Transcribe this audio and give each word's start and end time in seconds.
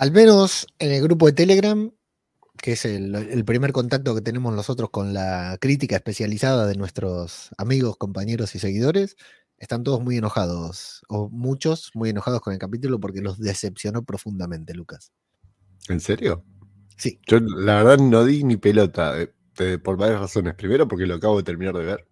Al 0.00 0.12
menos 0.12 0.66
en 0.78 0.92
el 0.92 1.02
grupo 1.02 1.26
de 1.26 1.34
Telegram, 1.34 1.92
que 2.56 2.72
es 2.72 2.86
el, 2.86 3.14
el 3.14 3.44
primer 3.44 3.70
contacto 3.72 4.14
que 4.14 4.22
tenemos 4.22 4.54
nosotros 4.54 4.88
con 4.88 5.12
la 5.12 5.58
crítica 5.60 5.96
especializada 5.96 6.66
de 6.66 6.74
nuestros 6.74 7.50
amigos, 7.58 7.98
compañeros 7.98 8.54
y 8.54 8.60
seguidores, 8.60 9.16
están 9.58 9.84
todos 9.84 10.00
muy 10.00 10.16
enojados, 10.16 11.02
o 11.10 11.28
muchos 11.28 11.90
muy 11.92 12.08
enojados 12.08 12.40
con 12.40 12.54
el 12.54 12.58
capítulo 12.58 12.98
porque 12.98 13.20
los 13.20 13.38
decepcionó 13.38 14.02
profundamente, 14.02 14.72
Lucas. 14.72 15.12
¿En 15.90 16.00
serio? 16.00 16.46
Sí. 16.96 17.20
Yo 17.26 17.38
la 17.40 17.82
verdad 17.82 17.98
no 17.98 18.24
di 18.24 18.42
ni 18.42 18.56
pelota, 18.56 19.20
eh, 19.20 19.34
eh, 19.58 19.76
por 19.76 19.98
varias 19.98 20.18
razones. 20.18 20.54
Primero 20.54 20.88
porque 20.88 21.04
lo 21.04 21.16
acabo 21.16 21.36
de 21.36 21.42
terminar 21.42 21.74
de 21.74 21.84
ver. 21.84 22.08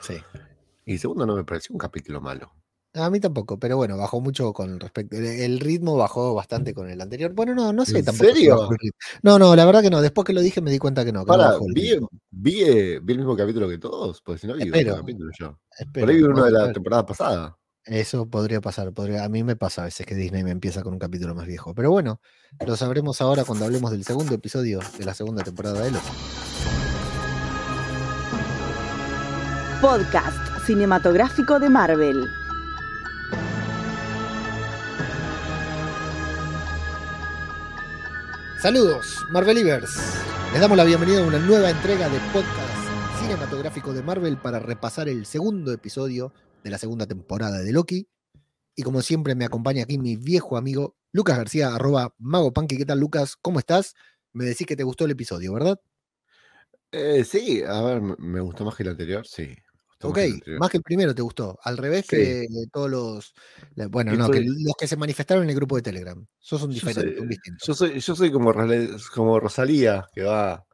Sí. 0.00 0.14
Y 0.86 0.96
segundo 0.96 1.26
no 1.26 1.34
me 1.34 1.42
pareció 1.42 1.72
un 1.72 1.80
capítulo 1.80 2.20
malo. 2.20 2.52
A 2.94 3.08
mí 3.08 3.20
tampoco, 3.20 3.58
pero 3.58 3.78
bueno, 3.78 3.96
bajó 3.96 4.20
mucho 4.20 4.52
con 4.52 4.78
respecto. 4.78 5.16
El, 5.16 5.24
el 5.24 5.60
ritmo 5.60 5.96
bajó 5.96 6.34
bastante 6.34 6.74
con 6.74 6.90
el 6.90 7.00
anterior. 7.00 7.32
Bueno, 7.32 7.54
no, 7.54 7.72
no 7.72 7.86
sé 7.86 8.00
¿En 8.00 8.04
tampoco. 8.04 8.26
serio? 8.32 8.68
el. 8.70 8.90
No, 9.22 9.38
no, 9.38 9.56
la 9.56 9.64
verdad 9.64 9.80
que 9.80 9.88
no. 9.88 10.02
Después 10.02 10.26
que 10.26 10.34
lo 10.34 10.42
dije 10.42 10.60
me 10.60 10.70
di 10.70 10.78
cuenta 10.78 11.02
que 11.04 11.10
no. 11.12 11.20
Que 11.24 11.30
no 11.32 11.38
Para, 11.38 11.52
bajó 11.52 11.64
el 11.68 11.72
vi, 11.72 12.62
eh, 12.64 13.00
vi 13.02 13.12
el 13.12 13.18
mismo 13.18 13.34
capítulo 13.34 13.66
que 13.66 13.78
todos, 13.78 14.20
porque 14.20 14.40
si 14.40 14.46
no 14.46 14.54
vi 14.54 14.64
Espero. 14.64 14.92
otro 14.92 15.02
capítulo 15.04 15.30
yo. 15.38 15.58
Espero, 15.78 16.04
Por 16.04 16.10
ahí 16.10 16.16
vi 16.18 16.22
uno 16.24 16.44
de 16.44 16.50
la 16.50 16.72
temporada 16.72 17.06
pasada. 17.06 17.56
Eso 17.84 18.26
podría 18.26 18.60
pasar. 18.60 18.92
Podría, 18.92 19.24
a 19.24 19.28
mí 19.30 19.42
me 19.42 19.56
pasa 19.56 19.82
a 19.82 19.84
veces 19.86 20.04
que 20.04 20.14
Disney 20.14 20.44
me 20.44 20.50
empieza 20.50 20.82
con 20.82 20.92
un 20.92 20.98
capítulo 20.98 21.34
más 21.34 21.46
viejo. 21.46 21.74
Pero 21.74 21.90
bueno, 21.90 22.20
lo 22.66 22.76
sabremos 22.76 23.22
ahora 23.22 23.44
cuando 23.44 23.64
hablemos 23.64 23.90
del 23.90 24.04
segundo 24.04 24.34
episodio 24.34 24.80
de 24.98 25.04
la 25.06 25.14
segunda 25.14 25.42
temporada 25.42 25.80
de 25.80 25.92
Loki. 25.92 26.06
Podcast 29.80 30.36
cinematográfico 30.66 31.58
de 31.58 31.68
Marvel. 31.70 32.41
Saludos, 38.62 39.18
Marvelivers. 39.32 39.90
Les 40.52 40.60
damos 40.60 40.76
la 40.76 40.84
bienvenida 40.84 41.18
a 41.18 41.26
una 41.26 41.40
nueva 41.40 41.68
entrega 41.68 42.08
de 42.08 42.20
podcast 42.32 43.20
cinematográfico 43.20 43.92
de 43.92 44.04
Marvel 44.04 44.36
para 44.36 44.60
repasar 44.60 45.08
el 45.08 45.26
segundo 45.26 45.72
episodio 45.72 46.32
de 46.62 46.70
la 46.70 46.78
segunda 46.78 47.06
temporada 47.06 47.58
de 47.58 47.72
Loki. 47.72 48.08
Y 48.76 48.84
como 48.84 49.02
siempre 49.02 49.34
me 49.34 49.44
acompaña 49.44 49.82
aquí 49.82 49.98
mi 49.98 50.14
viejo 50.14 50.56
amigo 50.56 50.96
Lucas 51.10 51.38
García, 51.38 51.74
arroba 51.74 52.14
Mago 52.18 52.52
Punky. 52.52 52.76
¿Qué 52.76 52.86
tal, 52.86 53.00
Lucas? 53.00 53.36
¿Cómo 53.36 53.58
estás? 53.58 53.94
Me 54.32 54.44
decís 54.44 54.66
que 54.66 54.76
te 54.76 54.84
gustó 54.84 55.06
el 55.06 55.10
episodio, 55.10 55.52
¿verdad? 55.54 55.80
Eh, 56.92 57.24
sí, 57.24 57.64
a 57.66 57.82
ver, 57.82 58.00
me 58.00 58.40
gustó 58.40 58.64
más 58.64 58.76
que 58.76 58.84
el 58.84 58.90
anterior, 58.90 59.26
sí. 59.26 59.56
Ok, 60.02 60.18
más 60.58 60.70
que 60.70 60.76
el 60.78 60.82
primero 60.82 61.14
te 61.14 61.22
gustó. 61.22 61.58
Al 61.62 61.76
revés 61.76 62.06
Sí. 62.08 62.16
que 62.16 62.46
todos 62.72 62.90
los. 62.90 63.34
Bueno, 63.90 64.12
no, 64.14 64.28
que 64.30 64.40
los 64.40 64.74
que 64.78 64.86
se 64.86 64.96
manifestaron 64.96 65.44
en 65.44 65.50
el 65.50 65.56
grupo 65.56 65.76
de 65.76 65.82
Telegram. 65.82 66.24
Sos 66.38 66.62
un 66.62 66.70
Yo 66.70 66.74
diferente, 66.74 67.12
soy, 67.14 67.22
un 67.22 67.28
distinto. 67.28 67.64
yo 67.66 67.74
soy, 67.74 68.00
yo 68.00 68.14
soy 68.16 68.32
como, 68.32 68.52
como 69.14 69.40
Rosalía, 69.40 70.08
que 70.14 70.22
va, 70.22 70.66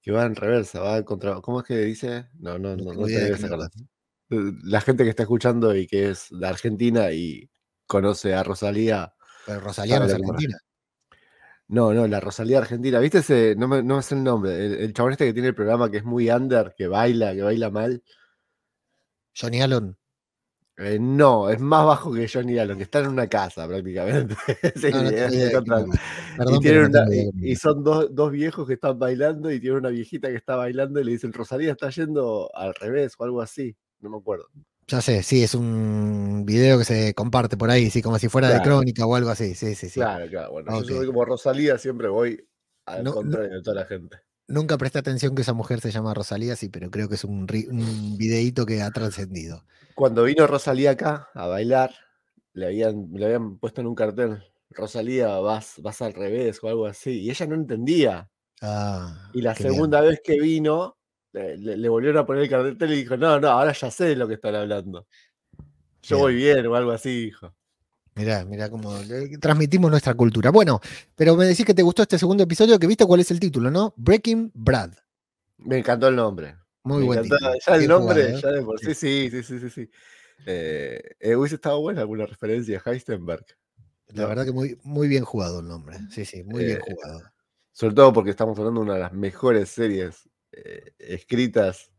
que 0.00 0.12
va 0.12 0.24
en 0.24 0.36
reversa, 0.36 0.80
va 0.80 1.02
contra. 1.04 1.40
¿Cómo 1.40 1.60
es 1.60 1.66
que 1.66 1.76
dice? 1.78 2.26
No, 2.38 2.58
no, 2.58 2.76
No 2.76 2.84
no, 2.84 2.92
no 2.94 3.06
te 3.06 3.12
idea 3.12 3.34
acordar. 3.36 3.70
Eh, 4.30 4.52
La 4.64 4.80
gente 4.80 5.04
que 5.04 5.10
está 5.10 5.22
escuchando 5.24 5.74
y 5.74 5.86
que 5.86 6.10
es 6.10 6.28
de 6.30 6.46
Argentina 6.46 7.10
y 7.12 7.50
conoce 7.86 8.34
a 8.34 8.42
Rosalía. 8.42 9.14
Pero 9.46 9.60
Rosalía 9.60 9.98
no 9.98 10.06
es 10.06 10.14
argentina. 10.14 10.58
No, 11.68 11.94
no, 11.94 12.06
la 12.06 12.20
Rosalía 12.20 12.58
Argentina. 12.58 12.98
¿Viste 13.00 13.18
ese? 13.18 13.54
No 13.56 13.66
me, 13.68 13.82
no 13.82 13.96
me 13.96 14.02
sé 14.02 14.14
el 14.14 14.22
nombre. 14.22 14.54
El, 14.66 14.74
el 14.74 14.92
chabón 14.92 15.12
este 15.12 15.24
que 15.26 15.32
tiene 15.32 15.48
el 15.48 15.54
programa 15.54 15.90
que 15.90 15.96
es 15.98 16.04
muy 16.04 16.30
under, 16.30 16.74
que 16.76 16.86
baila, 16.88 17.34
que 17.34 17.42
baila 17.42 17.70
mal. 17.70 18.02
Johnny 19.34 19.60
Allen. 19.60 19.96
Eh, 20.76 20.98
no, 21.00 21.50
es 21.50 21.60
más 21.60 21.86
bajo 21.86 22.12
que 22.12 22.28
Johnny 22.28 22.58
Allen, 22.58 22.76
que 22.76 22.82
está 22.82 22.98
en 22.98 23.06
una 23.08 23.28
casa 23.28 23.66
prácticamente. 23.68 24.34
Y, 27.40 27.56
son 27.56 27.84
dos, 27.84 28.12
dos 28.12 28.32
viejos 28.32 28.66
que 28.66 28.74
están 28.74 28.98
bailando 28.98 29.50
y 29.52 29.60
tiene 29.60 29.76
una 29.76 29.90
viejita 29.90 30.28
que 30.28 30.36
está 30.36 30.56
bailando 30.56 31.00
y 31.00 31.04
le 31.04 31.12
dicen 31.12 31.32
Rosalía 31.32 31.72
está 31.72 31.90
yendo 31.90 32.50
al 32.54 32.74
revés 32.74 33.14
o 33.18 33.24
algo 33.24 33.40
así. 33.40 33.76
No 34.00 34.10
me 34.10 34.16
acuerdo. 34.16 34.48
Ya 34.86 35.00
sé, 35.00 35.22
sí, 35.22 35.42
es 35.42 35.54
un 35.54 36.42
video 36.44 36.78
que 36.78 36.84
se 36.84 37.14
comparte 37.14 37.56
por 37.56 37.70
ahí, 37.70 37.88
sí, 37.88 38.02
como 38.02 38.18
si 38.18 38.28
fuera 38.28 38.50
de 38.50 38.60
crónica 38.60 39.06
o 39.06 39.14
algo 39.14 39.30
así. 39.30 39.54
Sí, 39.54 39.74
sí, 39.74 39.88
sí. 39.88 40.00
Claro, 40.00 40.28
claro. 40.28 40.52
Bueno, 40.52 40.78
yo 40.80 40.84
soy 40.84 41.06
como 41.06 41.24
Rosalía, 41.24 41.78
siempre 41.78 42.08
voy 42.08 42.46
al 42.86 43.04
No, 43.04 43.10
no- 43.10 43.14
contrario 43.14 43.54
de 43.54 43.62
toda 43.62 43.76
la 43.76 43.86
gente. 43.86 44.18
Nunca 44.48 44.78
presté 44.78 44.98
atención 44.98 45.34
que 45.34 45.42
esa 45.42 45.52
mujer 45.54 45.80
se 45.80 45.90
llama 45.90 46.14
Rosalía, 46.14 46.56
sí, 46.56 46.68
pero 46.68 46.90
creo 46.90 47.08
que 47.08 47.14
es 47.16 47.24
un, 47.24 47.46
un 47.70 48.18
videíto 48.18 48.66
que 48.66 48.82
ha 48.82 48.90
trascendido. 48.90 49.64
Cuando 49.94 50.24
vino 50.24 50.46
Rosalía 50.46 50.92
acá 50.92 51.28
a 51.34 51.46
bailar, 51.46 51.94
le 52.52 52.66
habían, 52.66 53.08
le 53.12 53.26
habían 53.26 53.58
puesto 53.58 53.80
en 53.80 53.86
un 53.86 53.94
cartel, 53.94 54.42
Rosalía, 54.70 55.28
vas, 55.38 55.74
vas 55.80 56.02
al 56.02 56.14
revés 56.14 56.62
o 56.62 56.68
algo 56.68 56.86
así, 56.86 57.20
y 57.22 57.30
ella 57.30 57.46
no 57.46 57.54
entendía. 57.54 58.28
Ah, 58.62 59.14
Y 59.32 59.42
la 59.42 59.54
bien. 59.54 59.72
segunda 59.72 60.00
vez 60.00 60.20
que 60.22 60.40
vino, 60.40 60.96
le, 61.32 61.56
le- 61.58 61.76
le 61.76 61.88
volvieron 61.88 62.18
a 62.22 62.26
poner 62.26 62.44
el 62.44 62.50
cartel 62.50 62.92
y 62.92 62.96
dijo, 62.96 63.16
no, 63.16 63.38
no, 63.40 63.48
ahora 63.48 63.72
ya 63.72 63.90
sé 63.90 64.04
de 64.06 64.16
lo 64.16 64.28
que 64.28 64.34
están 64.34 64.54
hablando. 64.54 65.06
Yo 66.02 66.18
voy 66.18 66.34
bien 66.36 66.66
o 66.66 66.74
algo 66.76 66.92
así, 66.92 67.24
dijo. 67.26 67.54
Mirá, 68.16 68.44
mirá 68.44 68.70
cómo 68.70 68.96
eh, 68.96 69.38
transmitimos 69.40 69.90
nuestra 69.90 70.14
cultura. 70.14 70.50
Bueno, 70.50 70.80
pero 71.16 71.34
me 71.36 71.46
decís 71.46 71.64
que 71.66 71.74
te 71.74 71.82
gustó 71.82 72.02
este 72.02 72.18
segundo 72.18 72.44
episodio, 72.44 72.78
que 72.78 72.86
viste 72.86 73.04
cuál 73.06 73.20
es 73.20 73.30
el 73.30 73.40
título, 73.40 73.70
¿no? 73.70 73.92
Breaking 73.96 74.52
Brad. 74.54 74.92
Me 75.58 75.78
encantó 75.78 76.08
el 76.08 76.16
nombre. 76.16 76.56
Muy 76.84 77.00
me 77.00 77.06
buen 77.06 77.18
encantó, 77.24 77.36
título. 77.38 77.58
ya 77.66 77.74
el 77.76 77.88
nombre, 77.88 78.30
¿eh? 78.30 78.40
ya 78.40 78.48
de 78.50 78.62
por 78.62 78.78
Sí. 78.78 78.94
sí, 78.94 79.28
sí, 79.30 79.42
sí, 79.42 79.58
sí, 79.58 79.70
sí. 79.70 79.90
Eh, 80.46 81.34
hubiese 81.36 81.56
estado 81.56 81.80
buena 81.80 82.02
alguna 82.02 82.26
referencia 82.26 82.80
a 82.84 82.90
Heisenberg. 82.90 83.44
La 84.08 84.22
No. 84.22 84.28
verdad 84.28 84.44
que 84.44 84.52
muy, 84.52 84.78
muy 84.84 85.08
bien 85.08 85.24
jugado 85.24 85.60
el 85.60 85.66
nombre. 85.66 85.98
Sí, 86.10 86.24
sí, 86.24 86.44
muy 86.44 86.64
bien 86.64 86.80
jugado. 86.80 87.22
Sobre 87.72 87.94
todo 87.94 88.12
porque 88.12 88.30
estamos 88.30 88.56
hablando 88.58 88.80
de 88.80 88.84
una 88.84 88.94
de 88.94 89.00
las 89.00 89.12
mejores 89.12 89.70
series 89.70 90.28
eh, 90.52 90.92
escritas 90.98 91.90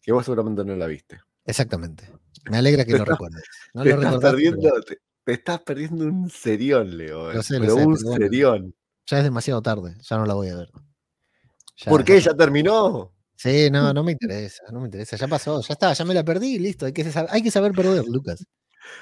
que 0.00 0.12
vos 0.12 0.24
seguramente 0.24 0.64
no 0.64 0.76
la 0.76 0.86
viste. 0.86 1.20
Exactamente. 1.44 2.04
Me 2.48 2.58
alegra 2.58 2.84
que 2.84 2.92
lo 2.96 3.04
recuerdes. 3.04 3.42
No 3.74 3.82
te, 3.82 3.88
lo 3.90 3.96
estás 3.96 4.12
recordaste, 4.14 4.20
pero 4.20 4.32
perdiendo, 4.60 4.80
te, 4.82 4.98
te 5.24 5.32
estás 5.32 5.60
perdiendo 5.60 6.04
un 6.04 6.30
serión, 6.30 6.96
Leo. 6.96 7.32
Lo 7.32 7.40
eh, 7.40 7.42
sé, 7.42 7.54
lo 7.54 7.60
pero 7.60 7.74
sé, 7.74 7.86
un 7.86 7.94
pero 7.94 8.04
bueno. 8.08 8.24
serión. 8.24 8.74
ya 9.06 9.18
es 9.18 9.24
demasiado 9.24 9.62
tarde. 9.62 9.96
Ya 10.02 10.16
no 10.16 10.26
la 10.26 10.34
voy 10.34 10.48
a 10.48 10.56
ver. 10.56 10.70
Ya- 11.76 11.90
¿Por 11.90 12.04
qué? 12.04 12.20
ya- 12.20 12.30
¿Ya 12.32 12.36
terminó? 12.36 13.12
Sí, 13.36 13.70
no, 13.70 13.92
no 13.94 14.02
me 14.04 14.12
interesa. 14.12 14.64
No 14.70 14.80
me 14.80 14.86
interesa. 14.86 15.16
Ya 15.16 15.26
pasó. 15.28 15.62
Ya 15.62 15.72
está. 15.72 15.92
Ya 15.94 16.04
me 16.04 16.12
la 16.14 16.22
perdí. 16.24 16.58
Listo. 16.58 16.84
Hay 16.86 16.92
que, 16.92 17.04
sab- 17.06 17.28
hay 17.30 17.42
que 17.42 17.50
saber 17.50 17.72
perder, 17.72 18.04
Lucas. 18.06 18.46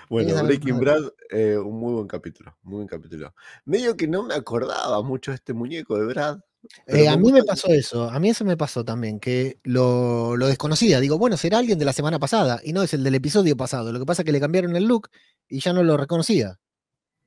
Bueno, 0.08 0.30
saber 0.30 0.58
Breaking. 0.58 0.78
Brad, 0.78 1.02
eh, 1.30 1.56
un 1.56 1.78
muy 1.80 1.92
buen 1.94 2.06
capítulo. 2.06 2.56
Muy 2.62 2.76
buen 2.76 2.86
capítulo. 2.88 3.34
Medio 3.64 3.96
que 3.96 4.06
no 4.06 4.22
me 4.22 4.34
acordaba 4.34 5.02
mucho 5.02 5.30
de 5.30 5.36
este 5.36 5.52
muñeco 5.54 5.98
de 5.98 6.06
Brad. 6.06 6.40
Eh, 6.86 7.08
a 7.08 7.16
mí 7.16 7.32
me 7.32 7.44
pasó 7.44 7.68
eso. 7.68 8.10
A 8.10 8.18
mí 8.20 8.30
eso 8.30 8.44
me 8.44 8.56
pasó 8.56 8.84
también. 8.84 9.20
Que 9.20 9.58
lo, 9.64 10.36
lo 10.36 10.46
desconocía. 10.46 11.00
Digo, 11.00 11.18
bueno, 11.18 11.36
será 11.36 11.58
alguien 11.58 11.78
de 11.78 11.84
la 11.84 11.92
semana 11.92 12.18
pasada. 12.18 12.60
Y 12.64 12.72
no 12.72 12.82
es 12.82 12.92
el 12.94 13.04
del 13.04 13.14
episodio 13.14 13.56
pasado. 13.56 13.92
Lo 13.92 13.98
que 13.98 14.06
pasa 14.06 14.22
es 14.22 14.26
que 14.26 14.32
le 14.32 14.40
cambiaron 14.40 14.74
el 14.76 14.84
look 14.84 15.08
y 15.48 15.60
ya 15.60 15.72
no 15.72 15.82
lo 15.82 15.96
reconocía. 15.96 16.58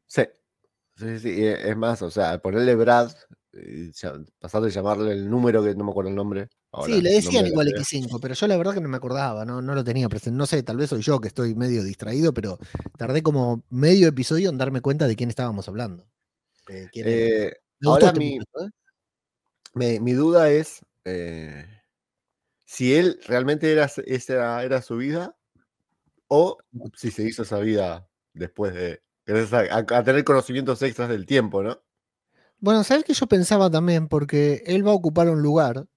Sí. 0.08 0.24
Sí, 0.98 1.20
sí, 1.20 1.30
y 1.30 1.46
es 1.46 1.76
más, 1.78 2.02
o 2.02 2.12
sea, 2.12 2.40
ponerle 2.40 2.76
Brad, 2.76 3.12
y 3.54 3.92
ya- 3.94 4.14
pasar 4.40 4.62
de 4.62 4.70
llamarle 4.70 5.14
el 5.14 5.30
número 5.30 5.64
que 5.64 5.74
no 5.74 5.86
me 5.86 5.92
acuerdo 5.92 6.10
el 6.10 6.16
nombre. 6.16 6.48
ahora, 6.72 6.94
sí, 6.94 7.02
le 7.02 7.12
decían 7.12 7.44
de 7.46 7.50
igual 7.50 7.68
serie. 7.68 7.82
X5, 7.82 8.20
pero 8.22 8.36
yo 8.36 8.46
la 8.48 8.58
verdad 8.58 8.74
que 8.76 8.82
no 8.82 8.90
me 8.90 8.98
acordaba, 8.98 9.46
no, 9.46 9.62
no 9.62 9.74
lo 9.74 9.84
tenía 9.84 10.08
presente. 10.10 10.38
No 10.38 10.46
sé, 10.46 10.62
tal 10.62 10.78
vez 10.78 10.90
soy 10.90 11.02
yo 11.02 11.20
que 11.20 11.30
estoy 11.30 11.56
medio 11.56 11.84
distraído, 11.84 12.34
pero 12.34 12.60
tardé 12.98 13.24
como 13.24 13.64
medio 13.70 14.08
episodio 14.10 14.50
en 14.50 14.58
darme 14.60 14.82
cuenta 14.82 15.08
de 15.08 15.16
quién 15.16 15.30
estábamos 15.30 15.68
hablando. 15.70 16.06
quién. 16.66 17.06
Eh, 17.08 17.54
ahora 17.86 18.08
este 18.08 18.20
mi, 18.20 18.36
¿eh? 18.36 18.70
Me- 19.74 20.00
mi 20.00 20.14
duda 20.14 20.50
es 20.52 20.86
eh, 21.06 21.66
si 22.66 22.96
él 22.96 23.20
realmente 23.28 23.72
era, 23.72 23.86
esa 24.06 24.64
era 24.64 24.82
su 24.82 24.98
vida 24.98 25.38
o 26.28 26.58
si 26.96 27.12
se 27.12 27.24
hizo 27.26 27.44
esa 27.44 27.60
vida 27.60 28.10
después 28.34 28.74
de 28.74 29.04
gracias 29.26 29.54
a, 29.72 29.76
a- 29.78 30.00
a 30.00 30.04
tener 30.06 30.24
conocimientos 30.26 30.82
extras 30.84 31.10
del 31.10 31.26
tiempo, 31.26 31.64
¿no? 31.64 31.82
Bueno, 32.60 32.84
¿sabes 32.84 33.04
qué 33.04 33.14
yo 33.14 33.28
pensaba 33.28 33.70
también? 33.70 34.08
Porque 34.08 34.64
él 34.68 34.86
va 34.86 34.92
a 34.92 34.94
ocupar 34.96 35.30
un 35.30 35.42
lugar, 35.42 35.88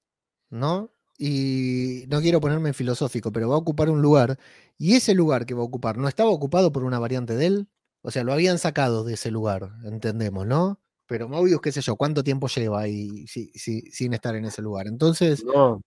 ¿no? 0.51 0.93
Y 1.19 2.05
no 2.09 2.21
quiero 2.23 2.41
ponerme 2.41 2.75
filosófico, 2.75 3.33
pero 3.33 3.49
va 3.51 3.57
a 3.57 3.59
ocupar 3.59 3.91
un 3.91 4.03
lugar, 4.03 4.39
y 4.79 4.97
ese 4.97 5.15
lugar 5.15 5.47
que 5.47 5.55
va 5.55 5.63
a 5.63 5.67
ocupar 5.67 5.99
no 5.99 6.09
estaba 6.09 6.31
ocupado 6.31 6.73
por 6.73 6.85
una 6.85 7.01
variante 7.01 7.35
de 7.37 7.47
él, 7.47 7.69
o 8.03 8.11
sea, 8.13 8.25
lo 8.25 8.33
habían 8.35 8.59
sacado 8.59 9.05
de 9.05 9.15
ese 9.15 9.31
lugar, 9.33 9.73
entendemos, 9.85 10.47
¿no? 10.47 10.81
Pero 11.07 11.29
Mobius, 11.29 11.61
qué 11.61 11.71
sé 11.73 11.81
yo, 11.83 11.97
¿cuánto 11.97 12.25
tiempo 12.25 12.49
lleva 12.49 12.81
ahí 12.81 13.27
si- 13.27 13.51
si- 13.55 13.91
sin 13.91 14.15
estar 14.15 14.35
en 14.37 14.47
ese 14.47 14.63
lugar? 14.63 14.87
Entonces, 14.87 15.45
No. 15.45 15.81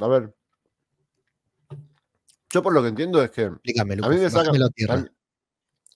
A 0.00 0.08
ver. 0.08 0.34
Yo 2.50 2.62
por 2.62 2.72
lo 2.72 2.82
que 2.82 2.88
entiendo 2.88 3.22
es 3.22 3.30
que 3.30 3.42
explícame, 3.44 3.94
a 3.94 4.08
mí 4.08 4.16
me 4.18 4.30
sacan, 4.30 4.56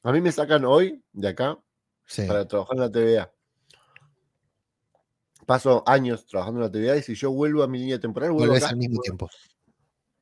a 0.02 0.12
mí, 0.12 0.20
me 0.20 0.32
sacan 0.32 0.64
hoy 0.64 1.02
de 1.12 1.28
acá 1.28 1.58
Sí. 2.06 2.22
para 2.26 2.46
trabajar 2.46 2.76
en 2.76 2.80
la 2.80 2.90
TVA. 2.90 3.32
Paso 5.46 5.82
años 5.86 6.26
trabajando 6.26 6.60
en 6.60 6.64
la 6.66 6.70
TVA 6.70 6.96
y 6.96 7.02
si 7.02 7.14
yo 7.14 7.30
vuelvo 7.32 7.62
a 7.62 7.68
mi 7.68 7.78
línea 7.78 7.98
temporal, 7.98 8.32
vuelvo 8.32 8.54
acá. 8.54 8.68
al 8.68 8.76
mismo 8.76 9.00
tiempo. 9.00 9.28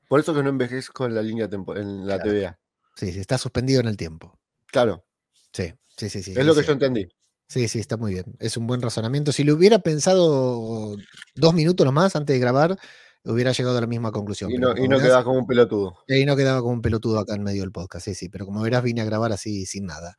Por 0.09 0.21
eso 0.21 0.35
que 0.35 0.43
no 0.43 0.49
envejezco 0.49 1.07
en 1.07 1.15
la 1.15 1.23
línea 1.23 1.49
tempo- 1.49 1.77
en 1.77 2.07
la 2.07 2.17
Claro. 2.21 2.31
TVA. 2.31 2.59
Sí, 2.97 3.13
sí, 3.13 3.21
está 3.21 3.37
suspendido 3.39 3.81
en 3.81 3.89
el 3.89 3.97
tiempo. 3.97 4.39
Claro, 4.67 5.05
Sí, 5.53 5.73
sí, 5.97 6.09
sí, 6.09 6.23
sí. 6.23 6.33
es 6.37 6.45
lo 6.47 6.55
que 6.55 6.63
yo 6.63 6.73
entendí. 6.73 7.07
Sí, 7.49 7.67
sí, 7.67 7.79
está 7.79 7.97
muy 7.97 8.13
bien. 8.13 8.27
Es 8.41 8.57
un 8.59 8.67
buen 8.67 8.83
razonamiento. 8.83 9.33
Si 9.33 9.43
lo 9.43 9.55
hubiera 9.55 9.79
pensado 9.79 10.97
dos 11.35 11.55
minutos 11.55 11.91
más 11.93 12.15
antes 12.15 12.35
de 12.35 12.41
grabar, 12.41 12.79
hubiera 13.25 13.53
llegado 13.53 13.79
a 13.79 13.81
la 13.81 13.87
misma 13.87 14.13
conclusión. 14.13 14.51
Y 14.51 14.59
no, 14.59 14.77
y 14.77 14.87
no 14.87 14.99
quedaba 14.99 15.25
como 15.25 15.39
un 15.39 15.47
pelotudo. 15.47 15.97
Y 16.07 16.27
no 16.27 16.37
quedaba 16.37 16.61
como 16.61 16.75
un 16.75 16.83
pelotudo 16.83 17.19
acá 17.19 17.35
en 17.35 17.43
medio 17.43 17.63
del 17.63 17.73
podcast, 17.73 18.05
sí, 18.05 18.15
sí. 18.15 18.29
Pero 18.29 18.45
como 18.45 18.61
verás, 18.61 18.83
vine 18.83 19.01
a 19.01 19.05
grabar 19.05 19.33
así 19.33 19.65
sin 19.65 19.87
nada. 19.87 20.17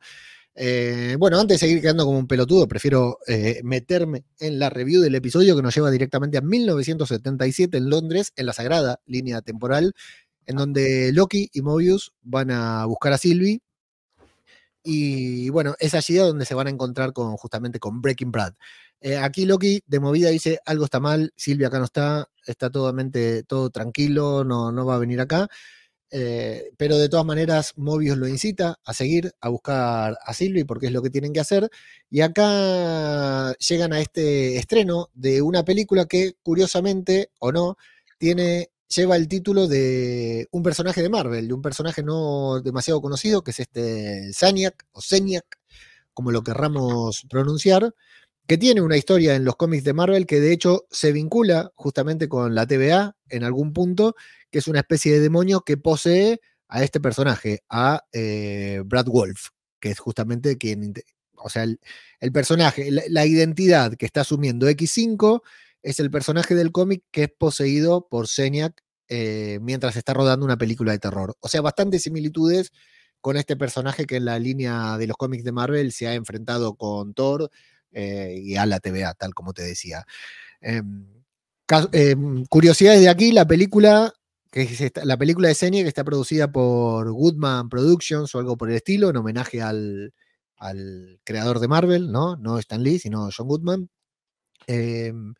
Eh, 0.56 1.16
bueno, 1.18 1.38
antes 1.38 1.60
de 1.60 1.66
seguir 1.66 1.80
quedando 1.80 2.04
como 2.04 2.18
un 2.18 2.26
pelotudo, 2.26 2.66
prefiero 2.66 3.18
eh, 3.28 3.60
meterme 3.62 4.24
en 4.40 4.58
la 4.58 4.68
review 4.68 5.00
del 5.00 5.14
episodio 5.14 5.54
que 5.54 5.62
nos 5.62 5.74
lleva 5.74 5.90
directamente 5.90 6.36
a 6.36 6.40
1977 6.40 7.78
en 7.78 7.88
Londres, 7.88 8.32
en 8.34 8.46
la 8.46 8.52
sagrada 8.52 9.00
línea 9.06 9.40
temporal, 9.42 9.94
en 10.46 10.56
donde 10.56 11.12
Loki 11.12 11.48
y 11.52 11.62
Mobius 11.62 12.12
van 12.22 12.50
a 12.50 12.84
buscar 12.86 13.12
a 13.12 13.18
Sylvie 13.18 13.62
y 14.82 15.48
bueno, 15.50 15.74
es 15.78 15.94
allí 15.94 16.14
donde 16.14 16.44
se 16.44 16.54
van 16.54 16.66
a 16.66 16.70
encontrar 16.70 17.12
con 17.12 17.36
justamente 17.36 17.78
con 17.78 18.00
Breaking 18.00 18.32
Brad. 18.32 18.54
Eh, 19.00 19.16
aquí 19.16 19.46
Loki 19.46 19.82
de 19.86 20.00
movida 20.00 20.28
dice, 20.30 20.60
algo 20.66 20.84
está 20.84 21.00
mal, 21.00 21.32
Silvia 21.36 21.68
acá 21.68 21.78
no 21.78 21.86
está, 21.86 22.28
está 22.46 22.70
totalmente 22.70 23.42
todo 23.44 23.70
tranquilo, 23.70 24.44
no, 24.44 24.72
no 24.72 24.86
va 24.86 24.96
a 24.96 24.98
venir 24.98 25.20
acá. 25.20 25.48
Eh, 26.12 26.72
pero 26.76 26.98
de 26.98 27.08
todas 27.08 27.24
maneras, 27.24 27.72
Mobius 27.76 28.18
lo 28.18 28.26
incita 28.26 28.80
a 28.84 28.92
seguir, 28.94 29.32
a 29.40 29.48
buscar 29.48 30.18
a 30.20 30.34
Silvia 30.34 30.64
porque 30.66 30.86
es 30.86 30.92
lo 30.92 31.02
que 31.02 31.10
tienen 31.10 31.32
que 31.32 31.40
hacer. 31.40 31.70
Y 32.10 32.20
acá 32.22 33.52
llegan 33.54 33.92
a 33.92 34.00
este 34.00 34.56
estreno 34.56 35.08
de 35.14 35.40
una 35.42 35.64
película 35.64 36.06
que, 36.06 36.34
curiosamente 36.42 37.30
o 37.38 37.52
no, 37.52 37.76
tiene 38.18 38.70
lleva 38.94 39.16
el 39.16 39.28
título 39.28 39.68
de 39.68 40.48
un 40.50 40.62
personaje 40.62 41.02
de 41.02 41.08
Marvel, 41.08 41.48
de 41.48 41.54
un 41.54 41.62
personaje 41.62 42.02
no 42.02 42.60
demasiado 42.60 43.00
conocido, 43.00 43.42
que 43.42 43.52
es 43.52 43.60
este 43.60 44.32
Zaniac 44.32 44.86
o 44.92 45.00
Zeniac, 45.00 45.44
como 46.12 46.32
lo 46.32 46.42
querramos 46.42 47.24
pronunciar, 47.30 47.94
que 48.46 48.58
tiene 48.58 48.80
una 48.80 48.96
historia 48.96 49.36
en 49.36 49.44
los 49.44 49.56
cómics 49.56 49.84
de 49.84 49.92
Marvel 49.92 50.26
que 50.26 50.40
de 50.40 50.52
hecho 50.52 50.86
se 50.90 51.12
vincula 51.12 51.70
justamente 51.76 52.28
con 52.28 52.54
la 52.54 52.66
TVA 52.66 53.16
en 53.28 53.44
algún 53.44 53.72
punto, 53.72 54.16
que 54.50 54.58
es 54.58 54.66
una 54.66 54.80
especie 54.80 55.12
de 55.12 55.20
demonio 55.20 55.60
que 55.60 55.76
posee 55.76 56.40
a 56.68 56.82
este 56.82 57.00
personaje, 57.00 57.62
a 57.68 58.04
eh, 58.12 58.82
Brad 58.84 59.06
Wolf, 59.06 59.50
que 59.78 59.90
es 59.90 59.98
justamente 60.00 60.58
quien, 60.58 60.94
o 61.36 61.48
sea, 61.48 61.62
el, 61.62 62.32
personaje, 62.32 62.90
la, 62.90 63.02
la 63.08 63.24
identidad 63.26 63.94
que 63.94 64.06
está 64.06 64.22
asumiendo 64.22 64.68
X5 64.68 65.42
es 65.82 66.00
el 66.00 66.10
personaje 66.10 66.54
del 66.54 66.72
cómic 66.72 67.02
que 67.10 67.24
es 67.24 67.30
poseído 67.30 68.06
por 68.08 68.28
Zeniac 68.28 68.82
eh, 69.08 69.58
mientras 69.62 69.96
está 69.96 70.14
rodando 70.14 70.46
una 70.46 70.56
película 70.56 70.92
de 70.92 70.98
terror. 70.98 71.34
O 71.40 71.48
sea, 71.48 71.60
bastantes 71.60 72.02
similitudes 72.02 72.72
con 73.20 73.36
este 73.36 73.56
personaje 73.56 74.06
que 74.06 74.16
en 74.16 74.24
la 74.24 74.38
línea 74.38 74.96
de 74.98 75.06
los 75.06 75.16
cómics 75.16 75.44
de 75.44 75.52
Marvel 75.52 75.92
se 75.92 76.06
ha 76.06 76.14
enfrentado 76.14 76.74
con 76.76 77.12
Thor 77.14 77.50
eh, 77.92 78.36
y 78.40 78.56
a 78.56 78.66
la 78.66 78.80
TVA, 78.80 79.14
tal 79.14 79.34
como 79.34 79.52
te 79.52 79.62
decía. 79.62 80.06
Em, 80.60 81.06
em, 81.92 82.44
curiosidades 82.46 83.00
de 83.00 83.08
aquí, 83.08 83.32
la 83.32 83.46
película, 83.46 84.12
que 84.50 84.62
es 84.62 84.92
la 85.04 85.16
película 85.16 85.48
de 85.48 85.54
Zeniac 85.54 85.86
está 85.86 86.04
producida 86.04 86.50
por 86.52 87.10
Goodman 87.10 87.68
Productions 87.68 88.34
o 88.34 88.38
algo 88.38 88.56
por 88.56 88.70
el 88.70 88.76
estilo, 88.76 89.10
en 89.10 89.16
homenaje 89.16 89.60
al, 89.62 90.14
al 90.56 91.20
creador 91.24 91.58
de 91.58 91.68
Marvel, 91.68 92.12
¿no? 92.12 92.36
No 92.36 92.58
Stan 92.58 92.82
Lee, 92.82 92.98
sino 92.98 93.28
John 93.36 93.48
Goodman. 93.48 93.90
Em, 94.66 95.34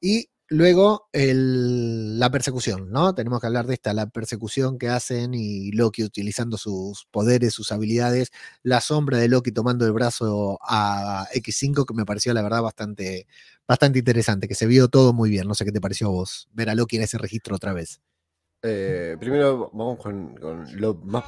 y 0.00 0.30
luego 0.48 1.08
la 1.12 2.30
persecución, 2.30 2.90
¿no? 2.90 3.14
Tenemos 3.14 3.40
que 3.40 3.46
hablar 3.46 3.66
de 3.66 3.74
esta, 3.74 3.92
la 3.92 4.06
persecución 4.06 4.78
que 4.78 4.88
hacen 4.88 5.34
y 5.34 5.72
Loki 5.72 6.04
utilizando 6.04 6.56
sus 6.56 7.06
poderes, 7.10 7.54
sus 7.54 7.72
habilidades, 7.72 8.30
la 8.62 8.80
sombra 8.80 9.18
de 9.18 9.28
Loki 9.28 9.52
tomando 9.52 9.86
el 9.86 9.92
brazo 9.92 10.58
a 10.62 11.26
X5, 11.34 11.84
que 11.84 11.94
me 11.94 12.04
pareció 12.04 12.32
la 12.34 12.42
verdad 12.42 12.62
bastante, 12.62 13.26
bastante 13.66 13.98
interesante, 13.98 14.48
que 14.48 14.54
se 14.54 14.66
vio 14.66 14.88
todo 14.88 15.12
muy 15.12 15.30
bien. 15.30 15.48
No 15.48 15.54
sé 15.54 15.64
qué 15.64 15.72
te 15.72 15.80
pareció 15.80 16.08
a 16.08 16.10
vos 16.10 16.48
ver 16.52 16.70
a 16.70 16.74
Loki 16.74 16.96
en 16.96 17.02
ese 17.02 17.18
registro 17.18 17.56
otra 17.56 17.72
vez. 17.72 18.00
Eh, 18.62 19.16
primero 19.18 19.70
vamos 19.72 19.98
con, 19.98 20.34
lo 20.74 20.94
más 20.94 21.24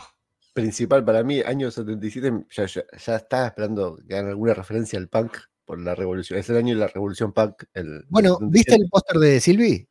principal 0.55 1.05
para 1.05 1.23
mí, 1.23 1.41
año 1.41 1.71
77, 1.71 2.47
ya, 2.51 2.67
ya, 2.67 2.85
ya 2.97 3.17
estaba 3.17 3.47
esperando 3.47 3.99
que 4.09 4.15
hagan 4.15 4.29
alguna 4.29 4.55
referencia 4.55 4.99
al 4.99 5.09
punk 5.09 5.37
por 5.69 5.79
la 5.79 5.95
revolución. 5.95 6.39
Es 6.39 6.49
el 6.49 6.57
año 6.57 6.75
de 6.75 6.81
la 6.81 6.89
revolución 6.89 7.35
punk. 7.35 7.65
El, 7.75 8.07
bueno, 8.09 8.39
¿viste 8.41 8.75
el 8.75 8.89
póster 8.89 9.19
de 9.19 9.39
Silvi? 9.39 9.87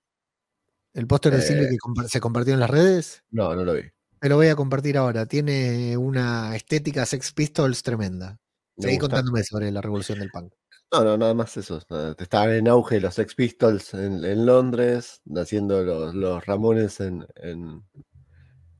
¿El 0.96 1.06
póster 1.06 1.36
de 1.36 1.42
Silvi 1.44 1.66
eh. 1.66 1.70
que 1.70 2.08
se 2.10 2.20
compartió 2.20 2.56
en 2.56 2.60
las 2.60 2.70
redes? 2.70 3.24
No, 3.30 3.56
no 3.56 3.64
lo 3.64 3.76
vi. 3.76 3.84
Te 4.20 4.28
lo 4.28 4.38
voy 4.38 4.48
a 4.48 4.56
compartir 4.56 4.98
ahora. 4.98 5.28
Tiene 5.28 5.96
una 5.96 6.56
estética 6.56 7.06
Sex 7.06 7.32
Pistols 7.32 7.84
tremenda. 7.84 8.40
Seguí 8.76 8.98
contándome 8.98 9.44
sobre 9.44 9.72
la 9.72 9.80
revolución 9.80 10.18
del 10.18 10.32
punk. 10.32 10.52
No, 10.92 11.04
no, 11.04 11.16
nada 11.16 11.36
más 11.36 11.56
eso. 11.58 11.80
Estaban 12.18 12.52
en 12.54 12.68
auge 12.68 13.00
los 13.00 13.14
Sex 13.14 13.36
Pistols 13.36 13.94
en, 13.94 14.46
Londres, 14.48 15.22
naciendo 15.26 15.84
los, 15.84 16.16
los 16.16 16.44
Ramones 16.44 17.00
en, 17.02 17.24
en, 17.36 17.84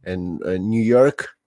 en, 0.02 0.40
New 0.68 0.84
York. 0.84 1.38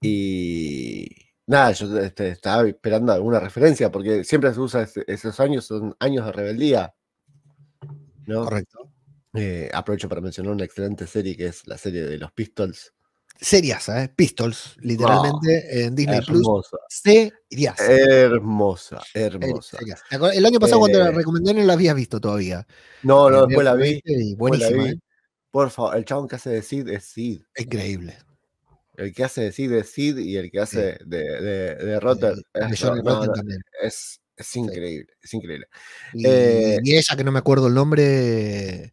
Y, 0.00 1.25
Nada, 1.46 1.72
yo 1.72 1.98
este, 1.98 2.30
estaba 2.30 2.66
esperando 2.66 3.12
alguna 3.12 3.38
referencia, 3.38 3.90
porque 3.90 4.24
siempre 4.24 4.52
se 4.52 4.60
usa 4.60 4.88
esos 5.06 5.38
años, 5.40 5.64
son 5.66 5.94
años 6.00 6.26
de 6.26 6.32
rebeldía. 6.32 6.94
¿no? 8.26 8.44
Correcto. 8.44 8.90
Eh, 9.34 9.70
aprovecho 9.72 10.08
para 10.08 10.20
mencionar 10.20 10.52
una 10.52 10.64
excelente 10.64 11.06
serie 11.06 11.36
que 11.36 11.46
es 11.46 11.66
la 11.66 11.78
serie 11.78 12.02
de 12.02 12.18
los 12.18 12.32
Pistols. 12.32 12.92
Seriasa, 13.38 14.02
¿eh? 14.02 14.08
Pistols, 14.08 14.76
literalmente 14.80 15.84
en 15.84 15.94
Disney 15.94 16.18
hermosa. 16.18 16.78
Plus. 16.88 17.32
Hermosa, 17.78 19.02
hermosa. 19.12 19.78
El 20.32 20.46
año 20.46 20.58
pasado 20.58 20.80
cuando 20.80 20.98
la 20.98 21.08
eh. 21.08 21.12
recomendé 21.12 21.52
no 21.52 21.62
la 21.62 21.74
habías 21.74 21.94
visto 21.94 22.18
todavía. 22.18 22.66
No, 23.02 23.28
no, 23.28 23.46
después 23.46 23.64
la 23.64 23.74
vi. 23.74 24.00
Buenísima. 24.36 24.88
¿eh? 24.88 24.98
Por 25.50 25.70
favor, 25.70 25.96
el 25.96 26.06
chabón 26.06 26.28
que 26.28 26.36
hace 26.36 26.50
de 26.50 26.62
Sid 26.62 26.88
es 26.88 27.04
Sid. 27.04 27.42
Increíble. 27.58 28.16
El 28.96 29.14
que 29.14 29.24
hace 29.24 29.42
de 29.42 29.52
Sid 29.52 29.72
es 29.72 29.90
Sid 29.90 30.18
y 30.18 30.36
el 30.36 30.50
que 30.50 30.60
hace 30.60 30.98
de, 31.04 31.40
de, 31.40 31.74
de 31.74 32.00
Rotter 32.00 32.34
es, 33.82 34.20
es, 34.36 34.56
increíble, 34.56 35.12
es 35.22 35.34
increíble. 35.34 35.66
Eh 36.24 36.78
y, 36.82 36.96
ella, 36.96 37.16
que 37.16 37.24
no 37.24 37.32
me 37.32 37.38
acuerdo 37.38 37.68
el 37.68 37.74
nombre, 37.74 38.92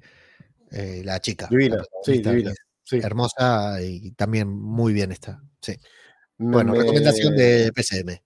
eh, 0.72 1.02
la 1.04 1.20
chica. 1.20 1.48
Divina, 1.50 1.84
sí, 2.04 2.22
divina. 2.22 2.54
Hermosa 2.92 3.82
y 3.82 4.12
también 4.12 4.50
muy 4.50 4.94
bien 4.94 5.12
está. 5.12 5.42
Sí. 5.62 5.76
bueno, 6.38 6.74
recomendación 6.76 7.36
de 7.36 7.72
PCM. 7.74 8.22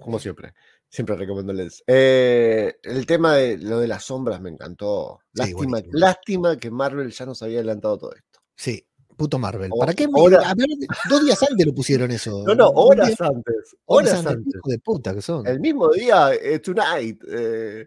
Como 0.00 0.18
siempre. 0.18 0.52
Siempre 0.88 1.14
recomiendo 1.14 1.54
eh, 1.86 2.74
el 2.82 3.06
tema 3.06 3.36
de 3.36 3.58
lo 3.58 3.78
de 3.78 3.86
las 3.86 4.02
sombras 4.04 4.40
me 4.40 4.50
encantó. 4.50 5.20
Lástima, 5.34 5.80
lástima 5.92 6.56
que 6.56 6.72
Marvel 6.72 7.12
ya 7.12 7.26
nos 7.26 7.40
había 7.42 7.58
adelantado 7.58 7.96
todo 7.96 8.12
esto. 8.12 8.40
Sí, 8.56 8.84
Puto 9.20 9.38
Marvel. 9.38 9.70
¿Para 9.78 9.92
qué? 9.92 10.06
dos 10.06 11.22
días 11.22 11.42
antes 11.42 11.66
lo 11.66 11.74
pusieron 11.74 12.10
eso. 12.10 12.42
No, 12.46 12.54
no, 12.54 12.68
horas 12.70 13.20
antes. 13.20 13.76
Horas, 13.84 14.24
antes. 14.24 14.62
de 14.64 14.78
puta 14.78 15.14
que 15.14 15.20
son. 15.20 15.46
El 15.46 15.60
mismo 15.60 15.90
día, 15.90 16.32
eh, 16.32 16.58
Tonight. 16.58 17.22
Eh, 17.28 17.86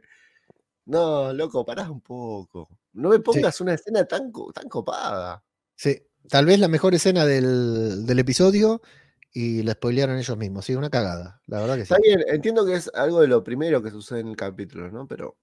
no, 0.86 1.34
loco, 1.34 1.66
parás 1.66 1.90
un 1.90 2.02
poco. 2.02 2.70
No 2.92 3.10
me 3.10 3.18
pongas 3.18 3.60
una 3.62 3.74
escena 3.74 4.06
tan, 4.06 4.32
tan 4.54 4.70
copada. 4.70 5.44
Sí, 5.76 6.00
tal 6.30 6.46
vez 6.46 6.60
la 6.60 6.68
mejor 6.68 6.94
escena 6.94 7.26
del, 7.26 8.06
del 8.06 8.20
episodio 8.20 8.84
y 9.32 9.64
la 9.64 9.74
spoilearon 9.74 10.20
ellos 10.20 10.38
mismos. 10.38 10.66
Sí, 10.66 10.76
una 10.76 10.92
cagada. 10.92 11.42
La 11.48 11.62
verdad 11.62 11.78
que 11.78 11.86
sí. 11.88 11.94
Está 11.96 11.98
bien, 12.00 12.24
entiendo 12.28 12.64
que 12.64 12.76
es 12.76 12.92
algo 12.94 13.22
de 13.22 13.28
lo 13.28 13.44
primero 13.44 13.82
que 13.82 13.90
sucede 13.90 14.20
en 14.20 14.28
el 14.28 14.36
capítulo, 14.36 14.92
¿no? 14.92 15.08
Pero 15.08 15.36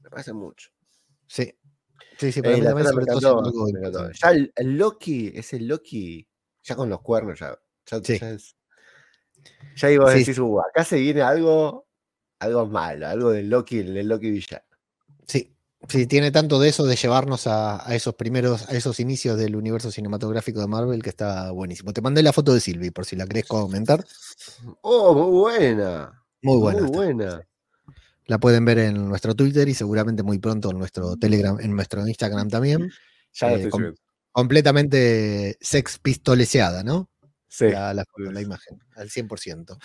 me 0.00 0.10
parece 0.10 0.32
mucho. 0.32 0.70
Sí, 1.28 1.54
Sí, 2.18 2.32
sí, 2.32 2.42
para 2.42 2.56
mí 2.56 2.62
también 2.62 2.88
sobre 2.88 3.06
todo 3.06 4.10
Ya 4.12 4.30
el, 4.30 4.76
Loki, 4.76 5.32
ese 5.34 5.60
Loki, 5.60 6.26
ya 6.64 6.74
con 6.74 6.90
los 6.90 7.00
cuernos, 7.00 7.38
ya. 7.38 7.56
Ya, 7.86 8.00
sí. 8.02 8.18
ya, 8.18 8.30
es, 8.30 8.56
ya 9.76 9.90
iba 9.90 10.10
a 10.10 10.14
decir, 10.14 10.40
uh, 10.40 10.60
acá 10.60 10.84
se 10.84 10.98
viene 10.98 11.22
algo, 11.22 11.86
algo 12.40 12.66
malo, 12.66 13.06
algo 13.06 13.30
del 13.30 13.48
Loki, 13.48 13.78
el 13.78 14.08
Loki 14.08 14.30
villano. 14.30 14.64
Sí, 15.26 15.54
sí, 15.88 16.06
tiene 16.06 16.30
tanto 16.30 16.58
de 16.58 16.68
eso 16.68 16.86
de 16.86 16.96
llevarnos 16.96 17.46
a, 17.46 17.84
esos 17.94 18.14
primeros, 18.14 18.68
a 18.68 18.72
esos 18.72 18.98
inicios 18.98 19.38
del 19.38 19.54
universo 19.54 19.90
cinematográfico 19.90 20.60
de 20.60 20.66
Marvel 20.66 21.02
que 21.02 21.10
está 21.10 21.52
buenísimo. 21.52 21.92
Te 21.92 22.00
mandé 22.00 22.22
la 22.22 22.32
foto 22.32 22.52
de 22.52 22.60
Sylvie 22.60 22.92
por 22.92 23.06
si 23.06 23.14
la 23.14 23.26
querés 23.26 23.46
comentar. 23.46 24.04
Oh, 24.80 25.14
muy 25.14 25.38
buena. 25.38 26.24
Muy 26.42 26.58
buena. 26.58 26.80
Muy 26.80 26.90
buena. 26.90 27.47
La 28.28 28.38
pueden 28.38 28.64
ver 28.66 28.78
en 28.78 29.08
nuestro 29.08 29.34
Twitter 29.34 29.68
y 29.68 29.74
seguramente 29.74 30.22
muy 30.22 30.38
pronto 30.38 30.70
en 30.70 30.78
nuestro 30.78 31.16
Telegram, 31.16 31.58
en 31.60 31.74
nuestro 31.74 32.06
Instagram 32.06 32.48
también. 32.48 32.90
Ya 33.32 33.52
eh, 33.54 33.70
completamente 34.30 35.56
sex 35.60 35.98
pistoleseada, 35.98 36.84
¿no? 36.84 37.10
Sí. 37.48 37.70
La, 37.70 37.94
la, 37.94 38.40
imagen, 38.40 38.78
al 38.96 39.08
100%. 39.08 39.78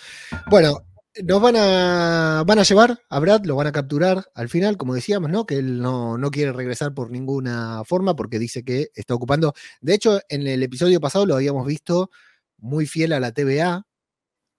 Bueno, 0.50 0.76
nos 1.22 1.40
van 1.40 1.56
a, 1.56 2.44
van 2.46 2.58
a 2.58 2.64
llevar 2.64 3.00
a 3.08 3.18
Brad, 3.18 3.44
lo 3.46 3.56
van 3.56 3.68
a 3.68 3.72
capturar 3.72 4.26
al 4.34 4.50
final, 4.50 4.76
como 4.76 4.94
decíamos, 4.94 5.30
¿no? 5.30 5.46
Que 5.46 5.56
él 5.56 5.80
no, 5.80 6.18
no, 6.18 6.30
quiere 6.30 6.52
regresar 6.52 6.92
por 6.92 7.10
ninguna 7.10 7.82
forma 7.86 8.14
porque 8.14 8.38
dice 8.38 8.62
que 8.62 8.90
está 8.94 9.14
ocupando. 9.14 9.54
De 9.80 9.94
hecho, 9.94 10.20
en 10.28 10.46
el 10.46 10.62
episodio 10.62 11.00
pasado 11.00 11.24
lo 11.24 11.34
habíamos 11.34 11.66
visto 11.66 12.10
muy 12.58 12.86
fiel 12.86 13.14
a 13.14 13.20
la 13.20 13.32
TVA, 13.32 13.86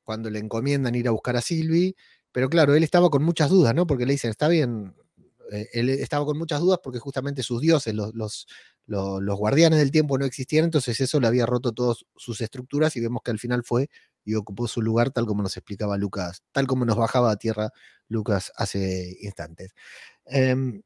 cuando 0.03 0.29
le 0.29 0.39
encomiendan 0.39 0.95
ir 0.95 1.07
a 1.07 1.11
buscar 1.11 1.35
a 1.35 1.41
Sylvie 1.41 1.95
pero 2.35 2.49
claro, 2.49 2.75
él 2.75 2.83
estaba 2.83 3.09
con 3.09 3.23
muchas 3.23 3.49
dudas, 3.49 3.73
¿no? 3.73 3.87
Porque 3.87 4.05
le 4.05 4.11
dicen, 4.11 4.29
está 4.29 4.49
bien, 4.49 4.93
eh, 5.53 5.69
él 5.71 5.89
estaba 5.89 6.25
con 6.25 6.37
muchas 6.37 6.59
dudas 6.59 6.81
porque 6.83 6.99
justamente 6.99 7.43
sus 7.43 7.61
dioses, 7.61 7.93
los, 7.95 8.45
guardianes 8.85 9.79
del 9.79 9.89
tiempo 9.89 10.17
no 10.17 10.25
existían, 10.25 10.65
entonces 10.65 10.99
eso 10.99 11.21
le 11.21 11.27
había 11.27 11.45
roto 11.45 11.71
todas 11.71 12.05
sus 12.17 12.41
estructuras 12.41 12.93
y 12.97 12.99
vemos 12.99 13.21
que 13.23 13.31
al 13.31 13.39
final 13.39 13.63
fue 13.63 13.89
y 14.25 14.35
ocupó 14.35 14.67
su 14.67 14.81
lugar 14.81 15.11
tal 15.11 15.25
como 15.25 15.43
nos 15.43 15.55
explicaba 15.55 15.97
Lucas, 15.97 16.43
tal 16.51 16.67
como 16.67 16.83
nos 16.83 16.97
bajaba 16.97 17.31
a 17.31 17.37
tierra 17.37 17.71
Lucas 18.09 18.51
hace 18.57 19.15
instantes. 19.21 19.73
Em, 20.25 20.81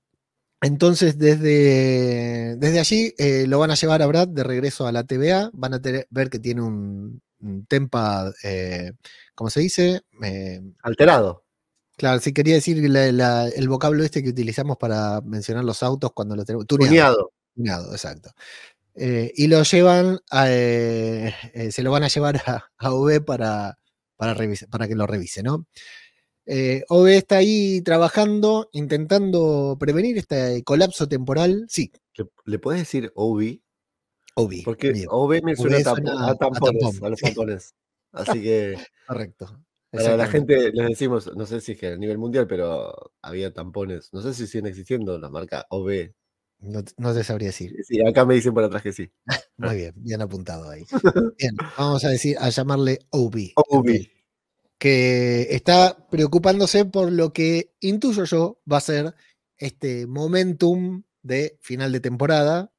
entonces, 0.61 1.17
desde, 1.17 2.79
allí 2.79 3.15
eh, 3.17 3.47
lo 3.47 3.57
van 3.57 3.71
a 3.71 3.75
llevar 3.75 4.03
a 4.03 4.05
Brad 4.05 4.27
de 4.27 4.43
regreso 4.43 4.85
a 4.85 4.91
la 4.91 5.03
TVA, 5.03 5.49
van 5.53 5.73
a 5.73 5.81
ver 6.11 6.29
que 6.29 6.37
tiene 6.37 6.61
un 6.61 7.23
tempa, 7.67 8.31
eh, 8.43 8.91
¿cómo 9.35 9.49
se 9.49 9.59
dice? 9.61 10.01
Eh, 10.23 10.61
Alterado. 10.83 11.45
claro, 11.97 12.19
sí 12.19 12.33
quería 12.33 12.55
decir 12.55 12.77
la- 12.89 13.11
la- 13.11 13.47
el 13.47 13.67
vocablo 13.69 14.03
este 14.03 14.21
que 14.23 14.29
utilizamos 14.29 14.77
para 14.77 15.21
mencionar 15.21 15.63
los 15.65 15.81
autos 15.83 16.11
cuando 16.13 16.35
lo 16.35 16.45
tenemos. 16.45 16.65
tuneado. 16.67 17.31
Tuneado. 17.55 17.91
Exacto. 17.91 18.31
Eh, 18.95 19.31
y 19.35 19.47
lo 19.47 19.63
llevan, 19.63 20.19
a, 20.29 20.45
eh, 20.49 21.33
se 21.71 21.83
lo 21.83 21.91
van 21.91 22.03
a 22.03 22.07
llevar 22.09 22.37
a, 22.45 22.65
a 22.77 22.93
OB 22.93 23.21
para, 23.25 23.77
para, 24.17 24.33
revise- 24.35 24.67
para 24.69 24.87
que 24.87 24.95
lo 24.95 25.07
revise, 25.07 25.41
¿no? 25.43 25.65
Eh, 26.45 26.83
OB 26.89 27.07
está 27.15 27.37
ahí 27.37 27.81
trabajando, 27.81 28.69
intentando 28.73 29.77
prevenir 29.79 30.17
este 30.17 30.63
colapso 30.63 31.07
temporal. 31.07 31.65
Sí, 31.69 31.91
¿Le, 32.15 32.25
le 32.45 32.59
puedes 32.59 32.81
decir 32.81 33.11
OB? 33.15 33.61
OB. 34.39 34.63
Porque 34.65 34.91
bien, 34.91 35.07
OB 35.09 35.43
me 35.43 35.55
suena 35.55 35.77
a, 35.77 36.35
tampones, 36.35 37.01
a 37.01 37.09
los 37.09 37.19
tampones. 37.19 37.75
Así 38.11 38.41
que 38.41 38.77
correcto. 39.07 39.63
para 39.91 40.17
la 40.17 40.27
gente 40.27 40.71
les 40.71 40.89
decimos, 40.89 41.31
no 41.35 41.45
sé 41.45 41.61
si 41.61 41.73
es 41.73 41.79
que 41.79 41.87
a 41.87 41.97
nivel 41.97 42.17
mundial, 42.17 42.47
pero 42.47 43.11
había 43.21 43.53
tampones. 43.53 44.09
No 44.13 44.21
sé 44.21 44.33
si 44.33 44.47
siguen 44.47 44.67
existiendo 44.67 45.17
la 45.19 45.29
marca 45.29 45.65
OB. 45.69 46.11
No, 46.61 46.83
no 46.97 47.13
te 47.13 47.23
sabría 47.23 47.49
decir. 47.49 47.73
Sí, 47.83 48.05
acá 48.05 48.25
me 48.25 48.35
dicen 48.35 48.53
por 48.53 48.63
atrás 48.63 48.83
que 48.83 48.91
sí. 48.91 49.09
Muy 49.57 49.75
bien, 49.77 49.93
bien 49.95 50.21
apuntado 50.21 50.69
ahí. 50.69 50.83
Bien, 51.37 51.55
vamos 51.77 52.03
a 52.03 52.09
decir, 52.09 52.37
a 52.39 52.49
llamarle 52.49 52.99
OB. 53.11 53.53
OB. 53.55 54.07
que 54.77 55.47
está 55.51 56.07
preocupándose 56.09 56.85
por 56.85 57.11
lo 57.11 57.33
que 57.33 57.73
intuyo 57.79 58.23
yo 58.23 58.61
va 58.69 58.77
a 58.77 58.81
ser 58.81 59.13
este 59.57 60.07
momentum 60.07 61.03
de 61.21 61.57
final 61.61 61.91
de 61.91 61.99
temporada, 61.99 62.71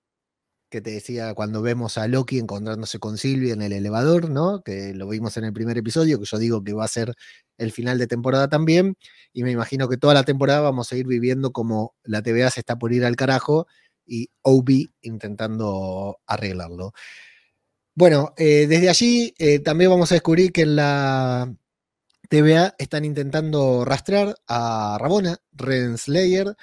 que 0.70 0.80
te 0.80 0.92
decía 0.92 1.34
cuando 1.34 1.62
vemos 1.62 1.98
a 1.98 2.08
Loki 2.08 2.38
encontrándose 2.38 2.98
con 2.98 3.18
Sylvie 3.18 3.52
en 3.52 3.62
el 3.62 3.72
elevador, 3.72 4.30
¿no? 4.30 4.62
Que 4.62 4.94
lo 4.94 5.08
vimos 5.08 5.36
en 5.36 5.44
el 5.44 5.52
primer 5.52 5.76
episodio, 5.76 6.18
que 6.18 6.24
yo 6.24 6.38
digo 6.38 6.62
que 6.64 6.72
va 6.72 6.84
a 6.84 6.88
ser 6.88 7.14
el 7.58 7.72
final 7.72 7.98
de 7.98 8.06
temporada 8.06 8.48
también, 8.48 8.96
y 9.32 9.42
me 9.42 9.50
imagino 9.50 9.88
que 9.88 9.98
toda 9.98 10.14
la 10.14 10.24
temporada 10.24 10.60
vamos 10.60 10.92
a 10.92 10.96
ir 10.96 11.06
viviendo 11.06 11.52
como 11.52 11.94
la 12.04 12.22
TVA 12.22 12.50
se 12.50 12.60
está 12.60 12.78
por 12.78 12.92
ir 12.92 13.04
al 13.04 13.16
carajo 13.16 13.66
y 14.06 14.30
OB 14.42 14.88
intentando 15.02 16.18
arreglarlo. 16.26 16.92
Bueno, 17.94 18.32
eh, 18.38 18.66
desde 18.68 18.88
allí 18.88 19.34
eh, 19.38 19.58
también 19.58 19.90
vamos 19.90 20.10
a 20.12 20.14
descubrir 20.14 20.52
que 20.52 20.62
en 20.62 20.76
la 20.76 21.54
TVA 22.28 22.74
están 22.78 23.04
intentando 23.04 23.84
rastrear 23.84 24.36
a 24.46 24.96
Rabona 25.00 25.38
Renslayer, 25.52 26.56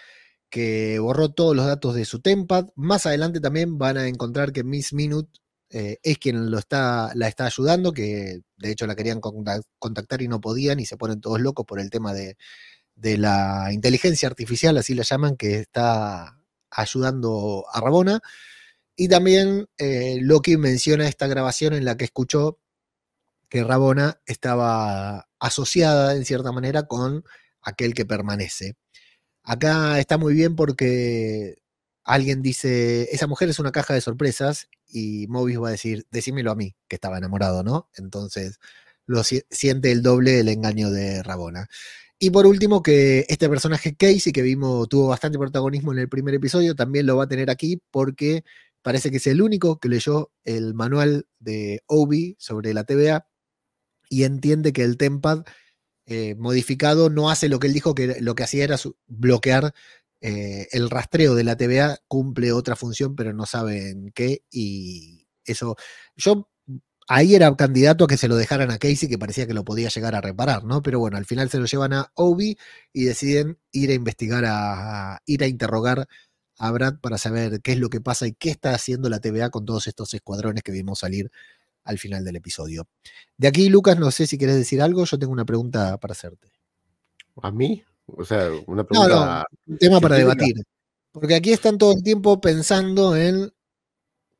que 0.58 0.98
borró 0.98 1.30
todos 1.30 1.56
los 1.56 1.68
datos 1.68 1.94
de 1.94 2.04
su 2.04 2.20
Tempad. 2.20 2.70
Más 2.74 3.06
adelante 3.06 3.40
también 3.40 3.78
van 3.78 3.96
a 3.96 4.08
encontrar 4.08 4.52
que 4.52 4.64
Miss 4.64 4.92
Minute 4.92 5.30
eh, 5.70 6.00
es 6.02 6.18
quien 6.18 6.50
lo 6.50 6.58
está, 6.58 7.12
la 7.14 7.28
está 7.28 7.46
ayudando, 7.46 7.94
que 7.94 8.42
de 8.58 8.72
hecho 8.72 8.88
la 8.88 8.96
querían 8.96 9.22
contac- 9.22 9.68
contactar 9.78 10.24
y 10.24 10.28
no 10.28 10.42
podían, 10.42 10.80
y 10.80 10.88
se 10.88 10.98
ponen 10.98 11.22
todos 11.22 11.40
locos 11.40 11.64
por 11.68 11.80
el 11.80 11.92
tema 11.92 12.12
de, 12.12 12.38
de 12.96 13.20
la 13.20 13.70
inteligencia 13.72 14.28
artificial, 14.28 14.76
así 14.78 14.96
la 14.96 15.04
llaman, 15.04 15.38
que 15.38 15.60
está 15.60 16.40
ayudando 16.72 17.66
a 17.72 17.80
Rabona. 17.80 18.20
Y 18.96 19.10
también 19.10 19.68
eh, 19.78 20.18
Loki 20.22 20.58
menciona 20.58 21.08
esta 21.08 21.28
grabación 21.28 21.76
en 21.76 21.86
la 21.86 21.98
que 21.98 22.06
escuchó 22.06 22.58
que 23.48 23.64
Rabona 23.64 24.22
estaba 24.26 25.30
asociada 25.38 26.16
en 26.16 26.26
cierta 26.26 26.52
manera 26.52 26.88
con 26.88 27.24
aquel 27.62 27.94
que 27.94 28.08
permanece. 28.08 28.74
Acá 29.50 29.98
está 30.00 30.18
muy 30.18 30.34
bien 30.34 30.56
porque 30.58 31.56
alguien 32.04 32.42
dice, 32.42 33.08
esa 33.14 33.28
mujer 33.28 33.48
es 33.50 33.60
una 33.60 33.72
caja 33.72 33.94
de 33.94 34.02
sorpresas 34.02 34.68
y 34.88 35.26
Mobius 35.28 35.64
va 35.64 35.70
a 35.70 35.72
decir, 35.72 36.06
decímelo 36.12 36.52
a 36.52 36.56
mí, 36.56 36.76
que 36.90 36.96
estaba 36.98 37.18
enamorado, 37.18 37.64
¿no? 37.64 37.90
Entonces 37.96 38.60
lo 39.06 39.24
si- 39.24 39.44
siente 39.50 39.92
el 39.94 40.02
doble 40.04 40.42
el 40.42 40.50
engaño 40.50 40.92
de 40.92 41.24
Rabona. 41.24 41.68
Y 42.20 42.32
por 42.32 42.46
último, 42.48 42.84
que 42.84 43.26
este 43.30 43.48
personaje 43.50 43.96
Casey, 43.96 44.34
que 44.34 44.42
vimos, 44.42 44.90
tuvo 44.90 45.08
bastante 45.10 45.38
protagonismo 45.40 45.94
en 45.94 46.00
el 46.00 46.10
primer 46.10 46.34
episodio, 46.36 46.76
también 46.76 47.06
lo 47.06 47.16
va 47.18 47.26
a 47.26 47.28
tener 47.30 47.50
aquí 47.50 47.82
porque 47.92 48.44
parece 48.82 49.12
que 49.12 49.18
es 49.18 49.28
el 49.28 49.42
único 49.42 49.80
que 49.80 49.88
leyó 49.90 50.32
el 50.46 50.74
manual 50.74 51.28
de 51.40 51.84
Obi 51.88 52.36
sobre 52.40 52.74
la 52.74 52.84
TVA 52.86 53.28
y 54.10 54.24
entiende 54.24 54.74
que 54.74 54.84
el 54.84 54.98
Tempad 54.98 55.44
eh, 56.08 56.36
modificado 56.36 57.10
no 57.10 57.30
hace 57.30 57.50
lo 57.50 57.60
que 57.60 57.68
él 57.68 57.74
dijo 57.74 57.94
que 57.94 58.22
lo 58.22 58.36
que 58.36 58.44
hacía 58.44 58.64
era 58.64 58.78
bloquear 59.08 59.74
eh, 60.22 60.68
el 60.72 60.90
rastreo 60.90 61.36
de 61.36 61.44
la 61.44 61.58
TVA, 61.58 62.00
cumple 62.08 62.52
otra 62.52 62.76
función, 62.76 63.16
pero 63.16 63.34
no 63.34 63.46
saben 63.46 64.12
qué. 64.16 64.44
Y 64.52 65.28
eso, 65.46 65.76
yo 66.16 66.50
ahí 67.08 67.36
era 67.36 67.56
candidato 67.56 68.06
a 68.06 68.08
que 68.08 68.18
se 68.18 68.28
lo 68.28 68.36
dejaran 68.38 68.72
a 68.72 68.80
Casey, 68.80 69.10
que 69.10 69.18
parecía 69.20 69.48
que 69.48 69.54
lo 69.54 69.66
podía 69.66 69.90
llegar 69.90 70.16
a 70.16 70.22
reparar, 70.22 70.64
¿no? 70.66 70.82
Pero 70.82 71.00
bueno, 71.00 71.18
al 71.18 71.26
final 71.26 71.50
se 71.50 71.60
lo 71.60 71.66
llevan 71.66 71.94
a 71.94 72.12
Obi 72.16 72.58
y 72.94 73.06
deciden 73.06 73.60
ir 73.72 73.92
a 73.92 73.94
investigar, 73.94 74.46
a, 74.46 75.16
a 75.16 75.22
ir 75.26 75.44
a 75.44 75.48
interrogar 75.48 76.08
a 76.60 76.72
Brad 76.72 77.00
para 77.02 77.18
saber 77.18 77.62
qué 77.62 77.74
es 77.74 77.80
lo 77.80 77.90
que 77.90 78.02
pasa 78.02 78.28
y 78.28 78.34
qué 78.34 78.50
está 78.50 78.74
haciendo 78.74 79.10
la 79.10 79.20
TVA 79.20 79.50
con 79.52 79.66
todos 79.66 79.88
estos 79.88 80.14
escuadrones 80.14 80.64
que 80.64 80.72
vimos 80.72 81.00
salir 81.00 81.32
al 81.88 81.98
final 81.98 82.24
del 82.24 82.36
episodio. 82.36 82.88
De 83.38 83.48
aquí, 83.48 83.70
Lucas, 83.70 83.98
no 83.98 84.12
sé 84.12 84.28
si 84.28 84.38
quieres 84.38 84.58
decir 84.58 84.82
algo, 84.82 85.06
yo 85.06 85.18
tengo 85.18 85.34
una 85.34 85.46
pregunta 85.46 85.98
para 85.98 86.12
hacerte. 86.12 86.52
¿A 87.42 87.52
mí? 87.52 87.84
O 88.06 88.24
sea, 88.24 88.50
una 88.68 88.84
pregunta. 88.84 89.46
no, 89.68 89.74
un 89.74 89.78
tema 89.78 90.00
para 90.00 90.16
debatir. 90.16 90.56
Porque 91.12 91.36
aquí 91.36 91.52
están 91.52 91.78
todo 91.78 91.94
el 91.94 92.04
tiempo 92.04 92.40
pensando 92.40 93.16
en 93.16 93.52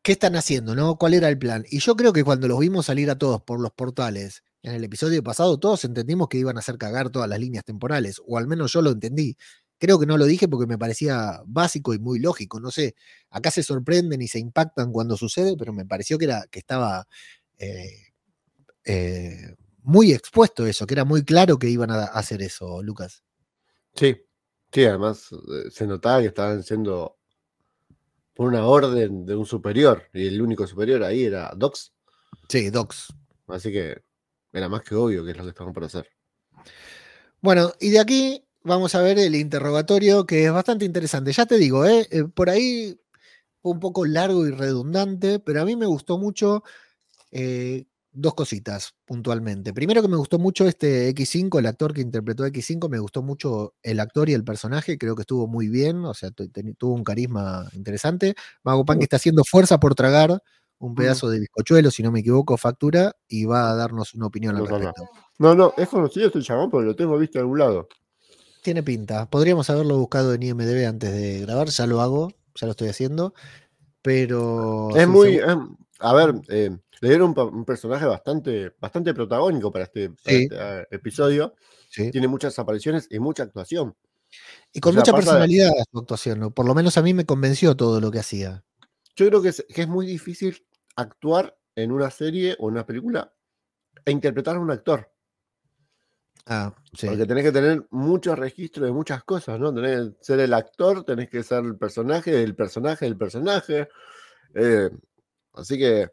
qué 0.04 0.12
están 0.14 0.36
haciendo, 0.36 0.76
¿no? 0.76 0.96
¿Cuál 0.98 1.16
era 1.16 1.28
el 1.30 1.38
plan? 1.38 1.66
Y 1.70 1.80
yo 1.80 1.96
creo 1.96 2.14
que 2.14 2.24
cuando 2.24 2.48
los 2.48 2.60
vimos 2.60 2.86
salir 2.86 3.10
a 3.10 3.18
todos 3.18 3.42
por 3.42 3.60
los 3.60 3.72
portales 3.72 4.44
en 4.62 4.74
el 4.74 4.84
episodio 4.84 5.24
pasado, 5.24 5.60
todos 5.60 5.84
entendimos 5.86 6.28
que 6.28 6.38
iban 6.38 6.58
a 6.58 6.60
hacer 6.60 6.78
cagar 6.78 7.10
todas 7.10 7.30
las 7.30 7.40
líneas 7.40 7.64
temporales, 7.66 8.22
o 8.26 8.38
al 8.38 8.48
menos 8.48 8.74
yo 8.74 8.82
lo 8.82 8.92
entendí. 8.92 9.38
Creo 9.80 10.00
que 10.00 10.06
no 10.06 10.18
lo 10.18 10.26
dije 10.26 10.48
porque 10.48 10.66
me 10.66 10.78
parecía 10.78 11.42
básico 11.46 11.94
y 11.94 12.00
muy 12.00 12.20
lógico. 12.20 12.60
No 12.60 12.72
sé, 12.72 12.96
acá 13.30 13.52
se 13.52 13.64
sorprenden 13.64 14.22
y 14.22 14.28
se 14.28 14.40
impactan 14.40 14.92
cuando 14.92 15.18
sucede, 15.18 15.56
pero 15.58 15.74
me 15.74 15.86
pareció 15.86 16.18
que, 16.18 16.26
era, 16.26 16.46
que 16.50 16.60
estaba 16.60 17.08
eh, 17.58 17.92
eh, 18.86 19.56
muy 19.84 20.12
expuesto 20.14 20.66
eso, 20.66 20.86
que 20.86 20.94
era 20.94 21.06
muy 21.06 21.24
claro 21.24 21.58
que 21.58 21.70
iban 21.70 21.92
a 21.92 22.04
hacer 22.06 22.42
eso, 22.42 22.82
Lucas. 22.84 23.24
Sí, 23.96 24.16
sí, 24.72 24.86
además 24.86 25.30
eh, 25.32 25.70
se 25.72 25.88
notaba 25.88 26.22
que 26.22 26.28
estaban 26.28 26.64
siendo 26.64 27.18
por 28.34 28.48
una 28.48 28.66
orden 28.66 29.26
de 29.26 29.36
un 29.36 29.46
superior, 29.46 30.04
y 30.14 30.28
el 30.28 30.42
único 30.42 30.68
superior 30.68 31.04
ahí 31.04 31.24
era 31.24 31.52
Docs, 31.56 31.94
Sí, 32.50 32.70
Docs. 32.70 33.14
así 33.48 33.72
que 33.72 34.02
era 34.54 34.70
más 34.70 34.84
que 34.84 34.96
obvio 34.96 35.26
que 35.26 35.32
es 35.32 35.38
lo 35.38 35.44
que 35.44 35.50
estaban 35.50 35.74
por 35.74 35.84
hacer. 35.84 36.08
Bueno, 37.42 37.74
y 37.80 37.90
de 37.90 38.00
aquí 38.00 38.44
vamos 38.64 38.96
a 38.96 39.02
ver 39.02 39.20
el 39.20 39.36
interrogatorio 39.36 40.26
que 40.26 40.46
es 40.46 40.52
bastante 40.52 40.86
interesante. 40.86 41.32
Ya 41.32 41.46
te 41.46 41.58
digo, 41.58 41.86
¿eh? 41.86 42.08
Eh, 42.12 42.24
por 42.26 42.50
ahí 42.50 43.00
fue 43.62 43.72
un 43.72 43.80
poco 43.80 44.06
largo 44.06 44.46
y 44.48 44.52
redundante, 44.52 45.40
pero 45.40 45.62
a 45.62 45.66
mí 45.66 45.76
me 45.76 45.86
gustó 45.86 46.18
mucho 46.18 46.64
eh, 47.32 47.86
dos 48.12 48.34
cositas 48.34 48.96
puntualmente. 49.06 49.74
Primero 49.74 50.02
que 50.02 50.08
me 50.08 50.18
gustó 50.18 50.40
mucho 50.40 50.68
este 50.68 51.10
X5, 51.14 51.60
el 51.60 51.68
actor 51.68 51.94
que 51.94 52.02
interpretó 52.02 52.44
a 52.44 52.48
X5, 52.48 52.90
me 52.90 53.00
gustó 53.00 53.22
mucho 53.22 53.76
el 53.84 54.00
actor 54.00 54.30
y 54.30 54.34
el 54.34 54.44
personaje, 54.44 54.98
creo 54.98 55.16
que 55.16 55.22
estuvo 55.22 55.48
muy 55.48 55.68
bien, 55.68 56.04
o 56.04 56.14
sea, 56.14 56.32
tuvo 56.32 56.94
un 56.94 57.04
carisma 57.04 57.68
interesante. 57.74 58.36
Mago 58.64 58.86
Pan 58.86 58.98
que 58.98 59.04
está 59.04 59.18
haciendo 59.18 59.44
fuerza 59.44 59.80
por 59.80 59.94
tragar 59.94 60.42
un 60.80 60.96
pedazo 60.96 61.30
de 61.30 61.40
bizcochuelo, 61.40 61.92
si 61.92 62.04
no 62.04 62.12
me 62.12 62.20
equivoco, 62.20 62.56
factura, 62.58 63.16
y 63.28 63.46
va 63.46 63.72
a 63.72 63.76
darnos 63.76 64.14
una 64.14 64.28
opinión 64.28 64.56
al 64.56 64.68
respecto. 64.68 65.10
No, 65.40 65.56
no, 65.56 65.74
es 65.78 65.88
conocido 65.88 66.28
este 66.28 66.42
chabón, 66.42 66.70
pero 66.70 66.84
lo 66.84 66.96
tengo 66.96 67.18
visto 67.18 67.40
en 67.40 67.44
algún 67.44 67.60
lado. 67.60 67.88
Tiene 68.62 68.84
pinta. 68.84 69.30
Podríamos 69.30 69.70
haberlo 69.70 69.98
buscado 69.98 70.34
en 70.34 70.44
IMDB 70.44 70.88
antes 70.88 71.12
de 71.12 71.42
grabar, 71.42 71.70
ya 71.70 71.88
lo 71.88 72.02
hago, 72.02 72.32
ya 72.56 72.68
lo 72.68 72.72
estoy 72.72 72.90
haciendo. 72.90 73.34
Pero. 74.02 74.90
Es 74.96 75.04
sí, 75.04 75.10
muy. 75.10 75.34
seguro- 75.36 75.78
a 76.00 76.14
ver, 76.14 76.36
eh, 76.50 76.78
le 77.02 77.10
dieron 77.10 77.34
un, 77.38 77.66
personaje 77.66 78.06
bastante, 78.06 78.74
bastante 78.80 79.14
protagónico 79.14 79.72
para 79.72 79.86
este, 79.86 80.10
para 80.10 80.38
este, 80.38 80.60
ah, 80.60 80.84
episodio. 80.92 81.56
sí. 81.90 82.12
Tiene 82.12 82.28
muchas 82.28 82.58
apariciones 82.60 83.08
y 83.10 83.20
mucha 83.20 83.44
actuación. 83.44 83.96
Y 84.74 84.80
con 84.80 84.92
o 84.92 84.94
sea, 84.94 85.02
mucha 85.02 85.14
personalidad 85.14 85.72
su 85.92 86.00
actuación, 86.00 86.40
¿no? 86.40 86.52
por 86.52 86.66
lo 86.66 86.76
menos 86.76 86.98
a 86.98 87.02
mí 87.02 87.14
me 87.14 87.26
convenció 87.26 87.76
todo 87.76 88.02
lo 88.02 88.12
que 88.12 88.20
hacía. 88.20 88.64
Yo 89.16 89.28
creo 89.28 89.42
que 89.42 89.50
es, 89.50 89.66
que 89.74 89.82
es 89.82 89.88
muy 89.88 90.06
difícil 90.06 90.66
actuar 90.96 91.58
en 91.76 91.92
una 91.92 92.10
serie 92.10 92.56
o 92.60 92.68
en 92.68 92.74
una 92.74 92.86
película 92.86 93.34
e 94.06 94.12
interpretar 94.12 94.56
a 94.56 94.60
un 94.60 94.72
actor. 94.72 95.12
Ah, 96.46 96.74
sí. 96.94 97.08
Porque 97.08 97.26
tenés 97.26 97.44
que 97.44 97.52
tener 97.52 97.88
muchos 97.90 98.38
registros 98.40 98.86
de 98.86 98.94
muchas 98.94 99.24
cosas, 99.24 99.60
¿no? 99.60 99.74
Tenés 99.74 100.12
que 100.16 100.24
ser 100.24 100.40
el 100.40 100.54
actor, 100.54 101.04
tenés 101.04 101.30
que 101.30 101.44
ser 101.44 101.64
el 101.66 101.78
personaje 101.78 102.32
del 102.32 102.56
personaje 102.56 103.06
del 103.06 103.18
personaje. 103.18 103.90
eh, 104.56 104.90
así 105.54 105.78
que. 105.78 106.10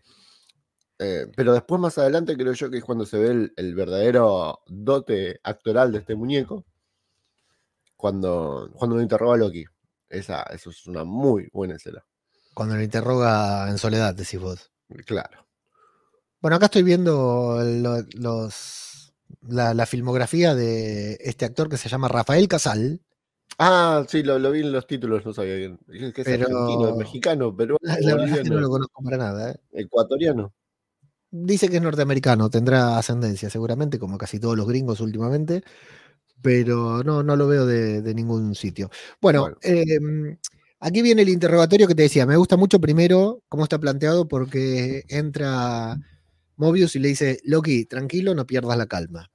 Eh, 0.98 1.26
pero 1.36 1.52
después, 1.52 1.80
más 1.80 1.98
adelante, 1.98 2.36
creo 2.36 2.52
yo 2.52 2.70
que 2.70 2.78
es 2.78 2.84
cuando 2.84 3.04
se 3.06 3.18
ve 3.18 3.28
el, 3.28 3.52
el 3.56 3.74
verdadero 3.74 4.60
dote 4.66 5.40
actoral 5.42 5.92
de 5.92 5.98
este 5.98 6.14
muñeco. 6.14 6.64
Cuando, 7.96 8.70
cuando 8.74 8.96
lo 8.96 9.02
interroga 9.02 9.34
a 9.34 9.38
Loki. 9.38 9.64
Esa, 10.08 10.42
eso 10.44 10.70
es 10.70 10.86
una 10.86 11.04
muy 11.04 11.48
buena 11.52 11.76
escena. 11.76 12.04
Cuando 12.54 12.76
lo 12.76 12.82
interroga 12.82 13.68
en 13.70 13.78
soledad, 13.78 14.14
decís 14.14 14.38
vos. 14.38 14.70
Claro. 15.06 15.46
Bueno, 16.40 16.56
acá 16.56 16.66
estoy 16.66 16.82
viendo 16.82 17.58
lo- 17.64 18.04
los, 18.14 19.14
la, 19.48 19.72
la 19.74 19.86
filmografía 19.86 20.54
de 20.54 21.14
este 21.20 21.44
actor 21.46 21.68
que 21.68 21.78
se 21.78 21.88
llama 21.88 22.08
Rafael 22.08 22.46
Casal. 22.46 23.00
Ah, 23.58 24.04
sí, 24.08 24.22
lo, 24.22 24.38
lo 24.38 24.50
vi 24.50 24.60
en 24.60 24.72
los 24.72 24.86
títulos, 24.86 25.24
no 25.24 25.32
sabía 25.32 25.54
bien. 25.54 25.78
Dije 25.86 26.12
que 26.12 26.20
es 26.20 26.26
Pero- 26.26 26.46
argentino, 26.46 26.88
es 26.90 26.96
mexicano, 26.96 27.56
peruano, 27.56 27.78
La, 27.82 27.96
la 28.00 28.14
verdad 28.16 28.38
es 28.38 28.42
que 28.44 28.50
no 28.50 28.60
lo 28.60 28.68
conozco 28.68 29.02
para 29.02 29.16
nada. 29.16 29.50
¿eh? 29.52 29.56
ecuatoriano. 29.72 30.52
Dice 31.36 31.68
que 31.68 31.76
es 31.76 31.82
norteamericano, 31.82 32.48
tendrá 32.48 32.96
ascendencia 32.96 33.50
seguramente, 33.50 33.98
como 33.98 34.16
casi 34.18 34.38
todos 34.38 34.56
los 34.56 34.68
gringos 34.68 35.00
últimamente, 35.00 35.64
pero 36.42 37.02
no, 37.04 37.22
no 37.22 37.36
lo 37.36 37.48
veo 37.48 37.66
de, 37.66 38.02
de 38.02 38.14
ningún 38.14 38.54
sitio. 38.54 38.90
Bueno, 39.20 39.42
Bueno. 39.42 39.58
em, 39.62 40.38
aquí 40.80 41.02
viene 41.02 41.22
el 41.22 41.30
interrogatorio 41.30 41.88
que 41.88 41.94
te 41.96 42.02
decía. 42.02 42.26
Me 42.26 42.36
gusta 42.36 42.56
mucho 42.56 42.80
primero 42.80 43.42
cómo 43.48 43.64
está 43.64 43.78
planteado 43.80 44.28
porque 44.28 45.04
entra 45.08 45.96
Mobius 46.56 46.96
y 46.96 47.00
le 47.00 47.08
dice, 47.08 47.40
Loki, 47.44 47.86
tranquilo, 47.86 48.34
no 48.34 48.46
pierdas 48.46 48.78
la 48.78 48.86
calma. 48.86 49.30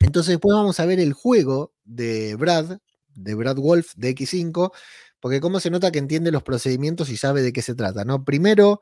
Entonces 0.00 0.32
después 0.32 0.54
vamos 0.56 0.80
a 0.80 0.86
ver 0.86 1.00
el 1.00 1.12
juego 1.12 1.72
de 1.84 2.34
Brad, 2.36 2.78
de 3.14 3.34
Brad 3.34 3.56
Wolf, 3.56 3.92
de 3.96 4.10
X5, 4.10 4.72
porque 5.20 5.40
cómo 5.40 5.60
se 5.60 5.70
nota 5.70 5.90
que 5.92 5.98
entiende 5.98 6.30
los 6.32 6.42
procedimientos 6.42 7.08
y 7.10 7.16
sabe 7.16 7.42
de 7.42 7.52
qué 7.52 7.62
se 7.62 7.74
trata, 7.74 8.04
¿no? 8.04 8.24
Primero 8.24 8.80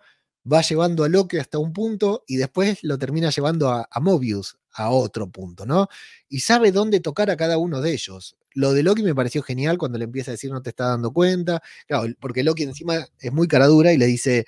va 0.50 0.62
llevando 0.62 1.04
a 1.04 1.08
Loki 1.08 1.38
hasta 1.38 1.58
un 1.58 1.72
punto 1.72 2.24
y 2.26 2.36
después 2.36 2.78
lo 2.82 2.98
termina 2.98 3.30
llevando 3.30 3.70
a, 3.70 3.88
Mobius 4.00 4.56
a 4.72 4.90
otro 4.90 5.30
punto, 5.30 5.66
¿no? 5.66 5.88
Y 6.28 6.40
sabe 6.40 6.72
dónde 6.72 7.00
tocar 7.00 7.30
a 7.30 7.36
cada 7.36 7.58
uno 7.58 7.80
de 7.80 7.92
ellos. 7.92 8.36
Lo 8.54 8.72
de 8.72 8.82
Loki 8.82 9.02
me 9.02 9.14
pareció 9.14 9.42
genial 9.42 9.78
cuando 9.78 9.98
le 9.98 10.04
empieza 10.04 10.30
a 10.30 10.34
decir 10.34 10.50
no 10.50 10.62
te 10.62 10.70
está 10.70 10.86
dando 10.88 11.12
cuenta, 11.12 11.62
claro, 11.86 12.12
porque 12.20 12.42
Loki 12.42 12.64
encima 12.64 13.06
es 13.18 13.32
muy 13.32 13.48
cara 13.48 13.66
dura 13.66 13.92
y 13.92 13.98
le 13.98 14.06
dice, 14.06 14.46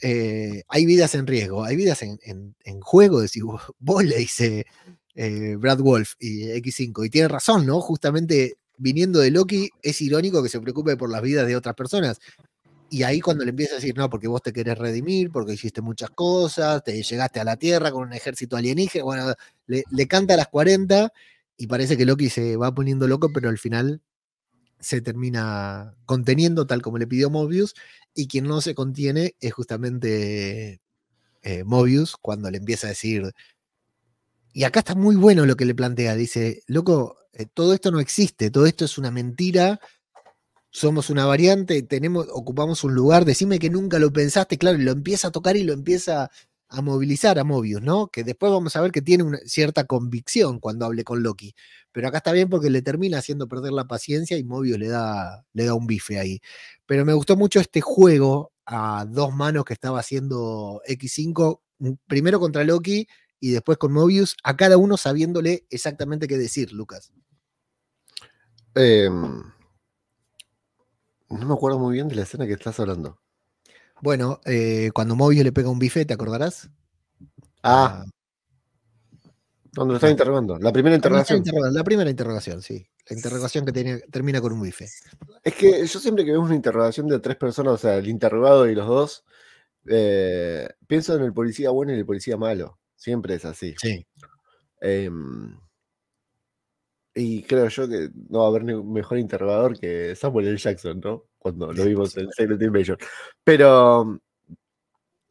eh, 0.00 0.62
hay 0.68 0.86
vidas 0.86 1.14
en 1.14 1.26
riesgo, 1.26 1.64
hay 1.64 1.76
vidas 1.76 2.02
en, 2.02 2.18
en- 2.22 2.56
en 2.64 2.80
juego, 2.80 3.20
decís 3.20 3.42
vos, 3.42 3.62
vos 3.78 4.04
le 4.04 4.16
dice 4.18 4.66
eh, 5.14 5.56
Brad 5.58 5.78
Wolf 5.80 6.14
y 6.18 6.44
X5, 6.50 7.04
y 7.06 7.10
tiene 7.10 7.28
razón, 7.28 7.66
¿no? 7.66 7.80
Justamente 7.80 8.54
viniendo 8.78 9.20
de 9.20 9.30
Loki, 9.30 9.70
es 9.82 10.00
irónico 10.00 10.42
que 10.42 10.48
se 10.48 10.60
preocupe 10.60 10.96
por 10.96 11.10
las 11.10 11.22
vidas 11.22 11.46
de 11.46 11.54
otras 11.56 11.74
personas. 11.76 12.18
Y 12.92 13.04
ahí 13.04 13.22
cuando 13.22 13.42
le 13.42 13.50
empieza 13.52 13.72
a 13.72 13.76
decir, 13.76 13.96
no, 13.96 14.10
porque 14.10 14.28
vos 14.28 14.42
te 14.42 14.52
querés 14.52 14.76
redimir, 14.76 15.30
porque 15.30 15.54
hiciste 15.54 15.80
muchas 15.80 16.10
cosas, 16.10 16.84
te 16.84 17.02
llegaste 17.02 17.40
a 17.40 17.44
la 17.44 17.56
Tierra 17.56 17.90
con 17.90 18.02
un 18.02 18.12
ejército 18.12 18.54
alienígena, 18.54 19.02
bueno, 19.02 19.32
le, 19.66 20.06
canta 20.06 20.34
a 20.34 20.36
las 20.36 20.48
40 20.48 21.10
y 21.56 21.68
parece 21.68 21.96
que 21.96 22.04
Loki 22.04 22.28
se 22.28 22.54
va 22.58 22.74
poniendo 22.74 23.08
loco, 23.08 23.30
pero 23.32 23.48
al 23.48 23.56
final 23.56 24.02
se 24.78 25.00
termina 25.00 25.94
conteniendo 26.04 26.66
tal 26.66 26.82
como 26.82 26.98
le 26.98 27.06
pidió 27.06 27.30
Mobius, 27.30 27.72
y 28.12 28.26
quien 28.26 28.44
no 28.44 28.60
se 28.60 28.74
contiene 28.74 29.36
es 29.40 29.54
justamente 29.54 30.82
eh, 31.40 31.64
Mobius 31.64 32.18
cuando 32.18 32.50
le 32.50 32.58
empieza 32.58 32.88
a 32.88 32.90
decir, 32.90 33.32
y 34.52 34.64
acá 34.64 34.80
está 34.80 34.94
muy 34.94 35.16
bueno 35.16 35.46
lo 35.46 35.56
que 35.56 35.64
le 35.64 35.74
plantea, 35.74 36.14
dice, 36.14 36.62
loco, 36.66 37.16
eh, 37.32 37.46
todo 37.46 37.72
esto 37.72 37.90
no 37.90 38.00
existe, 38.00 38.50
todo 38.50 38.66
esto 38.66 38.84
es 38.84 38.98
una 38.98 39.10
mentira, 39.10 39.80
somos 40.72 41.10
una 41.10 41.26
variante, 41.26 41.82
tenemos, 41.82 42.26
ocupamos 42.32 42.82
un 42.82 42.94
lugar, 42.94 43.26
decime 43.26 43.58
que 43.58 43.68
nunca 43.68 43.98
lo 43.98 44.10
pensaste, 44.10 44.56
claro, 44.56 44.78
lo 44.78 44.90
empieza 44.90 45.28
a 45.28 45.30
tocar 45.30 45.56
y 45.56 45.64
lo 45.64 45.74
empieza 45.74 46.30
a 46.68 46.80
movilizar 46.80 47.38
a 47.38 47.44
Mobius, 47.44 47.82
¿no? 47.82 48.08
Que 48.08 48.24
después 48.24 48.50
vamos 48.50 48.74
a 48.74 48.80
ver 48.80 48.90
que 48.90 49.02
tiene 49.02 49.22
una 49.22 49.38
cierta 49.44 49.84
convicción 49.84 50.58
cuando 50.58 50.86
hable 50.86 51.04
con 51.04 51.22
Loki. 51.22 51.54
Pero 51.92 52.08
acá 52.08 52.18
está 52.18 52.32
bien 52.32 52.48
porque 52.48 52.70
le 52.70 52.80
termina 52.80 53.18
haciendo 53.18 53.46
perder 53.46 53.72
la 53.72 53.86
paciencia 53.86 54.38
y 54.38 54.44
Mobius 54.44 54.78
le 54.78 54.88
da, 54.88 55.44
le 55.52 55.66
da 55.66 55.74
un 55.74 55.86
bife 55.86 56.18
ahí. 56.18 56.40
Pero 56.86 57.04
me 57.04 57.12
gustó 57.12 57.36
mucho 57.36 57.60
este 57.60 57.82
juego 57.82 58.52
a 58.64 59.04
dos 59.06 59.34
manos 59.34 59.66
que 59.66 59.74
estaba 59.74 60.00
haciendo 60.00 60.80
X5, 60.88 61.60
mm, 61.80 61.90
primero 62.06 62.40
contra 62.40 62.64
Loki 62.64 63.06
y 63.38 63.50
después 63.50 63.76
con 63.76 63.92
Mobius, 63.92 64.36
a 64.42 64.56
cada 64.56 64.78
uno 64.78 64.96
sabiéndole 64.96 65.66
exactamente 65.68 66.26
qué 66.26 66.38
decir, 66.38 66.72
Lucas. 66.72 67.12
Em, 68.74 69.42
no 71.38 71.46
me 71.46 71.54
acuerdo 71.54 71.78
muy 71.78 71.94
bien 71.94 72.08
de 72.08 72.14
la 72.16 72.22
escena 72.22 72.46
que 72.46 72.52
estás 72.52 72.78
hablando. 72.80 73.18
Bueno, 74.00 74.40
eh, 74.44 74.90
cuando 74.94 75.14
Mobius 75.16 75.44
le 75.44 75.52
pega 75.52 75.70
un 75.70 75.78
bife, 75.78 76.04
¿te 76.04 76.14
acordarás? 76.14 76.70
Ah, 77.62 78.04
donde 79.74 79.92
lo 79.92 79.96
está 79.96 80.08
Ah. 80.08 80.10
interrogando. 80.10 80.58
La 80.58 80.72
primera 80.72 80.98
Cuando 81.00 81.18
está 81.20 81.34
interrogación. 81.36 81.74
La 81.74 81.84
primera 81.84 82.10
interrogación, 82.10 82.62
sí. 82.62 82.86
La 83.08 83.16
interrogación 83.16 83.64
que 83.64 83.72
tiene- 83.72 84.00
termina 84.10 84.40
con 84.40 84.52
un 84.52 84.62
bife. 84.62 84.86
Es 85.44 85.54
que 85.54 85.86
yo 85.86 85.98
siempre 86.00 86.24
que 86.24 86.32
veo 86.32 86.40
una 86.40 86.54
interrogación 86.54 87.06
de 87.08 87.18
tres 87.20 87.36
personas, 87.36 87.74
o 87.74 87.78
sea, 87.78 87.96
el 87.96 88.08
interrogado 88.08 88.68
y 88.68 88.74
los 88.74 88.86
dos, 88.86 89.24
eh, 89.86 90.68
pienso 90.86 91.14
en 91.16 91.22
el 91.22 91.32
policía 91.32 91.70
bueno 91.70 91.92
y 91.92 91.98
el 91.98 92.06
policía 92.06 92.36
malo. 92.36 92.78
Siempre 92.96 93.34
es 93.34 93.44
así. 93.44 93.74
Sí. 93.80 94.06
Em, 94.80 95.58
y 97.14 97.42
creo 97.42 97.68
yo 97.68 97.88
que 97.88 98.10
no 98.30 98.38
va 98.40 98.44
a 98.46 98.48
haber 98.48 98.64
mejor 98.64 99.18
interrogador 99.18 99.78
que 99.78 100.14
Samuel 100.16 100.48
L. 100.48 100.56
Jackson, 100.58 101.00
¿no? 101.00 101.24
Cuando 101.38 101.72
lo 101.72 101.84
vimos 101.84 102.16
en 102.16 102.30
Secret 102.32 102.60
Invasion. 102.62 102.96
Pero. 103.44 104.18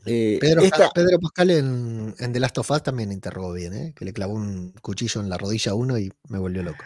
eh, 0.06 0.38
Pedro, 0.40 0.62
esta- 0.62 0.90
Pedro 0.92 1.20
Pascal 1.20 1.52
en, 1.52 2.16
en 2.20 2.34
The 2.34 2.40
Last 2.40 2.58
of 2.58 2.72
Us 2.72 2.84
también 2.84 3.12
interrogó 3.12 3.54
bien, 3.54 3.74
¿eh? 3.74 3.94
que 3.96 4.06
le 4.06 4.14
clavó 4.14 4.34
un 4.34 4.74
cuchillo 4.82 5.22
en 5.22 5.30
la 5.30 5.38
rodilla 5.38 5.72
a 5.72 5.76
uno 5.76 5.98
y 5.98 6.12
me 6.30 6.40
volvió 6.40 6.64
loco. 6.64 6.84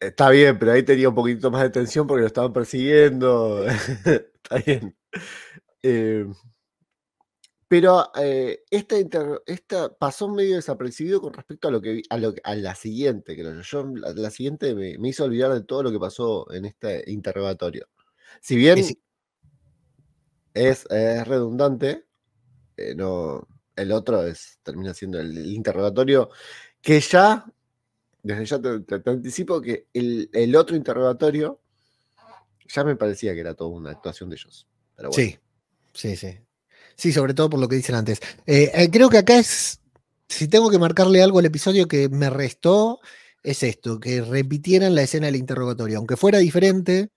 Está 0.00 0.28
bien, 0.30 0.58
pero 0.58 0.72
ahí 0.72 0.82
tenía 0.82 1.08
un 1.08 1.14
poquito 1.14 1.50
más 1.50 1.62
de 1.62 1.70
tensión 1.70 2.06
porque 2.06 2.22
lo 2.22 2.26
estaban 2.26 2.52
persiguiendo. 2.52 3.64
Está 4.04 4.56
bien. 4.66 4.94
Eh, 5.82 6.26
pero 7.76 8.08
eh, 8.14 8.62
esta, 8.70 8.96
inter- 9.00 9.42
esta 9.46 9.92
pasó 9.92 10.28
medio 10.28 10.54
desapercibido 10.54 11.20
con 11.20 11.32
respecto 11.32 11.66
a 11.66 11.72
lo 11.72 11.80
que 11.80 12.02
a, 12.08 12.18
lo, 12.18 12.32
a 12.44 12.54
la 12.54 12.76
siguiente, 12.76 13.34
creo 13.34 13.52
yo. 13.52 13.62
Yo, 13.62 13.84
la, 13.96 14.12
la 14.12 14.30
siguiente 14.30 14.76
me, 14.76 14.96
me 14.96 15.08
hizo 15.08 15.24
olvidar 15.24 15.52
de 15.52 15.64
todo 15.64 15.82
lo 15.82 15.90
que 15.90 15.98
pasó 15.98 16.48
en 16.52 16.66
este 16.66 17.02
interrogatorio. 17.10 17.88
Si 18.40 18.54
bien 18.54 18.78
Es- 18.78 18.96
es, 20.54 20.86
es 20.88 21.26
redundante, 21.26 22.04
eh, 22.76 22.94
no, 22.94 23.44
el 23.74 23.90
otro 23.90 24.24
es, 24.24 24.60
termina 24.62 24.94
siendo 24.94 25.18
el, 25.18 25.36
el 25.36 25.52
interrogatorio 25.52 26.30
que 26.80 27.00
ya, 27.00 27.44
desde 28.22 28.44
ya 28.44 28.62
te, 28.62 28.80
te- 28.82 29.00
te 29.00 29.10
anticipo 29.10 29.60
que 29.60 29.88
el, 29.92 30.30
el 30.32 30.54
otro 30.54 30.76
interrogatorio 30.76 31.60
ya 32.68 32.84
me 32.84 32.94
parecía 32.94 33.34
que 33.34 33.40
era 33.40 33.54
toda 33.54 33.70
una 33.70 33.90
actuación 33.90 34.30
de 34.30 34.36
ellos. 34.36 34.68
Pero 34.94 35.10
bueno. 35.10 35.24
Sí, 35.28 35.38
sí, 35.92 36.14
sí. 36.16 36.38
Sí, 36.96 37.12
sobre 37.12 37.34
todo 37.34 37.50
por 37.50 37.60
lo 37.60 37.68
que 37.68 37.76
dicen 37.76 37.94
antes. 37.94 38.20
Eh, 38.46 38.70
eh, 38.74 38.90
creo 38.90 39.08
que 39.10 39.18
acá 39.18 39.38
es, 39.38 39.80
si 40.28 40.48
tengo 40.48 40.70
que 40.70 40.78
marcarle 40.78 41.22
algo 41.22 41.38
al 41.38 41.46
episodio 41.46 41.88
que 41.88 42.08
me 42.08 42.30
restó, 42.30 43.00
es 43.42 43.62
esto, 43.62 44.00
que 44.00 44.22
repitieran 44.22 44.94
la 44.94 45.02
escena 45.02 45.26
del 45.26 45.36
interrogatorio. 45.36 45.98
Aunque 45.98 46.16
fuera 46.16 46.38
diferente, 46.38 47.10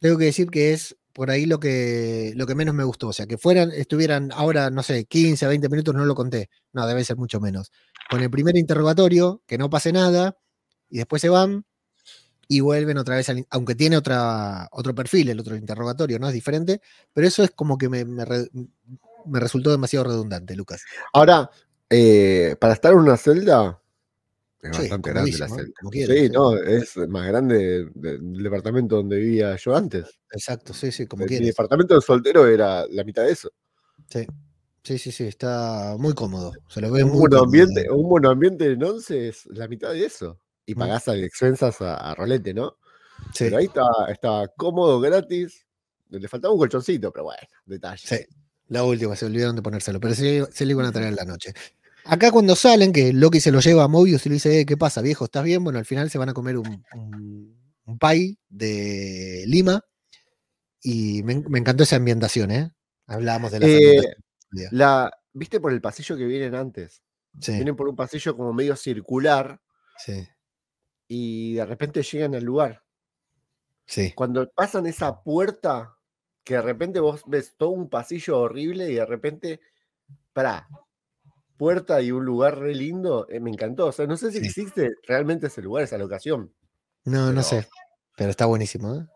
tengo 0.00 0.18
que 0.18 0.26
decir 0.26 0.48
que 0.50 0.72
es 0.72 0.96
por 1.12 1.30
ahí 1.30 1.46
lo 1.46 1.60
que, 1.60 2.32
lo 2.36 2.46
que 2.46 2.54
menos 2.54 2.74
me 2.74 2.84
gustó. 2.84 3.08
O 3.08 3.12
sea, 3.12 3.26
que 3.26 3.38
fueran, 3.38 3.70
estuvieran 3.72 4.30
ahora, 4.32 4.70
no 4.70 4.82
sé, 4.82 5.06
15, 5.06 5.46
20 5.46 5.68
minutos, 5.68 5.94
no 5.94 6.04
lo 6.04 6.14
conté. 6.14 6.50
No, 6.72 6.86
debe 6.86 7.04
ser 7.04 7.16
mucho 7.16 7.40
menos. 7.40 7.70
Con 8.10 8.22
el 8.22 8.30
primer 8.30 8.56
interrogatorio, 8.56 9.42
que 9.46 9.58
no 9.58 9.70
pase 9.70 9.92
nada, 9.92 10.36
y 10.90 10.98
después 10.98 11.22
se 11.22 11.28
van 11.28 11.64
y 12.48 12.60
vuelven 12.60 12.98
otra 12.98 13.16
vez, 13.16 13.28
al, 13.28 13.46
aunque 13.50 13.74
tiene 13.74 13.96
otra, 13.96 14.68
otro 14.72 14.94
perfil, 14.94 15.28
el 15.30 15.40
otro 15.40 15.56
interrogatorio, 15.56 16.18
¿no? 16.18 16.28
Es 16.28 16.34
diferente, 16.34 16.80
pero 17.12 17.26
eso 17.26 17.42
es 17.44 17.50
como 17.50 17.78
que 17.78 17.88
me, 17.88 18.04
me, 18.04 18.24
re- 18.24 18.48
me 19.26 19.40
resultó 19.40 19.70
demasiado 19.70 20.04
redundante, 20.04 20.54
Lucas. 20.56 20.82
Ahora, 21.12 21.50
eh, 21.90 22.56
para 22.60 22.74
estar 22.74 22.92
en 22.92 22.98
una 22.98 23.16
celda, 23.16 23.80
es 24.62 24.70
Sí, 24.74 24.82
bastante 24.82 25.10
grande 25.10 25.38
la 25.38 25.46
comodísimo, 25.46 25.56
celda. 25.56 25.72
como 25.80 25.90
quieras, 25.90 26.16
sí, 26.16 26.28
no, 26.30 26.56
es 26.56 26.96
más 27.08 27.26
grande 27.28 27.90
del 27.94 28.42
departamento 28.42 28.96
donde 28.96 29.16
vivía 29.18 29.56
yo 29.56 29.76
antes. 29.76 30.06
Exacto, 30.32 30.72
sí, 30.72 30.90
sí, 30.90 31.06
como 31.06 31.22
Mi 31.24 31.28
quieras. 31.28 31.48
departamento 31.48 31.94
de 31.94 32.00
soltero 32.00 32.46
era 32.46 32.86
la 32.88 33.04
mitad 33.04 33.24
de 33.24 33.32
eso. 33.32 33.50
Sí. 34.08 34.26
sí, 34.82 34.98
sí, 34.98 35.12
sí, 35.12 35.24
está 35.24 35.96
muy 35.98 36.14
cómodo. 36.14 36.52
Se 36.68 36.80
lo 36.80 36.90
ve 36.90 37.04
Un 37.04 37.10
muy 37.10 37.28
buen, 37.28 37.34
ambiente, 37.34 37.90
un 37.90 38.08
buen 38.08 38.26
ambiente 38.26 38.66
en 38.72 38.82
once 38.82 39.28
es 39.28 39.46
la 39.46 39.68
mitad 39.68 39.92
de 39.92 40.04
eso. 40.06 40.40
Y 40.66 40.74
pagás 40.74 41.08
a 41.08 41.16
expensas 41.16 41.80
a, 41.80 41.96
a 41.96 42.14
rolete, 42.14 42.54
¿no? 42.54 42.76
Sí, 43.32 43.44
Pero 43.44 43.58
ahí 43.58 43.66
está, 43.66 43.82
está 44.08 44.48
cómodo, 44.56 45.00
gratis. 45.00 45.66
Le 46.10 46.28
faltaba 46.28 46.54
un 46.54 46.60
colchoncito, 46.60 47.12
pero 47.12 47.24
bueno, 47.24 47.40
detalle. 47.66 48.06
sí. 48.06 48.16
La 48.68 48.82
última, 48.82 49.14
se 49.14 49.26
olvidaron 49.26 49.54
de 49.56 49.62
ponérselo, 49.62 50.00
pero 50.00 50.14
sí, 50.14 50.40
se 50.50 50.64
le 50.64 50.70
iban 50.72 50.86
a 50.86 50.92
traer 50.92 51.08
en 51.08 51.16
la 51.16 51.24
noche. 51.26 51.52
Acá 52.06 52.30
cuando 52.32 52.56
salen, 52.56 52.92
que 52.92 53.12
Loki 53.12 53.38
se 53.40 53.52
lo 53.52 53.60
lleva 53.60 53.84
a 53.84 53.88
Mobius 53.88 54.24
y 54.24 54.30
le 54.30 54.34
dice, 54.34 54.60
"Eh, 54.60 54.66
¿qué 54.66 54.76
pasa, 54.78 55.02
viejo? 55.02 55.26
¿Estás 55.26 55.44
bien? 55.44 55.62
Bueno, 55.62 55.78
al 55.78 55.84
final 55.84 56.10
se 56.10 56.16
van 56.16 56.30
a 56.30 56.34
comer 56.34 56.56
un, 56.56 56.82
un, 56.94 57.58
un 57.84 57.98
pie 57.98 58.38
de 58.48 59.44
Lima 59.46 59.82
y 60.82 61.22
me, 61.24 61.42
me 61.48 61.58
encantó 61.58 61.82
esa 61.82 61.96
ambientación, 61.96 62.50
¿eh? 62.50 62.70
Hablábamos 63.06 63.52
de 63.52 63.60
las 63.60 63.68
Eh. 63.68 64.00
La, 64.70 65.10
¿Viste 65.32 65.60
por 65.60 65.72
el 65.72 65.80
pasillo 65.80 66.16
que 66.16 66.24
vienen 66.26 66.54
antes? 66.54 67.02
Sí, 67.40 67.52
Vienen 67.52 67.74
por 67.76 67.88
un 67.88 67.96
pasillo 67.96 68.36
como 68.36 68.52
medio 68.52 68.76
circular 68.76 69.60
sí, 69.98 70.26
y 71.08 71.54
de 71.54 71.66
repente 71.66 72.02
llegan 72.02 72.34
al 72.34 72.44
lugar. 72.44 72.82
sí. 73.86 74.12
Cuando 74.14 74.48
pasan 74.50 74.86
esa 74.86 75.22
puerta, 75.22 75.96
que 76.44 76.54
de 76.54 76.62
repente 76.62 77.00
vos 77.00 77.22
ves 77.26 77.54
todo 77.56 77.70
un 77.70 77.88
pasillo 77.88 78.40
horrible 78.40 78.90
y 78.90 78.94
de 78.94 79.06
repente, 79.06 79.60
pará, 80.32 80.68
puerta 81.56 82.00
y 82.02 82.12
un 82.12 82.24
lugar 82.24 82.58
re 82.58 82.74
lindo, 82.74 83.26
eh, 83.30 83.40
me 83.40 83.50
encantó. 83.50 83.86
O 83.86 83.92
sea, 83.92 84.06
no 84.06 84.16
sé 84.16 84.32
si 84.32 84.40
Sí. 84.40 84.46
existe 84.46 84.90
realmente 85.06 85.46
ese 85.48 85.62
lugar, 85.62 85.84
esa 85.84 85.98
locación. 85.98 86.52
No, 87.04 87.32
no 87.32 87.42
sé, 87.42 87.68
pero 88.16 88.30
está 88.30 88.46
buenísimo. 88.46 88.94
¿eh? 88.96 89.06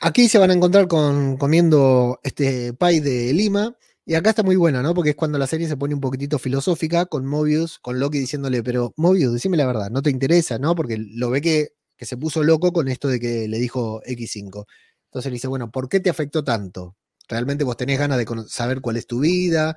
Aquí 0.00 0.28
se 0.28 0.38
van 0.38 0.50
a 0.50 0.54
encontrar 0.54 0.88
con 0.88 1.36
comiendo 1.36 2.20
este 2.22 2.72
pie 2.74 3.00
de 3.00 3.32
Lima. 3.32 3.76
Y 4.08 4.14
acá 4.14 4.30
está 4.30 4.42
muy 4.42 4.56
buena, 4.56 4.80
¿no? 4.80 4.94
Porque 4.94 5.10
es 5.10 5.16
cuando 5.16 5.36
la 5.36 5.46
serie 5.46 5.68
se 5.68 5.76
pone 5.76 5.92
un 5.92 6.00
poquitito 6.00 6.38
filosófica 6.38 7.04
con 7.04 7.26
Mobius, 7.26 7.78
con 7.78 8.00
Loki 8.00 8.18
diciéndole, 8.18 8.62
pero 8.62 8.94
Mobius, 8.96 9.34
decime 9.34 9.58
la 9.58 9.66
verdad, 9.66 9.90
no 9.90 10.00
te 10.00 10.08
interesa, 10.08 10.58
¿no? 10.58 10.74
Porque 10.74 10.96
lo 10.96 11.28
ve 11.28 11.42
que, 11.42 11.72
que 11.94 12.06
se 12.06 12.16
puso 12.16 12.42
loco 12.42 12.72
con 12.72 12.88
esto 12.88 13.08
de 13.08 13.20
que 13.20 13.46
le 13.48 13.58
dijo 13.58 14.00
X5. 14.06 14.64
Entonces 15.08 15.30
le 15.30 15.34
dice, 15.34 15.46
bueno, 15.48 15.70
¿por 15.70 15.90
qué 15.90 16.00
te 16.00 16.08
afectó 16.08 16.42
tanto? 16.42 16.96
¿Realmente 17.28 17.64
vos 17.64 17.76
tenés 17.76 17.98
ganas 17.98 18.16
de 18.16 18.26
saber 18.48 18.80
cuál 18.80 18.96
es 18.96 19.06
tu 19.06 19.20
vida? 19.20 19.76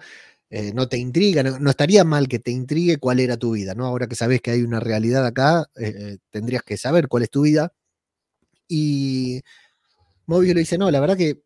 Eh, 0.50 0.72
¿No 0.74 0.88
te 0.88 0.98
intriga? 0.98 1.44
No, 1.44 1.60
no 1.60 1.70
estaría 1.70 2.06
mal 2.06 2.30
que 2.30 2.40
te 2.40 2.52
intrigue 2.52 3.00
cuál 3.00 3.20
era 3.20 3.36
tu 3.36 3.52
vida, 3.52 3.76
¿no? 3.76 3.86
Ahora 3.86 4.08
que 4.08 4.16
sabés 4.16 4.40
que 4.42 4.52
hay 4.52 4.62
una 4.64 4.80
realidad 4.80 5.26
acá, 5.26 5.66
eh, 5.76 5.94
eh, 5.94 6.18
tendrías 6.30 6.64
que 6.64 6.78
saber 6.78 7.10
cuál 7.10 7.24
es 7.24 7.30
tu 7.30 7.42
vida. 7.42 7.74
Y 8.70 9.42
Mobius 10.26 10.56
le 10.56 10.62
dice, 10.62 10.78
no, 10.78 10.92
la 10.92 11.00
verdad 11.02 11.18
que 11.18 11.42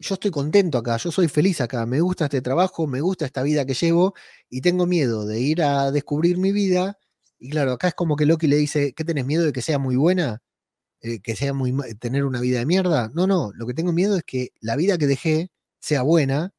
yo 0.00 0.14
estoy 0.14 0.30
contento 0.30 0.78
acá, 0.78 0.96
yo 0.96 1.12
soy 1.12 1.28
feliz 1.28 1.60
acá, 1.60 1.84
me 1.86 2.00
gusta 2.00 2.24
este 2.24 2.40
trabajo, 2.40 2.86
me 2.86 3.00
gusta 3.02 3.26
esta 3.26 3.42
vida 3.42 3.66
que 3.66 3.74
llevo 3.74 4.14
y 4.48 4.62
tengo 4.62 4.86
miedo 4.86 5.26
de 5.26 5.40
ir 5.40 5.62
a 5.62 5.90
descubrir 5.92 6.38
mi 6.38 6.52
vida. 6.52 6.98
Y 7.38 7.50
claro, 7.50 7.72
acá 7.72 7.88
es 7.88 7.94
como 7.94 8.16
que 8.16 8.26
Loki 8.26 8.46
le 8.46 8.56
dice, 8.56 8.94
¿qué 8.94 9.04
tenés 9.04 9.26
miedo 9.26 9.44
de 9.44 9.52
que 9.52 9.62
sea 9.62 9.78
muy 9.78 9.96
buena? 9.96 10.42
Eh, 11.02 11.20
¿Que 11.20 11.36
sea 11.36 11.54
muy 11.54 11.74
tener 12.00 12.24
una 12.24 12.40
vida 12.40 12.60
de 12.60 12.66
mierda? 12.66 13.10
No, 13.14 13.26
no, 13.26 13.52
lo 13.54 13.66
que 13.66 13.74
tengo 13.74 13.92
miedo 13.92 14.16
es 14.16 14.24
que 14.24 14.50
la 14.60 14.76
vida 14.76 14.98
que 14.98 15.06
dejé 15.06 15.50
sea 15.80 16.02
buena 16.02 16.54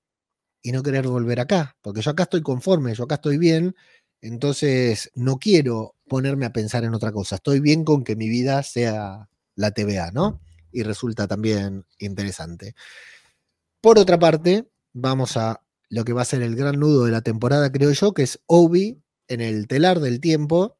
y 0.61 0.71
no 0.71 0.83
querer 0.83 1.07
volver 1.07 1.39
acá, 1.39 1.77
porque 1.81 2.01
yo 2.01 2.11
acá 2.11 2.23
estoy 2.23 2.41
conforme, 2.41 2.93
yo 2.95 3.05
acá 3.05 3.15
estoy 3.15 3.37
bien, 3.37 3.75
entonces 4.21 5.11
no 5.15 5.37
quiero 5.39 5.95
ponerme 6.07 6.45
a 6.45 6.53
pensar 6.53 6.83
en 6.83 6.93
otra 6.93 7.11
cosa, 7.11 7.35
estoy 7.37 7.59
bien 7.59 7.83
con 7.85 8.03
que 8.03 8.15
mi 8.15 8.29
vida 8.29 8.63
sea 8.63 9.29
la 9.55 9.71
TVA, 9.71 10.11
¿no? 10.11 10.41
Y 10.71 10.83
resulta 10.83 11.27
también 11.27 11.85
interesante. 11.99 12.75
Por 13.81 13.97
otra 13.97 14.19
parte, 14.19 14.69
vamos 14.93 15.37
a 15.37 15.63
lo 15.89 16.05
que 16.05 16.13
va 16.13 16.21
a 16.21 16.25
ser 16.25 16.43
el 16.43 16.55
gran 16.55 16.79
nudo 16.79 17.05
de 17.05 17.11
la 17.11 17.21
temporada, 17.21 17.71
creo 17.71 17.91
yo, 17.91 18.13
que 18.13 18.21
es 18.21 18.39
Obi 18.45 19.01
en 19.27 19.41
el 19.41 19.67
telar 19.67 19.99
del 19.99 20.19
tiempo, 20.19 20.77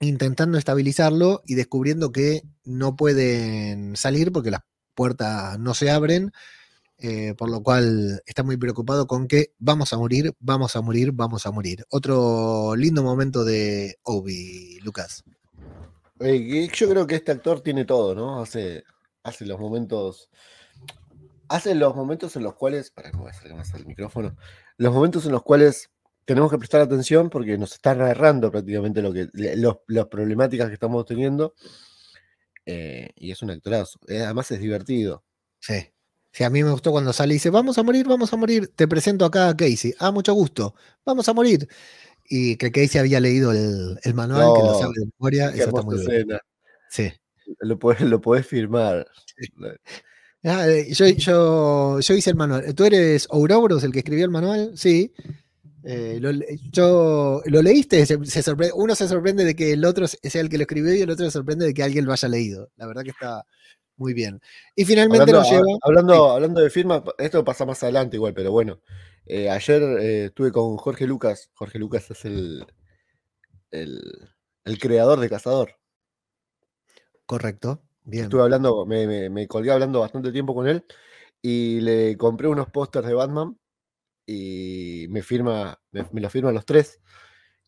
intentando 0.00 0.58
estabilizarlo 0.58 1.40
y 1.46 1.54
descubriendo 1.54 2.12
que 2.12 2.42
no 2.62 2.94
pueden 2.94 3.96
salir 3.96 4.32
porque 4.32 4.50
las 4.50 4.60
puertas 4.94 5.58
no 5.58 5.72
se 5.72 5.90
abren, 5.90 6.30
eh, 6.98 7.34
por 7.38 7.50
lo 7.50 7.62
cual 7.62 8.22
está 8.26 8.42
muy 8.42 8.58
preocupado 8.58 9.06
con 9.06 9.26
que 9.26 9.54
vamos 9.58 9.94
a 9.94 9.96
morir, 9.96 10.34
vamos 10.40 10.76
a 10.76 10.82
morir, 10.82 11.12
vamos 11.12 11.46
a 11.46 11.50
morir. 11.50 11.86
Otro 11.88 12.76
lindo 12.76 13.02
momento 13.02 13.44
de 13.44 13.96
Obi, 14.02 14.78
Lucas. 14.82 15.24
Yo 16.18 16.90
creo 16.90 17.06
que 17.06 17.14
este 17.14 17.32
actor 17.32 17.62
tiene 17.62 17.86
todo, 17.86 18.14
¿no? 18.14 18.42
Hace, 18.42 18.84
hace 19.22 19.46
los 19.46 19.58
momentos. 19.58 20.28
Hace 21.50 21.74
los 21.74 21.94
momentos 21.96 22.36
en 22.36 22.44
los 22.44 22.54
cuales. 22.54 22.90
Para 22.90 23.10
que 23.10 23.16
me 23.16 23.22
voy 23.24 23.30
a 23.32 23.34
acercar 23.34 23.56
más 23.58 23.74
al 23.74 23.86
micrófono. 23.86 24.36
Los 24.78 24.94
momentos 24.94 25.26
en 25.26 25.32
los 25.32 25.42
cuales 25.42 25.90
tenemos 26.24 26.50
que 26.50 26.58
prestar 26.58 26.80
atención 26.80 27.28
porque 27.30 27.58
nos 27.58 27.72
está 27.72 27.94
narrando 27.94 28.50
prácticamente 28.52 29.02
lo 29.02 29.12
que, 29.12 29.28
los, 29.34 29.78
las 29.88 30.06
problemáticas 30.06 30.68
que 30.68 30.74
estamos 30.74 31.04
teniendo. 31.06 31.54
eh, 32.66 33.10
y 33.16 33.30
es 33.32 33.42
un 33.42 33.50
actorazo. 33.50 33.98
Eh, 34.08 34.22
además 34.22 34.50
es 34.50 34.60
divertido. 34.60 35.24
Sí. 35.60 35.74
Sí, 36.32 36.44
a 36.44 36.50
mí 36.50 36.62
me 36.62 36.70
gustó 36.70 36.92
cuando 36.92 37.12
sale 37.12 37.34
y 37.34 37.36
dice, 37.36 37.50
vamos 37.50 37.76
a 37.78 37.82
morir, 37.82 38.06
vamos 38.06 38.32
a 38.32 38.36
morir, 38.36 38.68
te 38.76 38.86
presento 38.86 39.24
acá 39.24 39.48
a 39.48 39.56
Casey. 39.56 39.94
Ah, 39.98 40.12
mucho 40.12 40.32
gusto, 40.34 40.74
vamos 41.04 41.28
a 41.28 41.32
morir. 41.34 41.66
Y 42.28 42.56
que 42.56 42.70
Casey 42.72 43.00
había 43.00 43.20
leído 43.20 43.52
el, 43.52 43.98
el 44.04 44.14
manual, 44.14 44.52
que 44.54 44.60
lo 44.62 44.72
No, 44.72 44.78
sabe 44.78 44.94
de 44.96 45.06
memoria, 45.18 45.48
eso 45.50 45.68
está 45.68 45.82
muy 45.82 45.98
bien. 46.06 46.28
Sí. 46.90 47.12
Lo 47.60 47.78
podés, 47.78 48.00
lo 48.02 48.20
podés 48.20 48.46
firmar. 48.46 49.06
Ah, 50.44 50.66
eh, 50.68 50.92
yo, 50.92 51.06
yo, 51.06 52.00
yo 52.00 52.14
hice 52.14 52.30
el 52.30 52.36
manual. 52.36 52.74
¿Tú 52.74 52.84
eres 52.84 53.26
Ouroboros, 53.30 53.84
el 53.84 53.92
que 53.92 53.98
escribió 53.98 54.24
el 54.24 54.30
manual? 54.30 54.72
Sí. 54.76 55.12
Eh, 55.84 56.18
lo, 56.20 56.30
yo, 56.72 57.42
¿Lo 57.46 57.62
leíste? 57.62 58.04
Se, 58.06 58.22
se 58.24 58.42
sorpre- 58.42 58.72
uno 58.74 58.94
se 58.94 59.08
sorprende 59.08 59.44
de 59.44 59.54
que 59.54 59.72
el 59.72 59.84
otro 59.84 60.06
sea 60.08 60.40
el 60.40 60.48
que 60.48 60.56
lo 60.58 60.62
escribió 60.62 60.94
y 60.94 61.00
el 61.02 61.10
otro 61.10 61.24
se 61.26 61.30
sorprende 61.30 61.66
de 61.66 61.74
que 61.74 61.82
alguien 61.82 62.04
lo 62.06 62.12
haya 62.12 62.28
leído. 62.28 62.70
La 62.76 62.86
verdad 62.86 63.02
que 63.02 63.10
está 63.10 63.44
muy 63.96 64.14
bien. 64.14 64.40
Y 64.74 64.84
finalmente 64.86 65.22
Hablando, 65.22 65.40
nos 65.40 65.50
lleva. 65.50 65.78
hablando, 65.82 66.30
hablando 66.30 66.60
de 66.62 66.70
firma, 66.70 67.04
esto 67.18 67.44
pasa 67.44 67.66
más 67.66 67.82
adelante 67.82 68.16
igual, 68.16 68.32
pero 68.34 68.50
bueno. 68.50 68.80
eh, 69.26 69.50
ayer 69.50 69.82
eh, 70.00 70.24
estuve 70.26 70.52
con 70.52 70.76
Jorge 70.78 71.06
Lucas. 71.06 71.50
Jorge 71.54 71.78
Lucas 71.78 72.10
es 72.10 72.24
el, 72.24 72.64
el, 73.70 74.00
el 74.64 74.78
creador 74.78 75.20
de 75.20 75.28
Cazador. 75.28 75.76
Correcto. 77.26 77.82
Estuve 78.12 78.42
hablando, 78.42 78.86
me, 78.86 79.46
colgué 79.46 79.70
hablando 79.70 80.00
bastante 80.00 80.32
tiempo 80.32 80.54
con 80.54 80.68
él 80.68 80.84
y 81.42 81.80
le 81.80 82.16
compré 82.16 82.48
unos 82.48 82.68
pósters 82.68 83.06
de 83.06 83.14
Batman 83.14 83.58
y 84.26 85.06
me 85.10 85.22
firma, 85.22 85.80
me, 85.92 86.06
me 86.12 86.20
lo 86.20 86.30
firman 86.30 86.54
los 86.54 86.66
tres. 86.66 87.00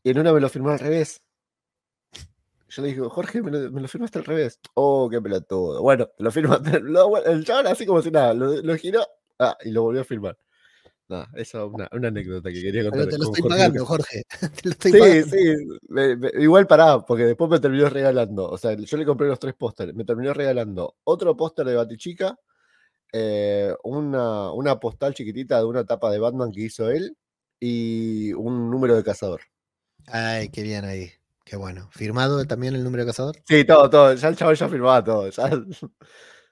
Y 0.03 0.11
en 0.11 0.19
una 0.19 0.33
me 0.33 0.41
lo 0.41 0.49
firmó 0.49 0.71
al 0.71 0.79
revés. 0.79 1.23
Yo 2.69 2.81
le 2.81 2.89
dije, 2.89 3.03
Jorge, 3.03 3.43
me 3.43 3.51
lo, 3.51 3.89
firmaste 3.89 4.19
al 4.19 4.25
revés. 4.25 4.59
Oh, 4.75 5.09
qué 5.11 5.21
pelotudo. 5.21 5.83
Bueno, 5.83 6.09
lo 6.19 6.31
firma. 6.31 6.59
lo- 6.83 7.23
el 7.23 7.45
chaval 7.45 7.67
así 7.67 7.85
como 7.85 8.01
si 8.01 8.11
nada, 8.11 8.33
lo, 8.33 8.63
lo 8.63 8.77
giró 8.77 9.07
ah, 9.39 9.57
y 9.63 9.71
lo 9.71 9.83
volvió 9.83 10.01
a 10.01 10.05
firmar. 10.05 10.39
Nada, 11.13 11.29
esa 11.35 11.59
es 11.59 11.65
una, 11.71 11.89
una 11.93 12.09
anécdota 12.09 12.51
que 12.51 12.63
quería 12.63 12.83
contar. 12.85 13.01
Pero 13.01 13.11
te 13.11 13.19
lo 13.19 13.25
estoy 13.25 13.43
Jorge 13.43 13.57
pagando. 13.57 13.87
Jorge. 13.87 14.23
te 14.41 14.63
lo 14.65 14.71
estoy 14.71 14.93
Sí, 14.93 14.99
pagando. 14.99 15.27
sí, 15.29 15.79
me- 15.89 16.17
me- 16.17 16.31
igual 16.39 16.67
pará, 16.67 17.01
porque 17.05 17.25
después 17.25 17.51
me 17.51 17.61
terminó 17.61 17.89
regalando. 17.91 18.49
O 18.49 18.57
sea, 18.57 18.73
yo 18.75 18.97
le 18.97 19.05
compré 19.05 19.29
los 19.29 19.39
tres 19.39 19.55
pósteres. 19.55 19.95
Me 19.95 20.05
terminó 20.05 20.33
regalando 20.33 20.97
otro 21.05 21.37
póster 21.37 21.67
de 21.67 21.77
Batichica, 21.77 22.37
eh, 23.13 23.75
una, 23.85 24.53
una 24.53 24.81
postal 24.81 25.13
chiquitita 25.15 25.59
de 25.59 25.65
una 25.67 25.85
tapa 25.85 26.11
de 26.11 26.19
Batman 26.19 26.51
que 26.51 26.63
hizo 26.63 26.91
él 26.91 27.17
y 27.61 28.33
un 28.33 28.71
número 28.71 28.97
de 28.97 29.05
cazador. 29.05 29.43
Ay, 30.07 30.49
qué 30.49 30.63
bien 30.63 30.85
ahí. 30.85 31.11
Qué 31.45 31.57
bueno. 31.57 31.89
¿Firmado 31.93 32.45
también 32.47 32.75
el 32.75 32.85
número 32.85 33.03
de 33.05 33.11
cazador? 33.11 33.37
Sí, 33.47 33.65
todo, 33.65 33.91
todo. 33.91 34.15
Ya 34.15 34.29
el 34.29 34.37
chaval 34.37 34.57
ya 34.57 34.69
firmaba 34.69 35.05
todo. 35.05 35.29
ya- 35.29 35.51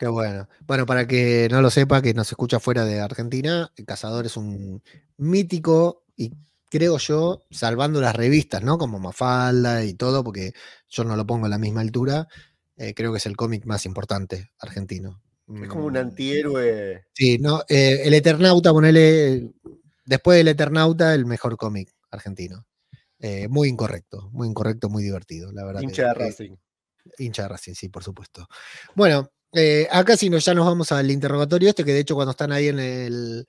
Qué 0.01 0.09
bueno. 0.09 0.49
Bueno, 0.67 0.87
para 0.87 1.07
que 1.07 1.47
no 1.51 1.61
lo 1.61 1.69
sepa, 1.69 2.01
que 2.01 2.15
nos 2.15 2.31
escucha 2.31 2.59
fuera 2.59 2.87
de 2.87 3.01
Argentina, 3.03 3.71
el 3.77 3.85
Cazador 3.85 4.25
es 4.25 4.35
un 4.39 4.83
mítico 5.19 6.05
y 6.17 6.33
creo 6.71 6.97
yo, 6.97 7.43
salvando 7.51 8.01
las 8.01 8.17
revistas, 8.17 8.63
¿no? 8.63 8.79
Como 8.79 8.99
Mafalda 8.99 9.85
y 9.85 9.93
todo, 9.93 10.25
porque 10.25 10.55
yo 10.89 11.05
no 11.05 11.17
lo 11.17 11.27
pongo 11.27 11.45
a 11.45 11.49
la 11.51 11.59
misma 11.59 11.83
altura, 11.83 12.27
eh, 12.79 12.95
creo 12.95 13.13
que 13.13 13.19
es 13.19 13.27
el 13.27 13.37
cómic 13.37 13.67
más 13.67 13.85
importante 13.85 14.49
argentino. 14.59 15.21
Es 15.63 15.69
como 15.69 15.85
un 15.85 15.93
Mm, 15.93 15.97
antihéroe. 15.99 17.05
Sí, 17.13 17.37
no, 17.37 17.61
eh, 17.69 18.01
el 18.05 18.15
Eternauta, 18.15 18.73
ponele, 18.73 19.51
después 20.07 20.39
del 20.39 20.49
Eternauta, 20.49 21.13
el 21.13 21.27
mejor 21.27 21.59
cómic 21.59 21.95
argentino. 22.11 22.67
Eh, 23.19 23.49
muy 23.49 23.69
incorrecto, 23.69 24.31
muy 24.33 24.49
incorrecto, 24.49 24.89
muy 24.89 25.03
divertido, 25.03 25.53
la 25.53 25.63
verdad. 25.67 25.81
que- 25.81 25.89
Hincha 25.89 26.07
de 26.07 26.15
Racing. 26.15 26.57
Hincha 27.19 27.43
de 27.43 27.49
Racing, 27.49 27.75
sí, 27.75 27.91
por 27.91 28.03
supuesto. 28.03 28.49
Bueno, 28.95 29.29
eh, 29.53 29.89
acá 29.91 30.17
sí 30.17 30.31
nos, 30.31 30.45
ya 30.45 30.55
nos 30.55 30.67
vamos 30.67 30.93
al 30.93 31.11
interrogatorio 31.11 31.69
este, 31.71 31.85
que 31.85 31.93
de 31.93 32.01
hecho 32.01 32.15
cuando 32.15 32.31
están 32.33 32.53
ahí 32.53 32.69
en 32.69 32.79
el. 32.81 33.47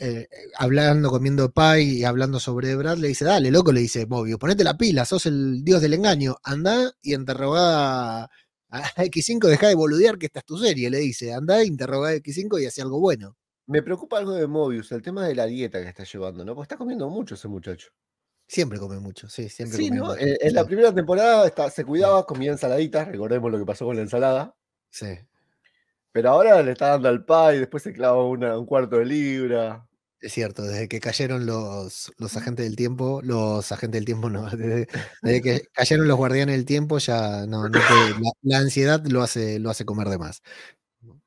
eh, 0.00 0.28
hablando, 0.58 1.10
comiendo 1.10 1.50
pie 1.52 1.82
y 1.82 2.04
hablando 2.04 2.40
sobre 2.40 2.74
Brad, 2.76 2.98
le 2.98 3.08
dice, 3.08 3.24
dale, 3.24 3.50
loco, 3.50 3.72
le 3.72 3.80
dice 3.80 4.06
Mobius, 4.06 4.38
ponete 4.38 4.64
la 4.64 4.76
pila, 4.76 5.04
sos 5.04 5.26
el 5.26 5.64
dios 5.64 5.80
del 5.82 5.94
engaño, 5.94 6.36
anda 6.44 6.92
y 7.02 7.14
interrogá 7.14 8.24
a, 8.24 8.28
a 8.70 8.82
X5, 9.04 9.48
deja 9.48 9.68
de 9.68 9.74
boludear 9.74 10.18
que 10.18 10.26
esta 10.26 10.40
es 10.40 10.44
tu 10.46 10.58
serie, 10.58 10.90
le 10.90 10.98
dice, 10.98 11.32
anda, 11.32 11.64
interrogá 11.64 12.10
a 12.10 12.14
X5 12.16 12.60
y 12.62 12.66
hace 12.66 12.82
algo 12.82 13.00
bueno. 13.00 13.36
Me 13.68 13.82
preocupa 13.82 14.18
algo 14.18 14.32
de 14.32 14.46
Mobius, 14.46 14.92
el 14.92 15.02
tema 15.02 15.26
de 15.26 15.34
la 15.34 15.46
dieta 15.46 15.80
que 15.82 15.88
está 15.88 16.04
llevando, 16.04 16.44
¿no? 16.44 16.54
Porque 16.54 16.66
está 16.66 16.76
comiendo 16.76 17.08
mucho 17.08 17.34
ese 17.34 17.48
muchacho. 17.48 17.88
Siempre 18.48 18.78
come 18.78 19.00
mucho, 19.00 19.28
sí, 19.28 19.48
siempre 19.48 19.76
Sí, 19.78 19.88
come 19.88 20.00
¿no? 20.00 20.06
mucho. 20.08 20.18
En, 20.20 20.36
en 20.40 20.54
la 20.54 20.64
primera 20.64 20.94
temporada 20.94 21.46
está- 21.46 21.68
se 21.70 21.84
cuidaba, 21.84 22.24
comía 22.26 22.52
ensaladitas, 22.52 23.08
recordemos 23.08 23.50
lo 23.50 23.58
que 23.58 23.64
pasó 23.66 23.84
con 23.86 23.96
la 23.96 24.02
ensalada. 24.02 24.54
sí. 24.90 25.06
Pero 26.16 26.30
ahora 26.30 26.62
le 26.62 26.72
está 26.72 26.88
dando 26.90 27.08
al 27.10 27.24
pie, 27.26 27.60
después 27.60 27.82
se 27.82 27.92
clava 27.92 28.24
una- 28.26 28.58
un 28.58 28.64
cuarto 28.66 28.96
de 28.96 29.04
libra. 29.04 29.86
Es 30.20 30.32
cierto, 30.32 30.62
desde 30.62 30.88
que 30.88 30.98
cayeron 30.98 31.44
los, 31.44 32.10
los 32.16 32.36
agentes 32.38 32.64
del 32.64 32.74
tiempo, 32.74 33.20
los 33.22 33.70
agentes 33.70 33.98
del 33.98 34.06
tiempo 34.06 34.30
no, 34.30 34.44
desde, 34.50 34.88
desde 35.22 35.42
que 35.42 35.68
cayeron 35.72 36.08
los 36.08 36.16
guardianes 36.16 36.56
del 36.56 36.64
tiempo 36.64 36.98
ya 36.98 37.44
no, 37.46 37.68
no 37.68 37.78
te- 37.78 38.20
la, 38.22 38.30
la 38.42 38.58
ansiedad 38.58 39.04
lo 39.06 39.22
hace, 39.22 39.58
lo 39.58 39.68
hace 39.70 39.84
comer 39.84 40.08
de 40.08 40.18
más. 40.18 40.42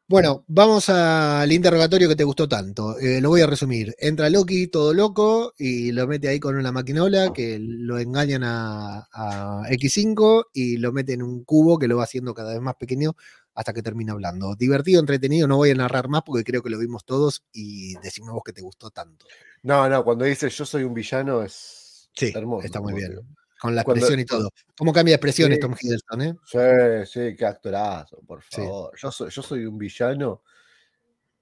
Bueno, 0.08 0.44
vamos 0.48 0.90
al 0.90 1.52
interrogatorio 1.52 2.10
que 2.10 2.16
te 2.16 2.24
gustó 2.24 2.50
tanto. 2.50 2.98
Eh, 2.98 3.22
lo 3.22 3.30
voy 3.30 3.42
a 3.42 3.48
resumir. 3.48 3.94
Entra 4.00 4.28
Loki 4.32 4.66
todo 4.68 4.92
loco 4.92 5.54
y 5.56 5.92
lo 5.92 6.08
mete 6.08 6.28
ahí 6.30 6.40
con 6.40 6.56
una 6.58 6.72
maquinola 6.72 7.32
que 7.32 7.60
lo 7.60 8.00
engañan 8.00 8.44
a, 8.44 9.08
a 9.14 9.62
X5 9.70 10.46
y 10.52 10.78
lo 10.78 10.92
mete 10.94 11.14
en 11.14 11.22
un 11.22 11.44
cubo 11.44 11.78
que 11.78 11.88
lo 11.88 11.98
va 11.98 12.06
haciendo 12.06 12.34
cada 12.34 12.54
vez 12.54 12.62
más 12.62 12.74
pequeño 12.76 13.16
hasta 13.60 13.74
que 13.74 13.84
termina 13.84 14.14
hablando. 14.14 14.56
Divertido, 14.56 15.02
entretenido, 15.02 15.46
no 15.46 15.58
voy 15.58 15.72
a 15.72 15.76
narrar 15.76 16.08
más 16.08 16.22
porque 16.26 16.46
creo 16.46 16.64
que 16.64 16.70
lo 16.70 16.80
vimos 16.80 17.04
todos 17.04 17.44
y 17.52 17.96
decimos 18.00 18.32
vos 18.32 18.42
que 18.46 18.54
te 18.54 18.62
gustó 18.62 18.90
tanto. 18.90 19.26
No, 19.64 19.90
no, 19.90 20.02
cuando 20.06 20.24
dice 20.24 20.50
yo 20.50 20.64
soy 20.66 20.84
un 20.86 20.94
villano 20.94 21.44
es 21.44 22.10
Sí, 22.16 22.32
hermoso. 22.34 22.66
está 22.66 22.80
muy 22.80 22.94
bien. 22.94 23.20
Con 23.60 23.76
la 23.76 23.84
Cuando- 23.84 24.06
expresión 24.06 24.22
y 24.22 24.26
todo. 24.26 24.50
¿Cómo 24.78 24.94
cambia 24.94 25.12
de 25.12 25.16
expresiones 25.18 25.58
Sí. 25.58 25.62
Tom 25.62 25.76
Hiddleston, 25.78 26.22
eh? 26.22 26.36
Sí, 26.46 27.12
sí, 27.12 27.36
qué 27.36 27.46
actorazo, 27.46 28.22
por 28.26 28.42
Sí. 28.44 28.62
favor. 28.62 28.94
Yo, 28.98 29.12
soy, 29.12 29.30
yo 29.30 29.42
soy 29.44 29.66
un 29.66 29.78
villano. 29.78 30.42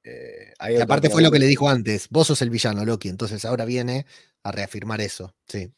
eh, 0.03 0.53
Y 0.71 0.81
aparte 0.81 1.11
fue 1.11 1.21
lo 1.21 1.29
que 1.29 1.37
le 1.37 1.45
dijo 1.45 1.69
antes, 1.69 2.07
vos 2.09 2.25
sos 2.25 2.41
el 2.41 2.49
villano, 2.49 2.83
Loki, 2.83 3.09
entonces 3.09 3.45
ahora 3.45 3.65
viene 3.65 4.07
a 4.41 4.51
reafirmar 4.51 5.01
eso. 5.01 5.35
Sí. 5.47 5.71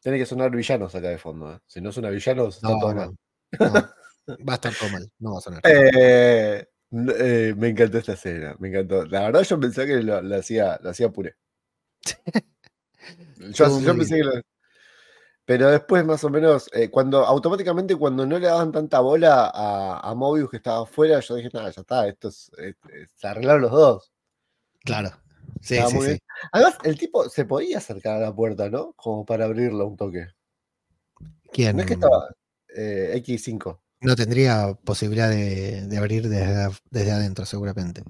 Tiene 0.00 0.18
que 0.18 0.26
sonar 0.26 0.50
villanos 0.52 0.94
acá 0.94 1.08
de 1.08 1.18
fondo. 1.18 1.52
¿eh? 1.54 1.58
Si 1.66 1.80
no 1.80 1.90
suena 1.90 2.10
villanos, 2.10 2.56
está 2.56 2.68
No, 2.68 2.78
todo 2.78 2.94
no, 2.94 3.00
mal. 3.00 3.16
no. 3.58 3.90
Va 4.28 4.52
a 4.52 4.54
estar 4.54 4.74
todo 4.74 4.88
mal, 4.90 5.10
no 5.18 5.32
va 5.32 5.38
a 5.38 5.40
sonar. 5.40 5.60
Eh, 5.64 6.66
eh, 6.92 7.54
me 7.56 7.68
encantó 7.68 7.98
esta 7.98 8.12
escena, 8.12 8.54
me 8.58 8.68
encantó. 8.68 9.04
La 9.06 9.22
verdad, 9.22 9.42
yo 9.42 9.58
pensé 9.60 9.86
que 9.86 10.02
lo, 10.02 10.20
lo 10.22 10.36
hacía, 10.36 10.78
lo 10.82 10.90
hacía 10.90 11.08
puré. 11.10 11.34
Yo, 13.54 13.80
yo 13.80 13.96
pensé 13.96 14.16
que 14.16 14.24
lo- 14.24 14.32
Pero 15.46 15.70
después, 15.70 16.04
más 16.04 16.22
o 16.24 16.30
menos, 16.30 16.68
eh, 16.74 16.90
cuando 16.90 17.24
automáticamente 17.24 17.96
cuando 17.96 18.26
no 18.26 18.38
le 18.38 18.46
daban 18.46 18.70
tanta 18.70 19.00
bola 19.00 19.50
a, 19.52 19.98
a 20.10 20.14
Mobius 20.14 20.50
que 20.50 20.58
estaba 20.58 20.82
afuera, 20.82 21.18
yo 21.20 21.34
dije, 21.36 21.48
nada, 21.52 21.70
ya 21.70 21.80
está, 21.80 22.06
esto 22.06 22.28
es, 22.28 22.50
es- 22.58 22.76
es- 22.92 23.10
se 23.16 23.26
arreglaron 23.26 23.62
los 23.62 23.70
dos. 23.72 24.12
Claro. 24.84 25.10
Sí, 25.62 25.76
sí. 25.88 26.18
Además, 26.52 26.78
el 26.84 26.98
tipo 26.98 27.28
se 27.28 27.44
podía 27.46 27.78
acercar 27.78 28.16
a 28.18 28.20
la 28.20 28.34
puerta, 28.34 28.68
¿no? 28.70 28.92
Como 28.92 29.24
para 29.24 29.46
abrirla 29.46 29.84
un 29.84 29.96
toque. 29.96 30.26
¿Quién 31.52 31.76
No 31.76 31.82
es 31.82 31.88
que 31.88 31.94
estaba 31.94 32.28
eh, 32.76 33.12
X5. 33.24 33.80
No 34.00 34.16
tendría 34.16 34.74
posibilidad 34.84 35.28
de, 35.28 35.86
de 35.86 35.98
abrir 35.98 36.28
desde, 36.28 36.70
desde 36.90 37.12
adentro, 37.12 37.44
seguramente? 37.44 38.02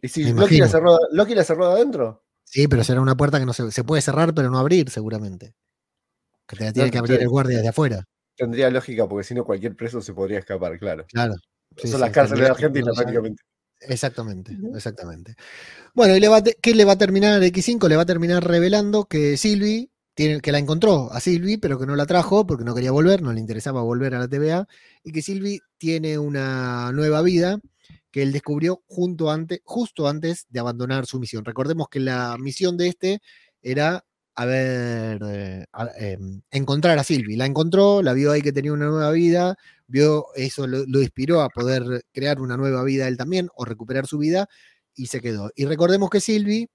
¿Y 0.00 0.08
si 0.08 0.32
Loki 0.32 0.58
la, 0.58 0.68
cerró, 0.68 0.98
Loki 1.12 1.34
la 1.34 1.44
cerró 1.44 1.68
de 1.68 1.74
adentro? 1.74 2.24
Sí, 2.44 2.68
pero 2.68 2.84
será 2.84 3.00
una 3.00 3.16
puerta 3.16 3.38
que 3.38 3.46
no 3.46 3.52
se, 3.52 3.70
se 3.72 3.84
puede 3.84 4.02
cerrar, 4.02 4.34
pero 4.34 4.50
no 4.50 4.58
abrir, 4.58 4.88
seguramente. 4.90 5.54
Que 6.46 6.56
te 6.56 6.64
la 6.64 6.72
tiene 6.72 6.88
No, 6.88 6.92
que 6.92 6.98
abrir 6.98 7.20
el 7.20 7.28
guardia 7.28 7.56
desde 7.56 7.68
afuera. 7.70 8.04
Tendría 8.36 8.70
lógica, 8.70 9.08
porque 9.08 9.24
si 9.24 9.34
no, 9.34 9.44
cualquier 9.44 9.74
preso 9.74 10.00
se 10.00 10.12
podría 10.14 10.38
escapar, 10.38 10.78
claro. 10.78 11.06
Claro. 11.08 11.34
Sí, 11.76 11.88
Son 11.88 11.98
sí, 11.98 11.98
las 11.98 12.10
cárceles 12.10 12.44
de 12.44 12.50
Argentina, 12.50 12.92
prácticamente. 12.94 13.42
Exactamente, 13.80 14.56
exactamente. 14.74 15.34
Bueno, 15.94 16.16
y 16.16 16.20
le 16.20 16.28
va 16.28 16.42
¿qué 16.42 16.74
le 16.74 16.84
va 16.84 16.92
a 16.92 16.98
terminar 16.98 17.42
X5? 17.42 17.88
Le 17.88 17.96
va 17.96 18.02
a 18.02 18.06
terminar 18.06 18.44
revelando 18.44 19.04
que 19.04 19.36
Sylvie, 19.36 19.90
que 20.16 20.52
la 20.52 20.58
encontró 20.58 21.12
a 21.12 21.20
Sylvie, 21.20 21.58
pero 21.58 21.78
que 21.78 21.86
no 21.86 21.94
la 21.94 22.06
trajo 22.06 22.46
porque 22.46 22.64
no 22.64 22.74
quería 22.74 22.90
volver, 22.90 23.20
no 23.22 23.32
le 23.32 23.40
interesaba 23.40 23.82
volver 23.82 24.14
a 24.14 24.18
la 24.18 24.28
TVA, 24.28 24.66
y 25.04 25.12
que 25.12 25.20
Sylvie 25.22 25.60
tiene 25.76 26.18
una 26.18 26.90
nueva 26.92 27.20
vida 27.22 27.60
que 28.10 28.22
él 28.22 28.32
descubrió 28.32 28.82
junto 28.86 29.28
justo 29.64 30.08
antes 30.08 30.46
de 30.48 30.60
abandonar 30.60 31.04
su 31.04 31.20
misión. 31.20 31.44
Recordemos 31.44 31.88
que 31.90 32.00
la 32.00 32.36
misión 32.38 32.78
de 32.78 32.88
este 32.88 33.20
era 33.60 34.06
a 34.36 34.46
eh, 34.48 35.66
em, 35.98 36.40
encontrar 36.50 36.98
a 36.98 37.04
Sylvie. 37.04 37.36
La 37.36 37.46
encontró, 37.46 38.02
la 38.02 38.14
vio 38.14 38.32
ahí 38.32 38.40
que 38.40 38.52
tenía 38.52 38.72
una 38.72 38.86
nueva 38.86 39.10
vida, 39.12 39.56
vio 39.86 40.26
eso, 40.34 40.66
lo, 40.66 40.84
lo 40.86 41.02
inspiró 41.02 41.42
a 41.42 41.50
poder 41.50 42.04
crear 42.12 42.40
una 42.40 42.56
nueva 42.56 42.84
vida 42.84 43.06
él 43.08 43.18
también 43.18 43.48
o 43.54 43.66
recuperar 43.66 44.06
su 44.06 44.16
vida 44.18 44.48
y 44.94 45.06
se 45.08 45.20
quedó. 45.20 45.50
Y 45.54 45.66
recordemos 45.66 46.08
que 46.10 46.20
Sylvie 46.20 46.68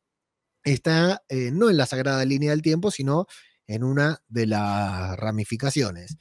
está 0.63 1.23
eh, 1.29 1.51
no 1.51 1.69
en 1.69 1.77
la 1.77 1.85
sagrada 1.85 2.25
línea 2.25 2.51
del 2.51 2.61
tiempo, 2.61 2.91
sino 2.91 3.27
en 3.67 3.83
una 3.83 4.21
de 4.27 4.47
las 4.47 5.17
ramificaciones. 5.17 6.17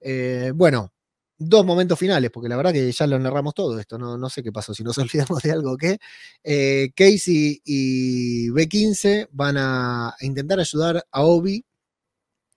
Eh, 0.00 0.52
bueno, 0.54 0.92
dos 1.38 1.64
momentos 1.66 1.98
finales, 1.98 2.30
porque 2.30 2.48
la 2.48 2.56
verdad 2.56 2.72
que 2.72 2.90
ya 2.92 3.06
lo 3.06 3.18
narramos 3.18 3.54
todo 3.54 3.78
esto, 3.80 3.98
no, 3.98 4.16
no 4.18 4.28
sé 4.30 4.42
qué 4.42 4.52
pasó, 4.52 4.74
si 4.74 4.84
nos 4.84 4.98
olvidamos 5.38 5.42
de 5.42 5.52
algo 5.52 5.76
que 5.76 5.98
eh, 6.44 6.92
Casey 6.96 7.60
y 7.64 8.48
B15 8.50 9.28
van 9.32 9.56
a 9.58 10.14
intentar 10.20 10.60
ayudar 10.60 11.04
a 11.10 11.22
Obi 11.22 11.64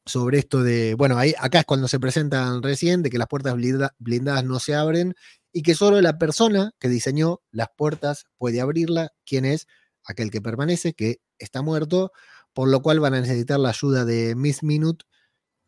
sobre 0.05 0.39
esto 0.39 0.63
de, 0.63 0.95
bueno, 0.95 1.17
ahí, 1.17 1.33
acá 1.39 1.59
es 1.59 1.65
cuando 1.65 1.87
se 1.87 1.99
presentan 1.99 2.61
recién, 2.61 3.03
de 3.03 3.09
que 3.09 3.17
las 3.17 3.27
puertas 3.27 3.55
blinda- 3.55 3.95
blindadas 3.99 4.43
no 4.43 4.59
se 4.59 4.75
abren 4.75 5.15
y 5.53 5.61
que 5.61 5.75
solo 5.75 6.01
la 6.01 6.17
persona 6.17 6.71
que 6.79 6.89
diseñó 6.89 7.41
las 7.51 7.69
puertas 7.77 8.25
puede 8.37 8.59
abrirla, 8.61 9.11
quien 9.25 9.45
es 9.45 9.67
aquel 10.05 10.31
que 10.31 10.41
permanece, 10.41 10.93
que 10.93 11.19
está 11.39 11.61
muerto, 11.61 12.11
por 12.53 12.69
lo 12.69 12.81
cual 12.81 12.99
van 12.99 13.13
a 13.15 13.21
necesitar 13.21 13.59
la 13.59 13.69
ayuda 13.69 14.05
de 14.05 14.35
Miss 14.35 14.63
Minute 14.63 15.05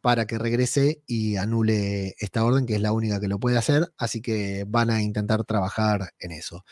para 0.01 0.27
que 0.27 0.37
regrese 0.37 1.01
y 1.07 1.37
anule 1.37 2.15
esta 2.19 2.43
orden, 2.45 2.65
que 2.65 2.75
es 2.75 2.81
la 2.81 2.91
única 2.91 3.19
que 3.19 3.27
lo 3.27 3.39
puede 3.39 3.57
hacer, 3.57 3.91
así 3.97 4.21
que 4.21 4.65
van 4.67 4.91
a 4.91 5.01
intentar 5.01 5.43
trabajar 5.45 6.11
en 6.19 6.31
eso. 6.31 6.63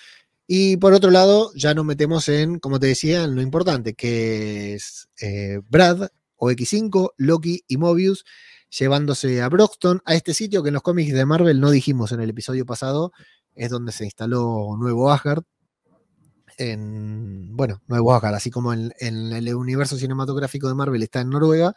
Y 0.46 0.78
por 0.78 0.94
otro 0.94 1.10
lado, 1.10 1.52
ya 1.56 1.74
nos 1.74 1.86
metemos 1.86 2.30
en, 2.30 2.60
como 2.60 2.80
te 2.80 2.88
decía, 2.88 3.24
en 3.24 3.36
lo 3.36 3.42
importante, 3.42 3.96
que 3.96 4.76
es 4.76 5.10
eh, 5.20 5.62
Brad 5.68 6.10
o 6.36 6.52
X5, 6.52 7.14
Loki 7.18 7.64
y 7.68 7.78
Mobius 7.78 8.26
llevándose 8.70 9.42
a 9.42 9.50
Broxton, 9.50 10.02
a 10.06 10.16
este 10.16 10.34
sitio 10.34 10.64
que 10.64 10.70
en 10.70 10.74
los 10.74 10.84
cómics 10.84 11.14
de 11.14 11.26
Marvel 11.26 11.60
no 11.60 11.72
dijimos 11.72 12.12
en 12.12 12.22
el 12.22 12.32
episodio 12.32 12.66
pasado, 12.66 13.12
es 13.56 13.70
donde 13.70 13.92
se 13.92 14.06
instaló 14.06 14.76
Nuevo 14.78 15.12
Asgard. 15.12 15.44
En, 16.58 17.56
bueno, 17.56 17.82
Nuevo 17.88 18.14
Asgard, 18.14 18.36
así 18.36 18.50
como 18.50 18.74
en, 18.74 18.92
el 19.00 19.56
universo 19.56 19.98
cinematográfico 19.98 20.68
de 20.68 20.76
Marvel 20.76 21.04
está 21.04 21.22
en 21.22 21.30
Noruega, 21.30 21.74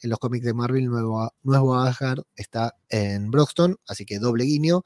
en 0.00 0.10
los 0.10 0.18
cómics 0.18 0.44
de 0.44 0.54
Marvel 0.54 0.86
Nuevo, 0.86 1.32
Nuevo 1.42 1.76
Asgard 1.76 2.24
está 2.36 2.76
en 2.88 3.30
Broxton, 3.30 3.76
así 3.86 4.04
que 4.04 4.18
doble 4.18 4.44
guiño. 4.44 4.82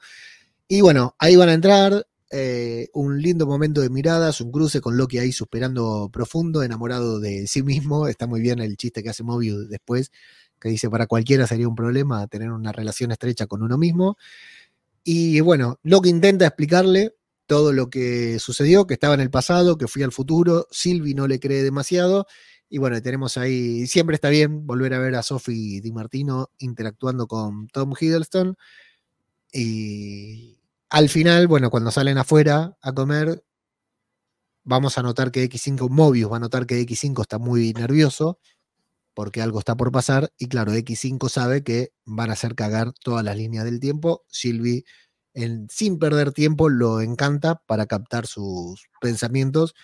Y 0.67 0.81
bueno, 0.81 1.15
ahí 1.19 1.35
van 1.35 1.49
a 1.49 1.53
entrar, 1.53 2.05
eh, 2.31 2.89
un 2.93 3.21
lindo 3.21 3.47
momento 3.47 3.81
de 3.81 3.89
miradas, 3.89 4.39
un 4.39 4.51
cruce 4.51 4.81
con 4.81 4.97
Loki 4.97 5.17
ahí 5.17 5.31
suspirando 5.31 6.09
profundo, 6.13 6.61
enamorado 6.61 7.19
de 7.19 7.47
sí 7.47 7.63
mismo. 7.63 8.07
Está 8.07 8.27
muy 8.27 8.41
bien 8.41 8.59
el 8.59 8.77
chiste 8.77 9.01
que 9.01 9.09
hace 9.09 9.23
Mobius 9.23 9.67
después, 9.69 10.11
que 10.59 10.69
dice 10.69 10.89
para 10.89 11.07
cualquiera 11.07 11.47
sería 11.47 11.67
un 11.67 11.75
problema 11.75 12.27
tener 12.27 12.51
una 12.51 12.71
relación 12.71 13.11
estrecha 13.11 13.47
con 13.47 13.63
uno 13.63 13.77
mismo. 13.77 14.17
Y 15.03 15.39
bueno, 15.39 15.79
Loki 15.83 16.09
intenta 16.09 16.45
explicarle 16.45 17.15
todo 17.49 17.73
lo 17.73 17.89
que 17.89 18.37
sucedió, 18.37 18.85
que 18.85 18.93
estaba 18.93 19.15
en 19.15 19.21
el 19.21 19.31
pasado, 19.31 19.77
que 19.79 19.87
fui 19.87 20.03
al 20.03 20.11
futuro. 20.11 20.67
Sylvie 20.69 21.15
no 21.15 21.27
le 21.27 21.39
cree 21.39 21.63
demasiado. 21.63 22.27
Y 22.69 22.77
bueno, 22.77 23.01
tenemos 23.01 23.37
ahí, 23.37 23.87
siempre 23.87 24.13
está 24.13 24.29
bien 24.29 24.67
volver 24.67 24.93
a 24.93 24.99
ver 24.99 25.15
a 25.15 25.23
Sophie 25.23 25.81
Di 25.81 25.91
Martino 25.91 26.51
interactuando 26.59 27.25
con 27.25 27.67
Tom 27.69 27.93
Hiddleston. 27.99 28.55
Y 29.51 30.59
al 30.89 31.09
final, 31.09 31.47
bueno, 31.47 31.71
cuando 31.71 31.89
salen 31.89 32.19
afuera 32.19 32.77
a 32.83 32.93
comer, 32.93 33.43
vamos 34.63 34.99
a 34.99 35.01
notar 35.01 35.31
que 35.31 35.43
X5, 35.49 35.89
Mobius 35.89 36.31
va 36.31 36.37
a 36.37 36.39
notar 36.41 36.67
que 36.67 36.79
X5 36.79 37.21
está 37.21 37.39
muy 37.39 37.73
nervioso 37.73 38.37
porque 39.15 39.41
algo 39.41 39.57
está 39.57 39.75
por 39.75 39.91
pasar. 39.91 40.31
Y 40.37 40.49
claro, 40.49 40.73
X5 40.73 41.29
sabe 41.29 41.63
que 41.63 41.93
van 42.05 42.29
a 42.29 42.33
hacer 42.33 42.53
cagar 42.53 42.93
todas 43.03 43.25
las 43.25 43.35
líneas 43.35 43.65
del 43.65 43.79
tiempo. 43.79 44.23
Sylvie, 44.27 44.83
en- 45.43 45.67
sin 45.69 45.99
perder 45.99 46.31
tiempo, 46.31 46.69
lo 46.69 47.01
encanta 47.01 47.61
para 47.65 47.85
captar 47.85 48.27
sus 48.27 48.87
pensamientos. 49.01 49.75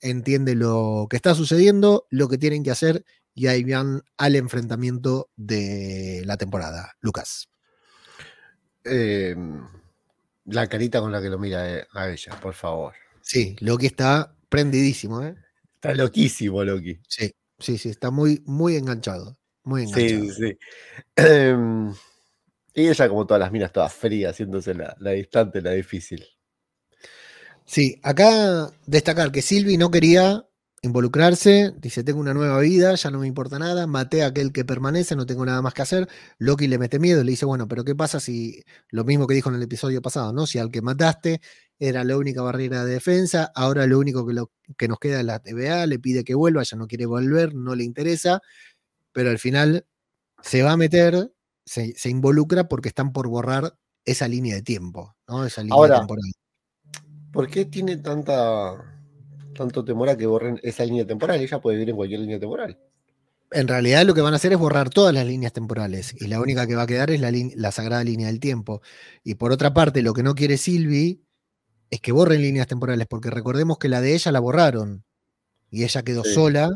Entiende 0.00 0.54
lo 0.54 1.06
que 1.10 1.16
está 1.16 1.34
sucediendo, 1.34 2.06
lo 2.10 2.28
que 2.28 2.38
tienen 2.38 2.62
que 2.62 2.70
hacer. 2.70 3.04
Y 3.34 3.46
ahí 3.46 3.64
van 3.64 4.02
al 4.16 4.36
enfrentamiento 4.36 5.30
de 5.36 6.22
la 6.24 6.36
temporada. 6.36 6.94
Lucas. 7.00 7.48
Eh, 8.84 9.36
la 10.46 10.66
carita 10.66 11.00
con 11.00 11.12
la 11.12 11.20
que 11.20 11.28
lo 11.28 11.38
mira 11.38 11.68
eh, 11.78 11.86
a 11.92 12.08
ella, 12.08 12.38
por 12.40 12.54
favor. 12.54 12.94
Sí, 13.20 13.56
Loki 13.60 13.86
está 13.86 14.34
prendidísimo, 14.48 15.22
¿eh? 15.22 15.34
Está 15.74 15.94
loquísimo, 15.94 16.64
Loki. 16.64 16.98
Sí, 17.06 17.32
sí, 17.58 17.78
sí, 17.78 17.90
está 17.90 18.10
muy, 18.10 18.42
muy 18.46 18.76
enganchado. 18.76 19.36
Muy 19.64 19.82
enganchado. 19.84 20.24
Sí, 20.32 20.56
sí. 20.56 20.58
Y 22.78 22.86
ella, 22.86 23.08
como 23.08 23.26
todas 23.26 23.40
las 23.40 23.50
minas, 23.50 23.72
toda 23.72 23.88
fría, 23.88 24.30
haciéndose 24.30 24.72
la, 24.72 24.96
la 25.00 25.10
distante, 25.10 25.60
la 25.60 25.72
difícil. 25.72 26.24
Sí, 27.64 27.98
acá 28.04 28.70
destacar 28.86 29.32
que 29.32 29.42
Silvi 29.42 29.76
no 29.76 29.90
quería 29.90 30.46
involucrarse, 30.82 31.74
dice, 31.76 32.04
tengo 32.04 32.20
una 32.20 32.34
nueva 32.34 32.60
vida, 32.60 32.94
ya 32.94 33.10
no 33.10 33.18
me 33.18 33.26
importa 33.26 33.58
nada, 33.58 33.88
maté 33.88 34.22
a 34.22 34.28
aquel 34.28 34.52
que 34.52 34.64
permanece, 34.64 35.16
no 35.16 35.26
tengo 35.26 35.44
nada 35.44 35.60
más 35.60 35.74
que 35.74 35.82
hacer. 35.82 36.08
Loki 36.38 36.68
le 36.68 36.78
mete 36.78 37.00
miedo, 37.00 37.24
le 37.24 37.32
dice, 37.32 37.46
bueno, 37.46 37.66
pero 37.66 37.82
¿qué 37.84 37.96
pasa 37.96 38.20
si 38.20 38.62
lo 38.90 39.04
mismo 39.04 39.26
que 39.26 39.34
dijo 39.34 39.48
en 39.48 39.56
el 39.56 39.62
episodio 39.62 40.00
pasado, 40.00 40.32
¿no? 40.32 40.46
Si 40.46 40.60
al 40.60 40.70
que 40.70 40.80
mataste 40.80 41.40
era 41.80 42.04
la 42.04 42.16
única 42.16 42.42
barrera 42.42 42.84
de 42.84 42.94
defensa, 42.94 43.50
ahora 43.56 43.88
lo 43.88 43.98
único 43.98 44.24
que, 44.24 44.34
lo, 44.34 44.52
que 44.76 44.86
nos 44.86 45.00
queda 45.00 45.18
es 45.18 45.26
la 45.26 45.40
TVA, 45.40 45.86
le 45.86 45.98
pide 45.98 46.22
que 46.22 46.36
vuelva, 46.36 46.62
ya 46.62 46.76
no 46.76 46.86
quiere 46.86 47.06
volver, 47.06 47.54
no 47.54 47.74
le 47.74 47.82
interesa, 47.82 48.40
pero 49.12 49.30
al 49.30 49.40
final 49.40 49.84
se 50.42 50.62
va 50.62 50.72
a 50.72 50.76
meter, 50.76 51.32
se, 51.68 51.94
se 51.96 52.08
involucra 52.08 52.68
porque 52.68 52.88
están 52.88 53.12
por 53.12 53.28
borrar 53.28 53.76
esa 54.04 54.26
línea 54.26 54.54
de 54.54 54.62
tiempo, 54.62 55.14
¿no? 55.28 55.44
Esa 55.44 55.62
línea 55.62 55.76
Ahora, 55.76 55.98
temporal. 55.98 56.32
¿Por 57.32 57.48
qué 57.48 57.66
tiene 57.66 57.98
tanta, 57.98 58.74
tanto 59.54 59.84
temor 59.84 60.08
a 60.08 60.16
que 60.16 60.26
borren 60.26 60.58
esa 60.62 60.84
línea 60.84 61.06
temporal? 61.06 61.40
Ella 61.40 61.60
puede 61.60 61.76
vivir 61.76 61.90
en 61.90 61.96
cualquier 61.96 62.20
línea 62.20 62.40
temporal. 62.40 62.78
En 63.50 63.68
realidad 63.68 64.04
lo 64.04 64.14
que 64.14 64.20
van 64.20 64.32
a 64.32 64.36
hacer 64.36 64.52
es 64.52 64.58
borrar 64.58 64.90
todas 64.90 65.14
las 65.14 65.26
líneas 65.26 65.52
temporales 65.52 66.14
y 66.20 66.26
la 66.26 66.40
única 66.40 66.66
que 66.66 66.74
va 66.74 66.82
a 66.82 66.86
quedar 66.86 67.10
es 67.10 67.20
la, 67.20 67.30
la 67.32 67.72
sagrada 67.72 68.04
línea 68.04 68.26
del 68.26 68.40
tiempo. 68.40 68.82
Y 69.22 69.34
por 69.34 69.52
otra 69.52 69.72
parte, 69.74 70.02
lo 70.02 70.12
que 70.14 70.22
no 70.22 70.34
quiere 70.34 70.56
Sylvie 70.58 71.22
es 71.90 72.00
que 72.00 72.12
borren 72.12 72.42
líneas 72.42 72.66
temporales, 72.66 73.06
porque 73.06 73.30
recordemos 73.30 73.78
que 73.78 73.88
la 73.88 74.00
de 74.00 74.14
ella 74.14 74.32
la 74.32 74.40
borraron 74.40 75.04
y 75.70 75.84
ella 75.84 76.02
quedó 76.02 76.24
Sí. 76.24 76.34
sola, 76.34 76.70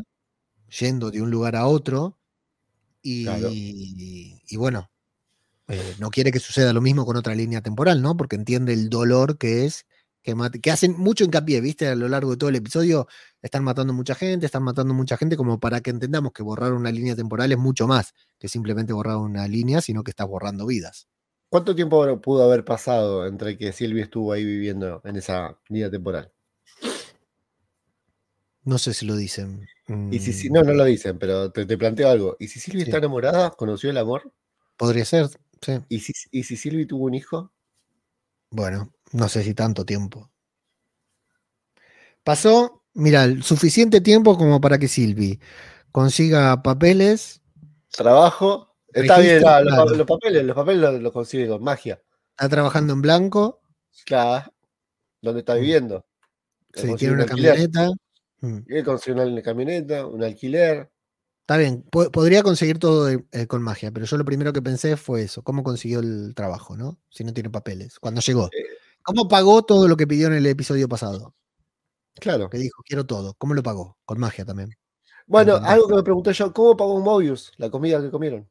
yendo 0.79 1.11
de 1.11 1.21
un 1.21 1.29
lugar 1.29 1.55
a 1.55 1.67
otro, 1.67 2.17
y, 3.03 3.25
Claro. 3.25 3.49
y 3.51 4.57
bueno, 4.57 4.89
eh, 5.67 5.95
no 5.99 6.09
quiere 6.09 6.31
que 6.31 6.39
suceda 6.39 6.73
lo 6.73 6.81
mismo 6.81 7.05
con 7.05 7.15
otra 7.15 7.35
línea 7.35 7.61
temporal, 7.61 8.01
¿no? 8.01 8.17
Porque 8.17 8.35
entiende 8.35 8.73
el 8.73 8.89
dolor 8.89 9.37
que 9.37 9.65
es 9.65 9.85
que, 10.23 10.35
que 10.61 10.71
hacen 10.71 10.95
mucho 10.97 11.23
hincapié, 11.23 11.61
¿viste? 11.61 11.87
A 11.87 11.95
lo 11.95 12.07
largo 12.07 12.31
de 12.31 12.37
todo 12.37 12.49
el 12.49 12.55
episodio 12.55 13.07
están 13.41 13.63
matando 13.63 13.93
mucha 13.93 14.15
gente, 14.15 14.45
están 14.45 14.63
matando 14.63 14.93
mucha 14.93 15.17
gente, 15.17 15.37
como 15.37 15.59
para 15.59 15.81
que 15.81 15.89
entendamos 15.89 16.31
que 16.33 16.43
borrar 16.43 16.73
una 16.73 16.91
línea 16.91 17.15
temporal 17.15 17.51
es 17.51 17.57
mucho 17.57 17.87
más 17.87 18.13
que 18.39 18.47
simplemente 18.47 18.93
borrar 18.93 19.17
una 19.17 19.47
línea, 19.47 19.81
sino 19.81 20.03
que 20.03 20.11
estás 20.11 20.27
borrando 20.27 20.65
vidas. 20.65 21.07
¿Cuánto 21.49 21.75
tiempo 21.75 22.19
pudo 22.21 22.43
haber 22.43 22.65
pasado 22.65 23.27
entre 23.27 23.57
que 23.57 23.71
Silvia 23.73 24.03
estuvo 24.03 24.33
ahí 24.33 24.43
viviendo 24.43 25.01
en 25.03 25.17
esa 25.17 25.59
línea 25.69 25.91
temporal? 25.91 26.31
No 28.65 28.77
sé 28.77 28.93
si 28.93 29.05
lo 29.05 29.15
dicen. 29.15 29.67
Y 30.11 30.19
si, 30.19 30.33
si- 30.33 30.49
Mm, 30.49 30.53
no, 30.53 30.63
no 30.63 30.73
lo 30.73 30.85
dicen, 30.85 31.17
pero 31.19 31.51
te, 31.51 31.65
te 31.65 31.77
planteo 31.77 32.09
algo. 32.09 32.35
¿Y 32.39 32.47
si 32.47 32.59
Silvia 32.59 32.83
Sí. 32.83 32.89
está 32.91 32.97
enamorada, 32.97 33.51
conoció 33.51 33.89
el 33.89 33.97
amor? 33.97 34.31
Podría 34.77 35.05
ser, 35.05 35.27
sí. 35.61 35.79
¿Y 35.89 35.99
si, 35.99 36.13
y 36.31 36.43
si 36.43 36.55
Silvia 36.57 36.87
tuvo 36.87 37.05
un 37.05 37.13
hijo? 37.15 37.51
Bueno, 38.51 38.93
no 39.11 39.27
sé 39.27 39.43
si 39.43 39.53
tanto 39.53 39.85
tiempo. 39.85 40.31
Pasó, 42.23 42.83
mira, 42.93 43.27
suficiente 43.41 44.01
tiempo 44.01 44.37
como 44.37 44.61
para 44.61 44.77
que 44.79 44.87
Silvi 44.87 45.39
consiga 45.91 46.61
papeles, 46.63 47.41
¿Trabajo? 47.91 48.75
Está 48.93 49.19
bien, 49.19 49.43
ah, 49.45 49.61
los, 49.61 50.07
papeles, 50.07 50.43
los 50.43 50.55
papeles 50.55 50.81
los, 50.81 51.01
los 51.01 51.11
consigue 51.13 51.47
con 51.47 51.63
magia. 51.63 52.01
está 52.31 52.49
trabajando 52.49 52.93
en 52.93 53.01
blanco, 53.01 53.61
Claro. 54.05 54.51
¿Dónde 55.21 55.39
está 55.41 55.55
Mm. 55.55 55.59
viviendo? 55.59 56.05
sí, 56.73 56.95
tiene 56.95 57.13
un 57.13 57.19
una 57.21 57.25
camioneta. 57.27 57.89
Mm, 58.43 58.57
Él 58.67 58.83
consigue 58.83 59.25
una 59.25 59.41
camioneta, 59.41 60.05
un 60.05 60.21
alquiler. 60.21 60.91
Está 61.41 61.57
bien, 61.57 61.83
po- 61.89 62.11
podría 62.11 62.43
conseguir 62.43 62.77
todo 62.77 63.09
eh, 63.09 63.25
eh, 63.31 63.47
con 63.47 63.61
magia, 63.61 63.91
pero 63.91 64.05
yo 64.05 64.17
lo 64.17 64.25
primero 64.25 64.51
que 64.53 64.61
pensé 64.61 64.97
fue 64.97 65.23
eso, 65.23 65.43
cómo 65.43 65.63
consiguió 65.63 65.99
el 65.99 66.33
trabajo, 66.35 66.75
¿no? 66.75 66.99
Si 67.09 67.23
no 67.23 67.33
tiene 67.33 67.49
papeles, 67.49 67.99
cuando 67.99 68.19
llegó. 68.21 68.45
Eh. 68.47 68.65
¿Cómo 69.01 69.27
pagó 69.27 69.63
todo 69.63 69.87
lo 69.87 69.95
que 69.97 70.07
pidió 70.07 70.27
en 70.27 70.33
el 70.33 70.45
episodio 70.45 70.87
pasado? 70.87 71.33
Claro. 72.15 72.49
Que 72.49 72.57
dijo, 72.57 72.83
quiero 72.85 73.05
todo. 73.05 73.33
¿Cómo 73.37 73.53
lo 73.53 73.63
pagó? 73.63 73.97
Con 74.05 74.19
magia 74.19 74.45
también. 74.45 74.71
Bueno, 75.25 75.55
algo 75.55 75.87
que 75.87 75.95
me 75.95 76.03
pregunté 76.03 76.33
yo, 76.33 76.53
¿cómo 76.53 76.75
pagó 76.75 76.99
Mobius 76.99 77.51
la 77.57 77.69
comida 77.69 78.01
que 78.01 78.11
comieron? 78.11 78.49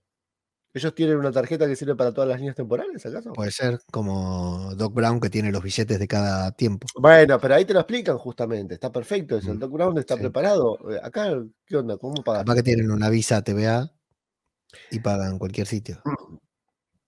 ¿Ellos 0.74 0.94
tienen 0.94 1.18
una 1.18 1.30
tarjeta 1.30 1.66
que 1.66 1.76
sirve 1.76 1.94
para 1.94 2.12
todas 2.12 2.28
las 2.30 2.38
líneas 2.38 2.56
temporales, 2.56 3.04
acaso? 3.04 3.32
Puede 3.34 3.50
ser 3.50 3.78
como 3.90 4.74
Doc 4.74 4.94
Brown 4.94 5.20
que 5.20 5.28
tiene 5.28 5.52
los 5.52 5.62
billetes 5.62 5.98
de 5.98 6.08
cada 6.08 6.50
tiempo. 6.52 6.86
Bueno, 6.96 7.38
pero 7.38 7.54
ahí 7.56 7.66
te 7.66 7.74
lo 7.74 7.80
explican 7.80 8.16
justamente, 8.16 8.74
está 8.74 8.90
perfecto 8.90 9.36
eso, 9.36 9.50
el 9.50 9.58
Mm, 9.58 9.60
Doc 9.60 9.72
Brown 9.72 9.98
está 9.98 10.14
sí. 10.14 10.20
preparado. 10.20 10.78
Eh, 10.90 10.98
Acá, 11.02 11.30
¿qué 11.66 11.76
onda? 11.76 11.98
¿Cómo 11.98 12.14
pagas? 12.24 12.42
Capaz 12.44 12.54
que 12.54 12.62
tienen 12.62 12.90
una 12.90 13.10
visa 13.10 13.42
TVA 13.42 13.92
y 14.90 15.00
pagan 15.00 15.38
cualquier 15.38 15.66
sitio. 15.66 16.00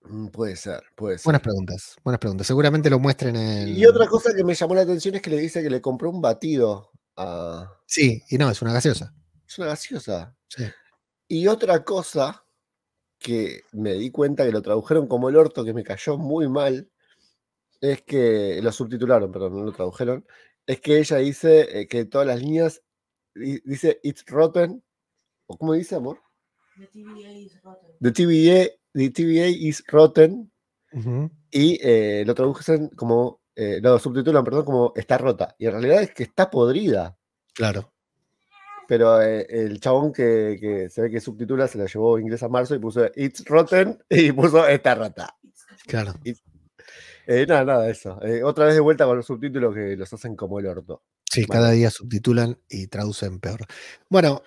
Mm, 0.03 0.27
Puede 0.27 0.55
ser, 0.55 0.83
puede 0.95 1.17
ser. 1.17 1.23
Buenas 1.25 1.41
preguntas, 1.41 1.95
buenas 2.03 2.19
preguntas. 2.19 2.45
Seguramente 2.45 2.91
lo 2.91 2.99
muestren 2.99 3.35
en. 3.35 3.69
Y 3.69 3.83
otra 3.87 4.05
cosa 4.05 4.31
que 4.35 4.43
me 4.43 4.53
llamó 4.53 4.75
la 4.75 4.81
atención 4.81 5.15
es 5.15 5.21
que 5.23 5.31
le 5.31 5.37
dice 5.37 5.63
que 5.63 5.69
le 5.71 5.81
compró 5.81 6.11
un 6.11 6.21
batido 6.21 6.91
a... 7.17 7.67
Sí, 7.87 8.21
y 8.29 8.37
no, 8.37 8.51
es 8.51 8.61
una 8.61 8.73
gaseosa. 8.73 9.11
Es 9.47 9.57
una 9.57 9.69
gaseosa. 9.69 10.35
Sí. 10.47 10.65
Y 11.27 11.47
otra 11.47 11.83
cosa 11.83 12.44
que 13.25 13.61
me 13.71 13.93
di 13.93 14.11
cuenta 14.11 14.45
que 14.45 14.51
lo 14.51 14.61
tradujeron 14.61 15.07
como 15.07 15.29
el 15.29 15.35
orto, 15.35 15.63
que 15.65 15.73
me 15.73 15.83
cayó 15.83 16.17
muy 16.17 16.47
mal, 16.47 16.89
es 17.81 18.03
que 18.03 18.59
lo 18.61 18.71
subtitularon, 18.71 19.31
perdón, 19.31 19.57
no 19.57 19.63
lo 19.65 19.71
tradujeron, 19.71 20.25
es 20.67 20.79
que 20.79 20.99
ella 20.99 21.17
dice 21.17 21.79
eh, 21.81 21.87
que 21.87 22.05
todas 22.05 22.27
las 22.27 22.39
líneas, 22.39 22.81
di- 23.33 23.61
dice 23.65 23.99
it's 24.03 24.23
rotten, 24.27 24.83
o 25.47 25.57
cómo 25.57 25.73
dice, 25.73 25.95
amor? 25.95 26.19
The 26.77 26.87
TVA 26.87 27.31
is 27.31 27.63
rotten. 27.63 27.91
The 28.01 28.11
TVA, 28.11 28.69
the 28.93 29.09
TVA 29.09 29.47
is 29.49 29.83
rotten, 29.87 30.51
y 31.51 31.79
eh, 31.81 32.23
lo 32.25 32.33
traducen 32.35 32.89
como, 32.89 33.41
eh, 33.55 33.79
lo 33.81 33.97
subtitulan, 33.99 34.43
perdón, 34.43 34.65
como 34.65 34.93
está 34.95 35.17
rota, 35.17 35.55
y 35.57 35.65
en 35.65 35.71
realidad 35.73 36.03
es 36.03 36.13
que 36.13 36.23
está 36.23 36.49
podrida. 36.51 37.17
Claro. 37.53 37.91
Pero 38.87 39.21
eh, 39.21 39.45
el 39.49 39.79
chabón 39.79 40.13
que, 40.13 40.57
que 40.59 40.89
se 40.89 41.01
ve 41.01 41.09
que 41.11 41.19
subtitula 41.19 41.67
se 41.67 41.77
la 41.77 41.85
llevó 41.85 42.19
inglés 42.19 42.43
a 42.43 42.49
marzo 42.49 42.75
y 42.75 42.79
puso 42.79 43.05
It's 43.15 43.43
Rotten 43.45 43.97
y 44.09 44.31
puso. 44.31 44.69
It's 44.69 44.83
got- 44.83 45.29
Claro. 45.87 46.13
Eh, 47.27 47.45
nada, 47.47 47.65
nada, 47.65 47.89
eso. 47.89 48.21
Eh, 48.23 48.43
otra 48.43 48.65
vez 48.65 48.75
de 48.75 48.79
vuelta 48.81 49.05
con 49.05 49.17
los 49.17 49.25
subtítulos 49.25 49.73
que 49.73 49.95
los 49.97 50.11
hacen 50.13 50.35
como 50.35 50.59
el 50.59 50.67
orto. 50.67 51.03
Sí, 51.31 51.41
Vale. 51.47 51.59
cada 51.59 51.71
día 51.71 51.89
subtitulan 51.89 52.57
y 52.69 52.87
traducen 52.87 53.39
peor. 53.39 53.65
Bueno, 54.09 54.41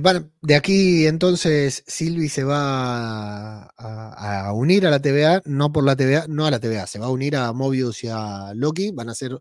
van- 0.00 0.30
de 0.42 0.54
aquí 0.54 1.06
entonces 1.06 1.82
Silvi 1.86 2.28
se 2.28 2.44
va 2.44 3.64
a, 3.64 4.48
a 4.48 4.52
unir 4.52 4.86
a 4.86 4.90
la 4.90 5.00
TVA, 5.00 5.42
no 5.46 5.72
por 5.72 5.84
la 5.84 5.96
TVA, 5.96 6.26
no 6.28 6.46
a 6.46 6.50
la 6.50 6.60
TVA, 6.60 6.86
se 6.86 6.98
va 6.98 7.06
a 7.06 7.10
unir 7.10 7.36
a 7.36 7.52
Mobius 7.52 8.04
y 8.04 8.08
a 8.10 8.52
Loki, 8.54 8.90
van 8.92 9.08
a 9.08 9.12
hacer 9.12 9.36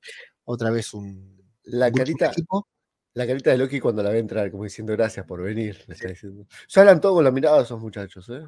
otra 0.46 0.72
vez 0.72 0.94
un, 0.94 1.38
La 1.66 1.92
carita, 1.92 2.28
equipo. 2.28 2.68
La 3.13 3.28
carita 3.28 3.52
de 3.52 3.58
Loki 3.58 3.80
cuando 3.80 4.02
la 4.04 4.10
ve 4.10 4.19
entrar, 4.19 4.49
como 4.52 4.63
diciendo 4.63 4.93
gracias 4.93 5.26
por 5.26 5.41
venir. 5.41 5.84
le 5.88 5.93
está 5.93 6.08
diciendo. 6.08 6.45
Ya 6.69 6.82
hablan 6.82 7.02
todo 7.02 7.15
con 7.15 7.23
la 7.23 7.32
mirada 7.32 7.58
de 7.58 7.63
esos 7.63 7.80
muchachos, 7.80 8.28
¿eh? 8.30 8.41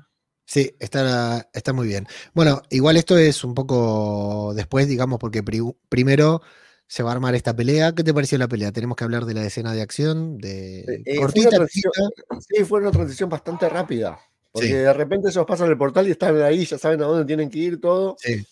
Sí, 0.47 0.75
está, 0.79 1.49
está 1.53 1.73
muy 1.73 1.87
bien. 1.87 2.05
Bueno, 2.33 2.61
igual 2.69 2.97
esto 2.97 3.17
es 3.17 3.43
un 3.43 3.55
poco 3.55 4.53
después, 4.55 4.87
digamos, 4.87 5.17
porque 5.19 5.41
pri- 5.41 5.75
primero 5.89 6.41
se 6.87 7.01
va 7.01 7.09
a 7.09 7.13
armar 7.13 7.33
esta 7.33 7.55
pelea. 7.55 7.93
¿Qué 7.93 8.03
te 8.03 8.13
pareció 8.13 8.37
la 8.37 8.47
pelea? 8.47 8.71
Tenemos 8.71 8.95
que 8.95 9.03
hablar 9.03 9.25
de 9.25 9.33
la 9.33 9.43
escena 9.45 9.73
de 9.73 9.81
acción, 9.81 10.37
de 10.37 10.81
Eh, 10.81 10.85
eh, 11.05 11.15
fue 11.15 11.25
cortita. 11.25 11.65
Sí, 11.67 12.63
fue 12.63 12.79
una 12.81 12.91
transición 12.91 13.27
bastante 13.29 13.67
rápida. 13.69 14.19
Porque 14.51 14.67
Sí. 14.67 14.73
de 14.73 14.93
repente 14.93 15.29
ellos 15.29 15.45
pasan 15.47 15.69
el 15.69 15.77
portal 15.77 16.07
y 16.07 16.11
están 16.11 16.39
ahí, 16.41 16.63
ya 16.65 16.77
saben 16.77 17.01
a 17.01 17.05
dónde 17.05 17.25
tienen 17.25 17.49
que 17.49 17.59
ir 17.59 17.81
todo. 17.81 18.15
Sí, 18.19 18.45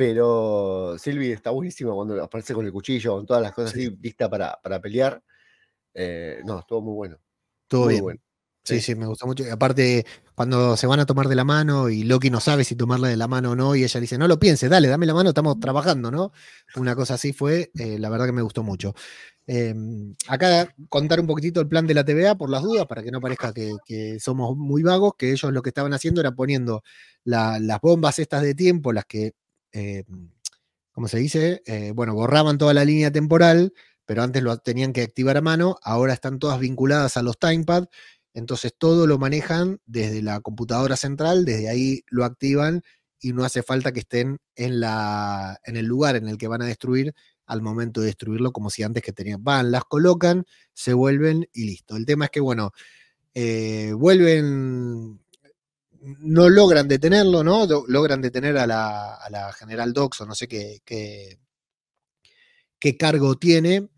Pero 0.00 0.96
Sylvie 0.96 1.34
está 1.34 1.50
buenísima 1.50 1.92
cuando 1.92 2.24
aparece 2.24 2.54
con 2.54 2.64
el 2.64 2.72
cuchillo, 2.72 3.16
con 3.16 3.26
todas 3.26 3.42
las 3.42 3.52
cosas 3.52 3.72
Sí. 3.72 3.84
así, 3.88 3.98
lista 4.00 4.30
para, 4.30 4.58
para 4.62 4.80
pelear. 4.80 5.22
Eh, 5.92 6.40
no, 6.46 6.60
estuvo 6.60 6.80
muy 6.80 6.94
bueno. 6.94 7.18
todo 7.68 7.82
muy 7.84 7.92
bien. 7.92 8.02
bueno. 8.04 8.20
Sí, 8.64 8.76
Sí. 8.76 8.80
sí, 8.80 8.94
me 8.94 9.04
gustó 9.04 9.26
mucho. 9.26 9.44
Y 9.44 9.50
aparte, 9.50 10.06
cuando 10.34 10.74
se 10.78 10.86
van 10.86 11.00
a 11.00 11.04
tomar 11.06 11.28
de 11.28 11.34
la 11.34 11.44
mano 11.44 11.90
y 11.90 12.04
Loki 12.04 12.30
no 12.30 12.40
sabe 12.40 12.64
si 12.64 12.76
tomarla 12.76 13.08
de 13.08 13.18
la 13.18 13.28
mano 13.28 13.50
o 13.50 13.56
no, 13.56 13.76
y 13.76 13.84
ella 13.84 14.00
dice, 14.00 14.16
no 14.16 14.26
lo 14.26 14.38
pienses, 14.40 14.70
dale, 14.70 14.88
dame 14.88 15.04
la 15.04 15.12
mano, 15.12 15.28
estamos 15.28 15.60
trabajando, 15.60 16.10
¿no? 16.10 16.32
Una 16.76 16.96
cosa 16.96 17.14
así 17.14 17.34
fue, 17.34 17.70
eh, 17.78 17.98
la 17.98 18.08
verdad 18.08 18.24
que 18.24 18.32
me 18.32 18.40
gustó 18.42 18.62
mucho. 18.62 18.94
Eh, 19.46 19.74
acá 20.28 20.74
contar 20.88 21.20
un 21.20 21.26
poquitito 21.26 21.60
el 21.60 21.68
plan 21.68 21.86
de 21.86 21.92
la 21.92 22.04
TVA 22.06 22.36
por 22.36 22.48
las 22.48 22.62
dudas, 22.62 22.86
para 22.86 23.02
que 23.02 23.10
no 23.10 23.20
parezca 23.20 23.52
que, 23.52 23.72
que 23.84 24.18
somos 24.18 24.56
muy 24.56 24.82
vagos, 24.82 25.12
que 25.18 25.30
ellos 25.30 25.52
lo 25.52 25.60
que 25.60 25.68
estaban 25.68 25.92
haciendo 25.92 26.22
era 26.22 26.32
poniendo 26.32 26.82
la- 27.24 27.58
las 27.60 27.80
bombas 27.82 28.18
estas 28.18 28.40
de 28.42 28.54
tiempo, 28.54 28.94
las 28.94 29.04
que, 29.04 29.32
eh, 29.72 30.04
¿cómo 30.92 31.08
se 31.08 31.18
dice? 31.18 31.62
Eh, 31.66 31.92
bueno, 31.94 32.14
borraban 32.14 32.58
toda 32.58 32.74
la 32.74 32.84
línea 32.84 33.10
temporal, 33.10 33.72
pero 34.04 34.22
antes 34.22 34.42
lo 34.42 34.56
tenían 34.58 34.92
que 34.92 35.02
activar 35.02 35.36
a 35.36 35.40
mano, 35.40 35.76
ahora 35.82 36.12
están 36.12 36.38
todas 36.38 36.60
vinculadas 36.60 37.16
a 37.16 37.22
los 37.22 37.38
timepad, 37.38 37.86
entonces 38.34 38.74
todo 38.76 39.06
lo 39.06 39.18
manejan 39.18 39.80
desde 39.86 40.22
la 40.22 40.40
computadora 40.40 40.96
central, 40.96 41.44
desde 41.44 41.68
ahí 41.68 42.02
lo 42.08 42.24
activan 42.24 42.82
y 43.20 43.32
no 43.32 43.44
hace 43.44 43.62
falta 43.62 43.92
que 43.92 44.00
estén 44.00 44.38
en, 44.56 44.80
la, 44.80 45.60
en 45.64 45.76
el 45.76 45.86
lugar 45.86 46.16
en 46.16 46.28
el 46.28 46.38
que 46.38 46.48
van 46.48 46.62
a 46.62 46.66
destruir 46.66 47.14
al 47.46 47.62
momento 47.62 48.00
de 48.00 48.06
destruirlo, 48.06 48.52
como 48.52 48.70
si 48.70 48.82
antes 48.82 49.02
que 49.02 49.12
tenían, 49.12 49.42
van, 49.42 49.72
las 49.72 49.84
colocan, 49.84 50.44
se 50.72 50.94
vuelven 50.94 51.48
y 51.52 51.64
listo. 51.64 51.96
El 51.96 52.06
tema 52.06 52.26
es 52.26 52.30
que, 52.30 52.40
bueno, 52.40 52.70
eh, 53.34 53.92
vuelven, 53.92 55.20
no 56.00 56.48
logran 56.48 56.88
detenerlo, 56.88 57.44
¿no? 57.44 57.66
Logran 57.88 58.22
detener 58.22 58.56
a 58.58 58.66
la, 58.66 59.52
general 59.58 59.92
Dox 59.92 60.20
o 60.20 60.26
no 60.26 60.34
sé 60.34 60.48
qué, 60.48 60.80
qué, 60.84 61.38
cargo 62.96 63.36
tiene. 63.36 63.88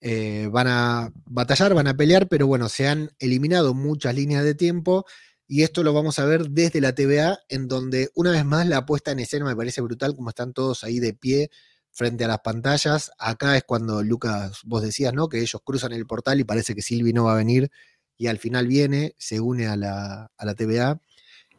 eh, 0.00 0.48
van 0.50 0.66
a 0.68 1.12
batallar, 1.26 1.74
van 1.74 1.88
a 1.88 1.96
pelear, 1.96 2.28
pero 2.28 2.46
bueno, 2.46 2.68
se 2.68 2.88
han 2.88 3.10
eliminado 3.18 3.74
muchas 3.74 4.14
líneas 4.14 4.44
de 4.44 4.54
tiempo 4.54 5.06
y 5.46 5.62
esto 5.62 5.82
lo 5.82 5.92
vamos 5.92 6.18
a 6.18 6.24
ver 6.26 6.48
desde 6.50 6.80
la 6.80 6.94
TVA, 6.94 7.38
en 7.48 7.68
donde 7.68 8.10
una 8.14 8.30
vez 8.32 8.44
más 8.44 8.66
la 8.66 8.86
puesta 8.86 9.12
en 9.12 9.20
escena 9.20 9.44
me 9.44 9.56
parece 9.56 9.80
brutal, 9.80 10.14
como 10.16 10.30
están 10.30 10.52
todos 10.52 10.84
ahí 10.84 10.98
de 11.00 11.14
pie 11.14 11.50
frente 11.92 12.24
a 12.24 12.28
las 12.28 12.40
pantallas. 12.40 13.12
Acá 13.18 13.56
es 13.56 13.64
cuando 13.64 14.02
Lucas, 14.02 14.60
vos 14.64 14.82
decías, 14.82 15.12
¿no? 15.14 15.28
Que 15.28 15.40
ellos 15.40 15.60
cruzan 15.64 15.92
el 15.92 16.06
portal 16.06 16.40
y 16.40 16.44
parece 16.44 16.74
que 16.74 16.82
Sylvie 16.82 17.12
no 17.12 17.24
va 17.24 17.34
a 17.34 17.36
venir 17.36 17.70
y 18.16 18.28
al 18.28 18.38
final 18.38 18.66
viene, 18.66 19.14
se 19.18 19.40
une 19.40 19.66
a 19.66 19.76
la, 19.76 20.30
a 20.36 20.44
la 20.44 20.54
TVA 20.54 21.00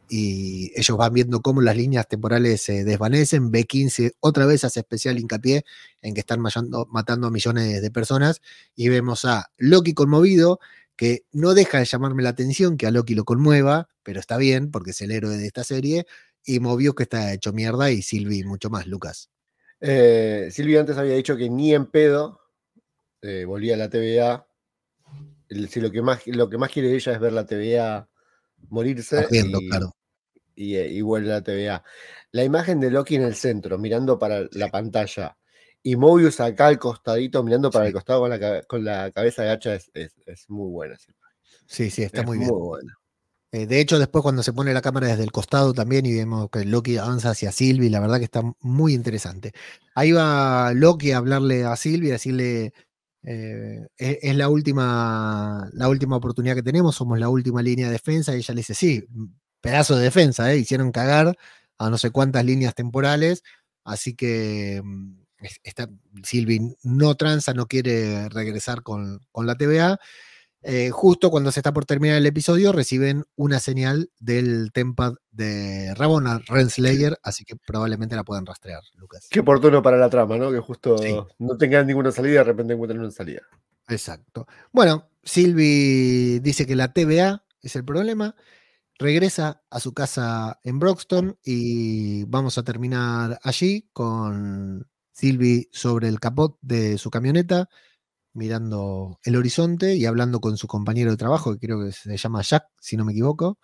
y 0.08 0.72
ellos 0.78 0.96
van 0.96 1.12
viendo 1.12 1.40
cómo 1.42 1.60
las 1.60 1.76
líneas 1.76 2.06
temporales 2.08 2.62
se 2.62 2.84
desvanecen. 2.84 3.50
B15 3.50 4.14
otra 4.20 4.46
vez 4.46 4.64
hace 4.64 4.80
especial 4.80 5.18
hincapié 5.18 5.64
en 6.02 6.14
que 6.14 6.20
están 6.20 6.40
matando, 6.40 6.86
matando 6.90 7.26
a 7.26 7.30
millones 7.30 7.82
de 7.82 7.90
personas 7.90 8.40
y 8.74 8.88
vemos 8.88 9.24
a 9.24 9.50
Loki 9.56 9.94
conmovido 9.94 10.60
que 10.96 11.24
no 11.32 11.54
deja 11.54 11.78
de 11.78 11.84
llamarme 11.84 12.22
la 12.22 12.30
atención 12.30 12.76
que 12.76 12.86
a 12.86 12.90
Loki 12.90 13.14
lo 13.14 13.24
conmueva, 13.24 13.88
pero 14.02 14.20
está 14.20 14.36
bien 14.36 14.70
porque 14.70 14.92
es 14.92 15.00
el 15.02 15.10
héroe 15.10 15.36
de 15.36 15.46
esta 15.46 15.64
serie 15.64 16.06
y 16.44 16.60
Mobius 16.60 16.94
que 16.94 17.02
está 17.02 17.32
hecho 17.32 17.52
mierda 17.52 17.90
y 17.90 18.02
Sylvie 18.02 18.44
mucho 18.44 18.70
más, 18.70 18.86
Lucas. 18.86 19.30
Eh, 19.80 20.48
Silvia 20.52 20.80
antes 20.80 20.96
había 20.96 21.14
dicho 21.14 21.36
que 21.36 21.50
ni 21.50 21.74
en 21.74 21.86
pedo 21.86 22.40
eh, 23.20 23.44
volvía 23.44 23.74
a 23.74 23.78
la 23.78 23.90
TVA. 23.90 24.46
El- 25.48 25.68
si 25.68 25.80
lo 25.80 25.90
que 25.90 26.02
más 26.02 26.26
lo 26.26 26.48
que 26.48 26.56
más 26.58 26.70
quiere 26.70 26.94
ella 26.94 27.12
es 27.12 27.20
ver 27.20 27.32
la 27.32 27.44
TVA 27.44 28.08
morirse 28.68 29.26
y, 29.30 29.68
claro. 29.68 29.95
Y, 30.56 30.76
eh, 30.76 30.88
y 30.90 31.00
vuelve 31.02 31.30
a 31.30 31.34
la 31.36 31.42
TVA. 31.42 31.84
La 32.32 32.44
imagen 32.44 32.80
de 32.80 32.90
Loki 32.90 33.14
en 33.16 33.22
el 33.22 33.34
centro, 33.36 33.78
mirando 33.78 34.18
para 34.18 34.46
la 34.52 34.68
pantalla, 34.70 35.36
y 35.82 35.94
Mobius 35.96 36.40
acá 36.40 36.66
al 36.68 36.78
costadito, 36.78 37.42
mirando 37.44 37.70
para 37.70 37.84
Sí. 37.84 37.88
el 37.88 37.94
costado 37.94 38.20
con 38.22 38.30
la, 38.30 38.62
con 38.62 38.84
la 38.84 39.10
cabeza 39.12 39.44
gacha, 39.44 39.74
es, 39.74 39.90
es- 39.94 40.16
es 40.26 40.50
muy 40.50 40.70
buena. 40.70 40.96
sí. 40.98 41.12
Sí, 41.90 42.02
está 42.02 42.22
Es 42.22 42.26
muy 42.26 42.38
bien. 42.38 42.50
buena. 42.50 42.94
Eh, 43.52 43.66
de 43.66 43.80
hecho, 43.80 43.98
después 43.98 44.22
cuando 44.22 44.42
se 44.42 44.52
pone 44.52 44.74
la 44.74 44.82
cámara 44.82 45.06
desde 45.08 45.22
el 45.24 45.32
costado 45.32 45.72
también 45.72 46.04
y 46.06 46.14
vemos 46.14 46.50
que 46.50 46.64
Loki 46.64 46.98
avanza 46.98 47.30
hacia 47.30 47.52
Sylvie, 47.52 47.90
la 47.90 48.00
verdad 48.00 48.18
que 48.18 48.24
está 48.24 48.42
muy 48.60 48.94
interesante. 48.94 49.52
Ahí 49.94 50.12
va 50.12 50.72
Loki 50.74 51.12
a 51.12 51.18
hablarle 51.18 51.64
a 51.64 51.76
Sylvie, 51.76 52.10
a 52.10 52.14
decirle, 52.14 52.72
eh, 53.22 53.86
es, 53.96 54.18
es 54.22 54.36
la, 54.36 54.48
última, 54.48 55.68
la 55.72 55.88
última 55.88 56.16
oportunidad 56.16 56.54
que 56.56 56.62
tenemos, 56.62 56.96
somos 56.96 57.18
la 57.18 57.28
última 57.28 57.62
línea 57.62 57.86
de 57.86 57.92
defensa, 57.92 58.34
y 58.34 58.38
ella 58.38 58.54
le 58.54 58.60
dice, 58.60 58.74
sí, 58.74 59.04
pedazo 59.66 59.96
de 59.96 60.04
defensa, 60.04 60.52
¿eh? 60.52 60.58
hicieron 60.58 60.92
cagar 60.92 61.36
a 61.78 61.90
no 61.90 61.98
sé 61.98 62.10
cuántas 62.10 62.44
líneas 62.44 62.74
temporales, 62.74 63.42
así 63.84 64.14
que 64.14 64.80
mm, 64.84 65.18
es- 65.40 65.60
está, 65.62 65.88
Sylvie 66.22 66.76
no 66.82 67.14
tranza, 67.16 67.52
no 67.54 67.66
quiere 67.66 68.28
regresar 68.30 68.82
con, 68.82 69.20
con 69.32 69.46
la 69.46 69.56
TVA. 69.56 69.98
Eh, 70.68 70.90
justo 70.90 71.30
cuando 71.30 71.52
se 71.52 71.60
está 71.60 71.72
por 71.72 71.84
terminar 71.84 72.16
el 72.16 72.26
episodio, 72.26 72.72
reciben 72.72 73.24
una 73.36 73.60
señal 73.60 74.10
del 74.18 74.72
Tempad 74.72 75.12
de 75.30 75.94
Rabona 75.94 76.40
Renslayer, 76.46 77.18
así 77.22 77.44
que 77.44 77.54
probablemente 77.54 78.16
la 78.16 78.24
puedan 78.24 78.46
rastrear, 78.46 78.82
Lucas. 78.96 79.28
Qué 79.30 79.40
oportuno 79.40 79.80
para 79.82 79.96
la 79.96 80.10
trama, 80.10 80.36
¿no? 80.38 80.50
Que 80.50 80.58
justo 80.58 80.98
Sí. 80.98 81.14
no 81.38 81.56
tengan 81.56 81.86
ninguna 81.86 82.10
salida, 82.10 82.38
de 82.38 82.44
repente 82.44 82.72
encuentran 82.72 82.98
una 83.00 83.10
salida. 83.12 83.42
Exacto. 83.88 84.48
Bueno, 84.72 85.08
Sylvie 85.22 86.40
dice 86.40 86.66
que 86.66 86.74
la 86.74 86.92
TVA 86.92 87.44
es 87.62 87.76
el 87.76 87.84
problema, 87.84 88.34
regresa 88.98 89.62
a 89.70 89.80
su 89.80 89.92
casa 89.92 90.60
en 90.64 90.78
Broxton 90.78 91.38
y 91.44 92.24
vamos 92.24 92.58
a 92.58 92.62
terminar 92.64 93.38
allí 93.42 93.88
con 93.92 94.86
Sylvie 95.12 95.68
sobre 95.72 96.08
el 96.08 96.20
capot 96.20 96.58
de 96.62 96.98
su 96.98 97.10
camioneta, 97.10 97.68
mirando 98.34 99.20
el 99.24 99.36
horizonte 99.36 99.96
y 99.96 100.06
hablando 100.06 100.40
con 100.40 100.56
su 100.58 100.66
compañero 100.66 101.10
de 101.10 101.16
trabajo, 101.16 101.52
que 101.52 101.66
creo 101.66 101.84
que 101.84 101.92
se 101.92 102.16
llama 102.16 102.42
Jack, 102.42 102.66
si 102.80 102.96
no 102.96 103.04
me 103.04 103.12
equivoco, 103.12 103.58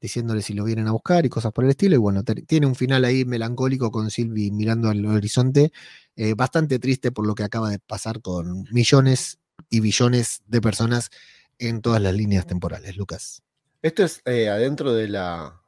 diciéndole 0.00 0.42
si 0.42 0.54
lo 0.54 0.64
vienen 0.64 0.88
a 0.88 0.92
buscar 0.92 1.26
y 1.26 1.28
cosas 1.28 1.52
por 1.52 1.64
el 1.64 1.70
estilo. 1.70 1.96
Y 1.96 1.98
bueno, 1.98 2.22
tiene 2.24 2.66
un 2.66 2.74
final 2.74 3.04
ahí 3.04 3.24
melancólico 3.24 3.90
con 3.90 4.10
Sylvie 4.10 4.52
mirando 4.52 4.90
al 4.90 5.04
horizonte, 5.06 5.72
eh, 6.16 6.34
bastante 6.34 6.78
triste 6.78 7.12
por 7.12 7.26
lo 7.26 7.34
que 7.34 7.44
acaba 7.44 7.70
de 7.70 7.78
pasar 7.78 8.20
con 8.22 8.64
millones 8.72 9.38
y 9.70 9.80
billones 9.80 10.42
de 10.46 10.60
personas 10.60 11.10
en 11.58 11.82
todas 11.82 12.02
las 12.02 12.14
líneas 12.14 12.46
temporales, 12.46 12.96
Lucas. 12.96 13.42
Esto 13.82 14.04
es 14.04 14.22
eh, 14.24 14.48
adentro 14.48 14.92
de 14.92 15.08
la 15.08 15.60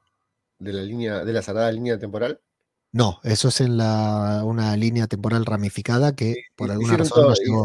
de 0.59 0.73
la 0.73 0.83
línea, 0.83 1.25
de 1.25 1.33
la 1.33 1.43
sagrada 1.43 1.71
línea 1.73 1.99
temporal. 1.99 2.41
No, 2.93 3.19
eso 3.25 3.49
es 3.49 3.61
en 3.61 3.77
la, 3.77 4.43
una 4.45 4.77
línea 4.77 5.09
temporal 5.09 5.45
ramificada 5.45 6.15
que 6.15 6.45
por 6.55 6.71
alguna 6.71 6.97
razón 6.97 7.23
no 7.23 7.27
todo- 7.29 7.35
llegó. 7.35 7.65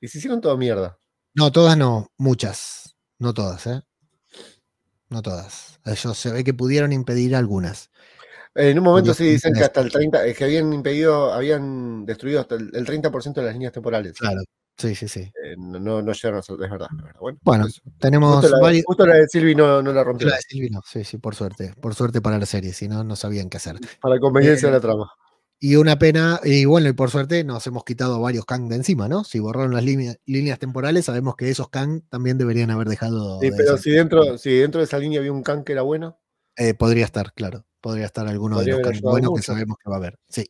Y 0.00 0.08
se 0.08 0.18
hicieron 0.18 0.40
toda 0.40 0.56
mierda. 0.56 0.98
No, 1.34 1.50
todas 1.50 1.76
no, 1.76 2.12
muchas. 2.18 2.96
No 3.18 3.32
todas, 3.34 3.66
¿eh? 3.66 3.82
No 5.08 5.22
todas. 5.22 5.80
Ellos 5.84 6.18
se 6.18 6.30
ve 6.30 6.44
que 6.44 6.54
pudieron 6.54 6.92
impedir 6.92 7.34
algunas. 7.34 7.90
En 8.54 8.78
un 8.78 8.84
momento 8.84 9.14
sí 9.14 9.24
dicen 9.24 9.54
que 9.54 9.64
hasta 9.64 9.80
el 9.80 9.90
30, 9.90 10.26
es 10.26 10.36
que 10.36 10.44
habían 10.44 10.72
impedido, 10.72 11.32
habían 11.32 12.04
destruido 12.04 12.40
hasta 12.40 12.56
el, 12.56 12.70
el 12.74 12.84
30% 12.84 13.40
de 13.40 13.46
las 13.46 13.54
líneas 13.54 13.72
temporales. 13.72 14.18
Claro. 14.18 14.42
Sí, 14.78 14.94
sí, 14.94 15.08
sí. 15.08 15.20
Eh, 15.20 15.56
no, 15.58 15.80
no 15.80 16.00
no 16.02 16.12
llegaron 16.12 16.38
a 16.38 16.42
ser, 16.42 16.54
es 16.62 16.70
verdad. 16.70 16.88
es 16.96 17.02
verdad. 17.02 17.20
Bueno, 17.20 17.38
Bueno, 17.42 17.66
eso. 17.66 17.82
tenemos 17.98 18.36
justo, 18.36 18.56
la, 18.56 18.62
varios. 18.62 18.84
justo 18.86 19.06
la 19.06 19.14
de 19.16 19.26
Silvi 19.28 19.54
no, 19.54 19.82
no 19.82 19.92
la 19.92 20.04
rompió. 20.04 20.28
La 20.28 20.36
de 20.36 20.42
Silvi 20.42 20.70
no, 20.70 20.80
sí, 20.86 21.02
sí, 21.04 21.18
por 21.18 21.34
suerte. 21.34 21.74
Por 21.80 21.94
suerte 21.96 22.20
para 22.20 22.38
la 22.38 22.46
serie, 22.46 22.72
si 22.72 22.86
no, 22.88 23.02
no 23.02 23.16
sabían 23.16 23.48
qué 23.50 23.56
hacer. 23.56 23.76
Para 24.00 24.18
conveniencia 24.20 24.68
Eh, 24.68 24.70
de 24.70 24.76
la 24.76 24.80
trama. 24.80 25.10
Y 25.60 25.74
una 25.74 25.98
pena, 25.98 26.38
y 26.44 26.64
bueno, 26.66 26.88
y 26.88 26.92
por 26.92 27.10
suerte 27.10 27.42
nos 27.42 27.66
hemos 27.66 27.82
quitado 27.82 28.20
varios 28.20 28.44
Kang 28.44 28.68
de 28.68 28.76
encima, 28.76 29.08
¿no? 29.08 29.24
Si 29.24 29.40
borraron 29.40 29.74
las 29.74 29.82
línea- 29.82 30.14
líneas 30.24 30.60
temporales, 30.60 31.06
sabemos 31.06 31.34
que 31.34 31.50
esos 31.50 31.68
Kang 31.68 32.02
también 32.08 32.38
deberían 32.38 32.70
haber 32.70 32.88
dejado. 32.88 33.40
Sí, 33.40 33.50
de 33.50 33.56
pero 33.56 33.76
si 33.76 33.90
dentro, 33.90 34.38
si 34.38 34.54
dentro 34.54 34.78
de 34.80 34.84
esa 34.84 34.98
línea 35.00 35.18
había 35.18 35.32
un 35.32 35.42
can 35.42 35.64
que 35.64 35.72
era 35.72 35.82
bueno, 35.82 36.20
Eh, 36.56 36.74
podría 36.74 37.04
estar, 37.04 37.32
claro. 37.34 37.64
Podría 37.80 38.06
estar 38.06 38.26
alguno 38.28 38.56
Podría 38.56 38.76
de 38.76 38.82
los 38.82 38.90
Kang 38.92 39.00
buenos 39.02 39.32
que 39.34 39.42
sabemos 39.42 39.76
que 39.82 39.88
va 39.90 39.96
a 39.96 39.98
haber. 39.98 40.18
Sí. 40.28 40.48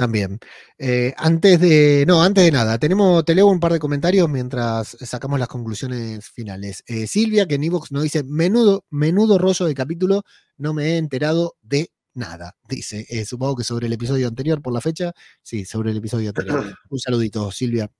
También. 0.00 0.38
Eh, 0.78 1.12
antes 1.18 1.60
de. 1.60 2.06
No, 2.08 2.22
antes 2.22 2.42
de 2.42 2.50
nada, 2.50 2.78
tenemos, 2.78 3.22
te 3.22 3.34
leo 3.34 3.48
un 3.48 3.60
par 3.60 3.74
de 3.74 3.78
comentarios 3.78 4.30
mientras 4.30 4.96
sacamos 4.98 5.38
las 5.38 5.48
conclusiones 5.48 6.26
finales. 6.30 6.82
Eh, 6.86 7.06
Silvia, 7.06 7.46
que 7.46 7.56
en 7.56 7.64
Evox 7.64 7.92
nos 7.92 8.04
dice: 8.04 8.22
menudo, 8.24 8.86
menudo 8.88 9.36
rollo 9.36 9.66
de 9.66 9.74
capítulo, 9.74 10.22
no 10.56 10.72
me 10.72 10.94
he 10.94 10.96
enterado 10.96 11.54
de 11.60 11.92
nada. 12.14 12.56
Dice, 12.66 13.04
eh, 13.10 13.26
supongo 13.26 13.56
que 13.56 13.64
sobre 13.64 13.88
el 13.88 13.92
episodio 13.92 14.26
anterior 14.26 14.62
por 14.62 14.72
la 14.72 14.80
fecha. 14.80 15.12
Sí, 15.42 15.66
sobre 15.66 15.90
el 15.90 15.98
episodio 15.98 16.30
anterior. 16.30 16.64
un 16.88 16.98
saludito, 16.98 17.50
Silvia. 17.52 17.90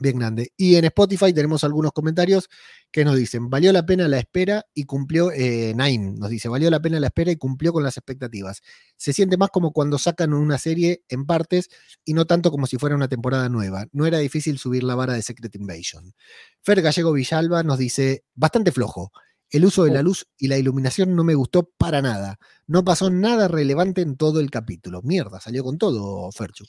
Bien 0.00 0.18
grande. 0.18 0.54
Y 0.56 0.76
en 0.76 0.86
Spotify 0.86 1.34
tenemos 1.34 1.62
algunos 1.62 1.92
comentarios 1.92 2.48
que 2.90 3.04
nos 3.04 3.16
dicen, 3.16 3.50
valió 3.50 3.70
la 3.70 3.84
pena 3.84 4.08
la 4.08 4.18
espera 4.18 4.64
y 4.72 4.84
cumplió, 4.84 5.30
eh, 5.30 5.74
Naim 5.76 6.14
nos 6.18 6.30
dice, 6.30 6.48
valió 6.48 6.70
la 6.70 6.80
pena 6.80 6.98
la 6.98 7.08
espera 7.08 7.30
y 7.30 7.36
cumplió 7.36 7.74
con 7.74 7.82
las 7.82 7.98
expectativas. 7.98 8.62
Se 8.96 9.12
siente 9.12 9.36
más 9.36 9.50
como 9.50 9.72
cuando 9.72 9.98
sacan 9.98 10.32
una 10.32 10.56
serie 10.56 11.04
en 11.10 11.26
partes 11.26 11.68
y 12.02 12.14
no 12.14 12.26
tanto 12.26 12.50
como 12.50 12.66
si 12.66 12.78
fuera 12.78 12.96
una 12.96 13.08
temporada 13.08 13.50
nueva. 13.50 13.88
No 13.92 14.06
era 14.06 14.18
difícil 14.18 14.58
subir 14.58 14.84
la 14.84 14.94
vara 14.94 15.12
de 15.12 15.20
Secret 15.20 15.54
Invasion. 15.54 16.14
Fer 16.62 16.80
Gallego 16.80 17.12
Villalba 17.12 17.62
nos 17.62 17.76
dice, 17.76 18.24
bastante 18.34 18.72
flojo. 18.72 19.12
El 19.50 19.66
uso 19.66 19.84
de 19.84 19.90
la 19.90 20.00
luz 20.00 20.28
y 20.38 20.48
la 20.48 20.56
iluminación 20.56 21.14
no 21.14 21.24
me 21.24 21.34
gustó 21.34 21.68
para 21.76 22.00
nada. 22.00 22.38
No 22.66 22.84
pasó 22.84 23.10
nada 23.10 23.48
relevante 23.48 24.00
en 24.00 24.16
todo 24.16 24.40
el 24.40 24.50
capítulo. 24.50 25.02
Mierda, 25.02 25.40
salió 25.40 25.62
con 25.62 25.76
todo, 25.76 26.30
Ferchu. 26.32 26.64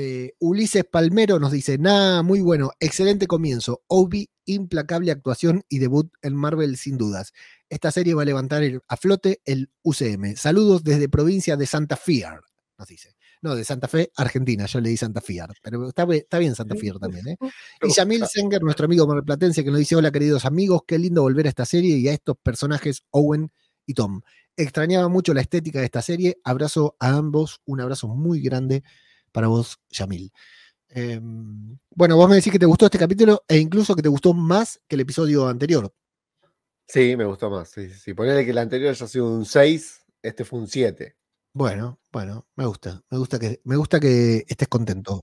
Eh, 0.00 0.34
Ulises 0.38 0.84
Palmero 0.84 1.40
nos 1.40 1.50
dice, 1.50 1.76
nada, 1.76 2.22
muy 2.22 2.40
bueno, 2.40 2.70
excelente 2.78 3.26
comienzo, 3.26 3.82
Obi, 3.88 4.30
implacable 4.44 5.10
actuación 5.10 5.64
y 5.68 5.80
debut 5.80 6.08
en 6.22 6.36
Marvel 6.36 6.76
sin 6.76 6.96
dudas. 6.96 7.32
Esta 7.68 7.90
serie 7.90 8.14
va 8.14 8.22
a 8.22 8.24
levantar 8.24 8.62
el- 8.62 8.80
a 8.86 8.96
flote 8.96 9.40
el 9.44 9.72
UCM. 9.82 10.36
Saludos 10.36 10.84
desde 10.84 11.08
provincia 11.08 11.56
de 11.56 11.66
Santa 11.66 11.96
Fe, 11.96 12.22
nos 12.78 12.86
dice. 12.86 13.16
No, 13.42 13.56
de 13.56 13.64
Santa 13.64 13.88
Fe, 13.88 14.12
Argentina, 14.14 14.66
yo 14.66 14.80
le 14.80 14.90
di 14.90 14.96
Santa 14.96 15.20
Fe, 15.20 15.40
pero 15.60 15.88
está, 15.88 16.04
bien 16.04 16.54
Santa 16.54 16.76
Fe 16.76 16.92
también. 17.00 17.26
¿eh? 17.26 17.36
Y 17.82 17.90
Yamil 17.92 18.24
Senger, 18.26 18.62
nuestro 18.62 18.84
amigo 18.84 19.04
marplatense, 19.04 19.64
que 19.64 19.70
nos 19.70 19.80
dice, 19.80 19.96
hola 19.96 20.12
queridos 20.12 20.44
amigos, 20.44 20.82
qué 20.86 20.96
lindo 20.96 21.22
volver 21.22 21.46
a 21.46 21.48
esta 21.48 21.66
serie 21.66 21.96
y 21.98 22.06
a 22.06 22.12
estos 22.12 22.36
personajes 22.40 23.02
Owen 23.10 23.50
y 23.84 23.94
Tom. 23.94 24.20
Extrañaba 24.56 25.08
mucho 25.08 25.34
la 25.34 25.40
estética 25.40 25.80
de 25.80 25.86
esta 25.86 26.02
serie. 26.02 26.38
Abrazo 26.44 26.94
a 27.00 27.16
ambos, 27.16 27.62
un 27.64 27.80
abrazo 27.80 28.06
muy 28.06 28.40
grande 28.40 28.84
para 29.38 29.46
vos, 29.46 29.78
Yamil. 29.90 30.32
Eh, 30.88 31.20
bueno, 31.94 32.16
vos 32.16 32.28
me 32.28 32.34
decís 32.34 32.52
que 32.52 32.58
te 32.58 32.66
gustó 32.66 32.86
este 32.86 32.98
capítulo 32.98 33.44
e 33.46 33.58
incluso 33.58 33.94
que 33.94 34.02
te 34.02 34.08
gustó 34.08 34.34
más 34.34 34.80
que 34.88 34.96
el 34.96 35.02
episodio 35.02 35.46
anterior. 35.46 35.94
sí, 36.88 37.14
me 37.16 37.24
gustó 37.24 37.48
más. 37.48 37.68
Sí, 37.70 37.88
sí, 37.88 38.14
que 38.16 38.50
el 38.50 38.58
anterior 38.58 38.90
haya 38.90 39.06
sido 39.06 39.32
un 39.32 39.44
6, 39.44 40.00
este 40.22 40.44
fue 40.44 40.58
un 40.58 40.66
7. 40.66 41.14
Bueno, 41.58 41.98
bueno, 42.12 42.46
me 42.56 42.66
gusta, 42.66 43.02
me 43.10 43.18
gusta 43.18 43.38
que, 43.38 43.60
me 43.64 43.74
gusta 43.76 43.98
que 43.98 44.44
estés 44.48 44.68
contento. 44.68 45.22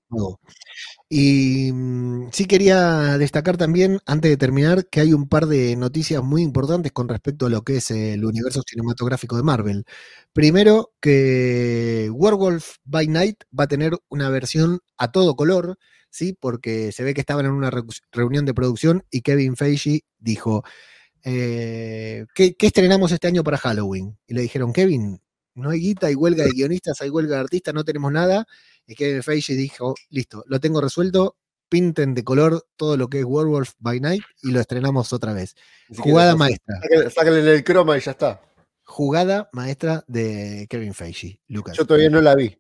Y 1.10 1.72
mm, 1.72 2.30
sí 2.32 2.46
quería 2.46 3.18
destacar 3.18 3.58
también, 3.58 4.00
antes 4.06 4.32
de 4.32 4.38
terminar, 4.38 4.88
que 4.90 5.02
hay 5.02 5.14
un 5.14 5.28
par 5.30 5.46
de 5.48 5.76
noticias 5.76 6.24
muy 6.24 6.42
importantes 6.42 6.92
con 6.92 7.08
respecto 7.10 7.46
a 7.46 7.50
lo 7.50 7.64
que 7.64 7.78
es 7.78 7.92
el 7.92 8.26
universo 8.26 8.62
cinematográfico 8.68 9.36
de 9.38 9.44
Marvel. 9.44 9.86
Primero, 10.34 10.92
que 11.00 12.10
Werewolf 12.14 12.78
by 12.84 13.08
Night 13.08 13.44
va 13.58 13.66
a 13.66 13.68
tener 13.68 13.94
una 14.10 14.30
versión 14.30 14.80
a 14.98 15.12
todo 15.12 15.36
color, 15.36 15.78
¿sí? 16.10 16.36
Porque 16.40 16.92
se 16.92 17.04
ve 17.04 17.14
que 17.14 17.22
estaban 17.22 17.46
en 17.46 17.52
una 17.52 17.72
reu- 17.72 18.02
reunión 18.12 18.46
de 18.46 18.54
producción 18.54 19.04
y 19.12 19.22
Kevin 19.22 19.56
Feige 19.56 20.02
dijo, 20.20 20.64
eh, 21.24 22.26
¿qué, 22.36 22.56
qué 22.56 22.68
estrenamos 22.68 23.12
este 23.12 23.28
año 23.28 23.44
para 23.44 23.58
Halloween? 23.58 24.18
Y 24.28 24.34
le 24.36 24.42
dijeron, 24.42 24.74
Kevin, 24.74 25.20
no 25.56 25.70
hay 25.72 25.80
guita, 25.80 26.08
hay 26.08 26.16
huelga 26.16 26.44
de 26.44 26.52
guionistas, 26.52 27.02
hay 27.02 27.10
huelga 27.10 27.36
de 27.36 27.42
artistas, 27.42 27.74
no 27.74 27.84
tenemos 27.84 28.12
nada. 28.12 28.46
Y 28.88 28.96
Kevin 28.96 29.24
Feige 29.24 29.54
dijo, 29.56 29.96
listo, 30.10 30.44
lo 30.48 30.60
tengo 30.60 30.80
resuelto, 30.82 31.38
pinten 31.70 32.14
de 32.14 32.24
color 32.24 32.66
todo 32.76 32.96
lo 32.98 33.08
que 33.10 33.20
es 33.20 33.26
Werewolf 33.26 33.72
by 33.80 34.00
Night 34.00 34.24
y 34.44 34.52
lo 34.52 34.60
estrenamos 34.60 35.12
otra 35.14 35.34
vez. 35.34 35.56
Jugada 35.98 36.36
maestra, 36.36 36.76
sáquenle- 36.82 37.10
Sáquenle 37.10 37.56
el 37.56 37.64
croma 37.64 37.98
y 37.98 38.02
ya 38.02 38.12
está. 38.12 38.42
jugada 38.84 39.50
maestra 39.54 40.04
de 40.08 40.68
Kevin 40.70 40.94
Feige, 40.94 41.40
Lucas. 41.48 41.76
Yo 41.78 41.86
todavía 41.86 42.10
no 42.10 42.22
la 42.22 42.36
vi. 42.36 42.56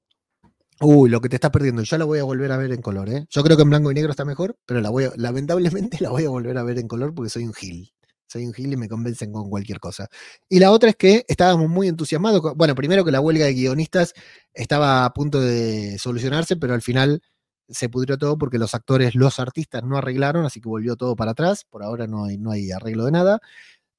Uy, 0.81 1.09
lo 1.09 1.21
que 1.21 1.29
te 1.29 1.35
estás 1.35 1.51
perdiendo. 1.51 1.83
Yo 1.83 1.97
la 1.97 2.03
voy 2.05 2.19
a 2.19 2.23
volver 2.23 2.51
a 2.51 2.57
ver 2.57 2.71
en 2.73 2.81
color, 2.81 3.09
¿eh? 3.09 3.25
Yo 3.29 3.43
creo 3.43 3.55
que 3.55 3.63
en 3.63 3.69
blanco 3.69 3.91
y 3.91 3.93
negro 3.93 4.11
está 4.11 4.25
mejor, 4.25 4.57
pero 4.65 4.81
la 4.81 4.89
voy 4.89 5.05
a- 5.05 5.11
lamentablemente 5.15 5.97
la 6.01 6.09
voy 6.09 6.25
a 6.25 6.29
volver 6.29 6.57
a 6.57 6.63
ver 6.63 6.79
en 6.79 6.87
color 6.87 7.13
porque 7.13 7.29
soy 7.29 7.43
un 7.45 7.53
gil. 7.53 7.91
Soy 8.27 8.45
un 8.45 8.53
gil 8.53 8.73
y 8.73 8.77
me 8.77 8.89
convencen 8.89 9.31
con 9.31 9.49
cualquier 9.49 9.79
cosa. 9.79 10.07
Y 10.49 10.59
la 10.59 10.71
otra 10.71 10.89
es 10.89 10.95
que 10.95 11.25
estábamos 11.27 11.69
muy 11.69 11.87
entusiasmados. 11.87 12.41
bueno, 12.55 12.75
primero 12.75 13.05
que 13.05 13.11
la 13.11 13.21
huelga 13.21 13.45
de 13.45 13.53
guionistas 13.53 14.13
estaba 14.53 15.05
a 15.05 15.13
punto 15.13 15.39
de 15.41 15.97
solucionarse, 15.99 16.55
pero 16.57 16.73
al 16.73 16.81
final 16.81 17.21
se 17.69 17.89
pudrió 17.89 18.17
todo 18.17 18.37
porque 18.37 18.57
los 18.59 18.73
actores, 18.75 19.15
los 19.15 19.39
artistas 19.39 19.83
no 19.83 19.97
arreglaron, 19.97 20.45
así 20.45 20.61
que 20.61 20.69
volvió 20.69 20.95
todo 20.95 21.15
para 21.15 21.31
atrás. 21.31 21.65
Por 21.69 21.83
ahora 21.83 22.07
no 22.07 22.25
hay, 22.25 22.37
no 22.37 22.51
hay 22.51 22.71
arreglo 22.71 23.05
de 23.05 23.11
nada. 23.11 23.39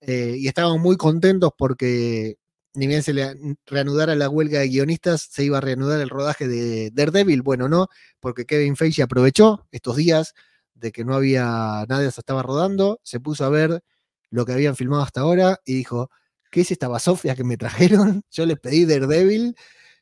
Eh, 0.00 0.36
y 0.38 0.48
estábamos 0.48 0.80
muy 0.80 0.96
contentos 0.96 1.52
porque 1.56 2.36
ni 2.74 2.86
bien 2.86 3.02
se 3.02 3.14
le 3.14 3.24
an- 3.24 3.56
reanudara 3.66 4.14
la 4.14 4.28
huelga 4.28 4.60
de 4.60 4.68
guionistas, 4.68 5.22
se 5.30 5.44
iba 5.44 5.58
a 5.58 5.60
reanudar 5.62 6.00
el 6.00 6.10
rodaje 6.10 6.46
de 6.48 6.90
Daredevil. 6.92 7.42
Bueno, 7.42 7.68
no, 7.68 7.88
porque 8.20 8.44
Kevin 8.46 8.76
Feige 8.76 9.02
aprovechó 9.02 9.66
estos 9.72 9.96
días 9.96 10.34
de 10.74 10.92
que 10.92 11.04
no 11.04 11.14
había 11.14 11.84
nadie 11.88 12.10
se 12.10 12.20
estaba 12.20 12.42
rodando, 12.42 13.00
se 13.02 13.18
puso 13.20 13.44
a 13.44 13.48
ver 13.50 13.82
lo 14.30 14.44
que 14.44 14.52
habían 14.52 14.76
filmado 14.76 15.02
hasta 15.02 15.20
ahora 15.20 15.58
y 15.64 15.74
dijo, 15.74 16.10
¿qué 16.50 16.62
es 16.62 16.70
esta 16.70 16.88
basofia 16.88 17.34
que 17.34 17.44
me 17.44 17.56
trajeron? 17.56 18.22
Yo 18.30 18.46
les 18.46 18.58
pedí 18.58 18.84
Daredevil 18.86 19.54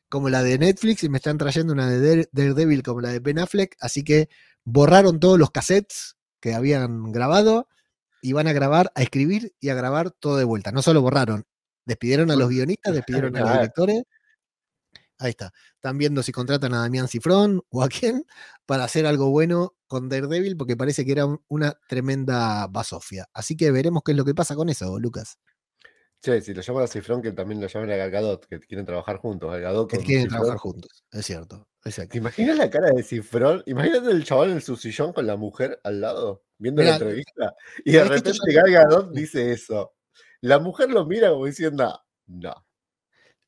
como 0.09 0.29
la 0.29 0.43
de 0.43 0.57
Netflix 0.57 1.03
y 1.03 1.09
me 1.09 1.17
están 1.17 1.37
trayendo 1.37 1.73
una 1.73 1.89
de 1.89 1.99
Dare- 1.99 2.29
Daredevil 2.31 2.83
como 2.83 3.01
la 3.01 3.09
de 3.09 3.19
Ben 3.19 3.39
Affleck, 3.39 3.75
así 3.79 4.03
que 4.03 4.29
borraron 4.63 5.19
todos 5.19 5.37
los 5.39 5.51
cassettes 5.51 6.15
que 6.39 6.53
habían 6.53 7.11
grabado 7.11 7.67
y 8.21 8.33
van 8.33 8.47
a 8.47 8.53
grabar, 8.53 8.91
a 8.95 9.01
escribir 9.03 9.53
y 9.59 9.69
a 9.69 9.75
grabar 9.75 10.11
todo 10.11 10.37
de 10.37 10.43
vuelta. 10.43 10.71
No 10.71 10.81
solo 10.81 11.01
borraron, 11.01 11.45
despidieron 11.85 12.31
a 12.31 12.35
los 12.35 12.49
guionistas, 12.49 12.93
despidieron 12.95 13.35
a 13.35 13.39
los 13.41 13.49
directores. 13.53 14.03
Ahí 15.17 15.29
está. 15.31 15.51
Están 15.75 15.97
viendo 15.97 16.21
si 16.23 16.31
contratan 16.31 16.73
a 16.73 16.79
Damián 16.81 17.07
Cifrón 17.07 17.61
o 17.69 17.83
a 17.83 17.87
quién 17.89 18.25
para 18.65 18.83
hacer 18.83 19.05
algo 19.05 19.29
bueno 19.29 19.75
con 19.87 20.09
Daredevil, 20.09 20.57
porque 20.57 20.75
parece 20.75 21.05
que 21.05 21.11
era 21.13 21.25
un- 21.25 21.41
una 21.47 21.77
tremenda 21.87 22.67
basofia. 22.67 23.27
Así 23.33 23.55
que 23.55 23.71
veremos 23.71 24.03
qué 24.03 24.11
es 24.11 24.17
lo 24.17 24.25
que 24.25 24.35
pasa 24.35 24.55
con 24.55 24.67
eso, 24.69 24.99
Lucas. 24.99 25.37
Che, 26.21 26.41
si 26.41 26.53
lo 26.53 26.61
llaman 26.61 26.83
a 26.83 26.87
Cifrón, 26.87 27.21
que 27.21 27.31
también 27.33 27.61
lo 27.61 27.67
llaman 27.67 27.91
a 27.91 27.95
Gal 27.97 28.09
Gadot, 28.11 28.45
que 28.47 28.59
quieren 28.59 28.85
trabajar 28.85 29.17
juntos. 29.17 29.51
Gal 29.51 29.61
Gadot 29.61 29.89
Que 29.89 29.97
quieren 29.99 30.23
Cifrón. 30.23 30.39
trabajar 30.41 30.57
juntos. 30.57 31.03
Es 31.11 31.25
cierto. 31.25 31.67
¿Te 31.81 31.89
Exacto. 31.89 32.17
imaginas 32.17 32.57
la 32.57 32.69
cara 32.69 32.89
de 32.89 33.03
Cifrón? 33.03 33.61
Imagínate 33.67 34.09
el 34.09 34.23
chaval 34.25 34.49
en 34.51 34.61
su 34.61 34.75
sillón 34.75 35.13
con 35.13 35.27
la 35.27 35.35
mujer 35.37 35.79
al 35.83 36.01
lado, 36.01 36.43
viendo 36.57 36.81
la 36.81 36.93
Mirá, 36.93 36.95
entrevista. 36.97 37.53
Y 37.85 37.91
de 37.91 37.99
¿sabés 37.99 38.23
que 38.23 38.29
esto 38.31 38.43
repente 38.45 38.53
ya- 38.53 38.61
Gal 38.63 38.71
Gadot 38.89 39.09
Sí. 39.13 39.19
dice 39.21 39.51
eso. 39.51 39.93
La 40.41 40.57
mujer 40.59 40.89
lo 40.89 41.05
mira 41.05 41.29
como 41.29 41.45
diciendo, 41.45 42.01
no. 42.25 42.64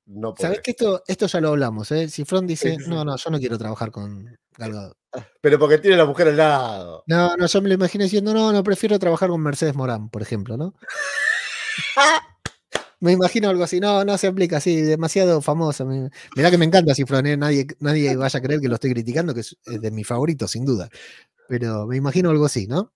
No 0.07 0.33
¿Sabes 0.37 0.59
podés". 0.59 0.61
que 0.63 0.71
esto, 0.71 1.03
esto 1.07 1.27
ya 1.27 1.41
lo 1.41 1.49
hablamos? 1.49 1.91
¿eh? 1.91 2.07
Cifrón 2.09 2.47
dice, 2.47 2.77
no, 2.87 3.03
no, 3.03 3.17
yo 3.17 3.29
no 3.29 3.39
quiero 3.39 3.57
trabajar 3.57 3.91
con 3.91 4.25
Gal 4.57 4.73
Gadot". 4.73 4.97
Pero 5.41 5.59
porque 5.59 5.77
tiene 5.77 5.97
la 5.97 6.05
mujer 6.05 6.29
al 6.29 6.37
lado. 6.37 7.03
No, 7.07 7.35
no, 7.35 7.45
yo 7.45 7.61
me 7.61 7.69
lo 7.69 7.75
imagino 7.75 8.03
diciendo, 8.03 8.33
no, 8.33 8.51
no, 8.51 8.63
prefiero 8.63 8.97
trabajar 8.99 9.29
con 9.29 9.41
Mercedes 9.41 9.75
Morán, 9.75 10.09
por 10.09 10.21
ejemplo, 10.21 10.57
¿no? 10.57 10.73
Me 12.99 13.11
imagino 13.11 13.49
algo 13.49 13.63
así, 13.63 13.79
no, 13.79 14.03
no 14.03 14.17
se 14.17 14.25
aplica 14.25 14.57
así, 14.57 14.81
demasiado 14.81 15.39
famoso. 15.41 15.85
Mirá 15.85 16.49
que 16.49 16.57
me 16.57 16.65
encanta 16.65 16.95
Cifrón, 16.95 17.27
¿eh? 17.27 17.37
nadie, 17.37 17.67
nadie 17.79 18.15
vaya 18.15 18.39
a 18.39 18.41
creer 18.41 18.59
que 18.59 18.67
lo 18.67 18.73
estoy 18.73 18.91
criticando, 18.91 19.35
que 19.35 19.41
es, 19.41 19.55
es 19.65 19.79
de 19.79 19.91
mis 19.91 20.07
favoritos, 20.07 20.49
sin 20.49 20.65
duda. 20.65 20.89
Pero 21.47 21.85
me 21.85 21.95
imagino 21.95 22.31
algo 22.31 22.45
así, 22.45 22.65
¿no? 22.65 22.91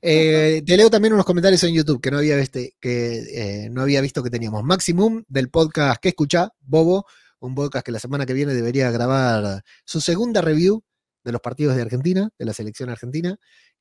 Eh, 0.00 0.62
te 0.64 0.76
leo 0.76 0.90
también 0.90 1.14
unos 1.14 1.26
comentarios 1.26 1.62
en 1.64 1.74
YouTube 1.74 2.00
que 2.00 2.10
no 2.10 2.18
había, 2.18 2.38
este, 2.38 2.74
que, 2.80 3.64
eh, 3.64 3.68
no 3.70 3.82
había 3.82 4.00
visto 4.00 4.22
que 4.22 4.30
teníamos. 4.30 4.62
Maximum 4.64 5.24
del 5.28 5.50
podcast 5.50 6.00
que 6.00 6.10
escucha, 6.10 6.50
Bobo, 6.60 7.06
un 7.40 7.54
podcast 7.54 7.84
que 7.84 7.92
la 7.92 7.98
semana 7.98 8.26
que 8.26 8.32
viene 8.32 8.54
debería 8.54 8.90
grabar 8.90 9.62
su 9.84 10.00
segunda 10.00 10.40
review 10.40 10.82
de 11.24 11.32
los 11.32 11.40
partidos 11.40 11.76
de 11.76 11.82
Argentina, 11.82 12.30
de 12.38 12.44
la 12.44 12.52
selección 12.52 12.88
argentina, 12.88 13.36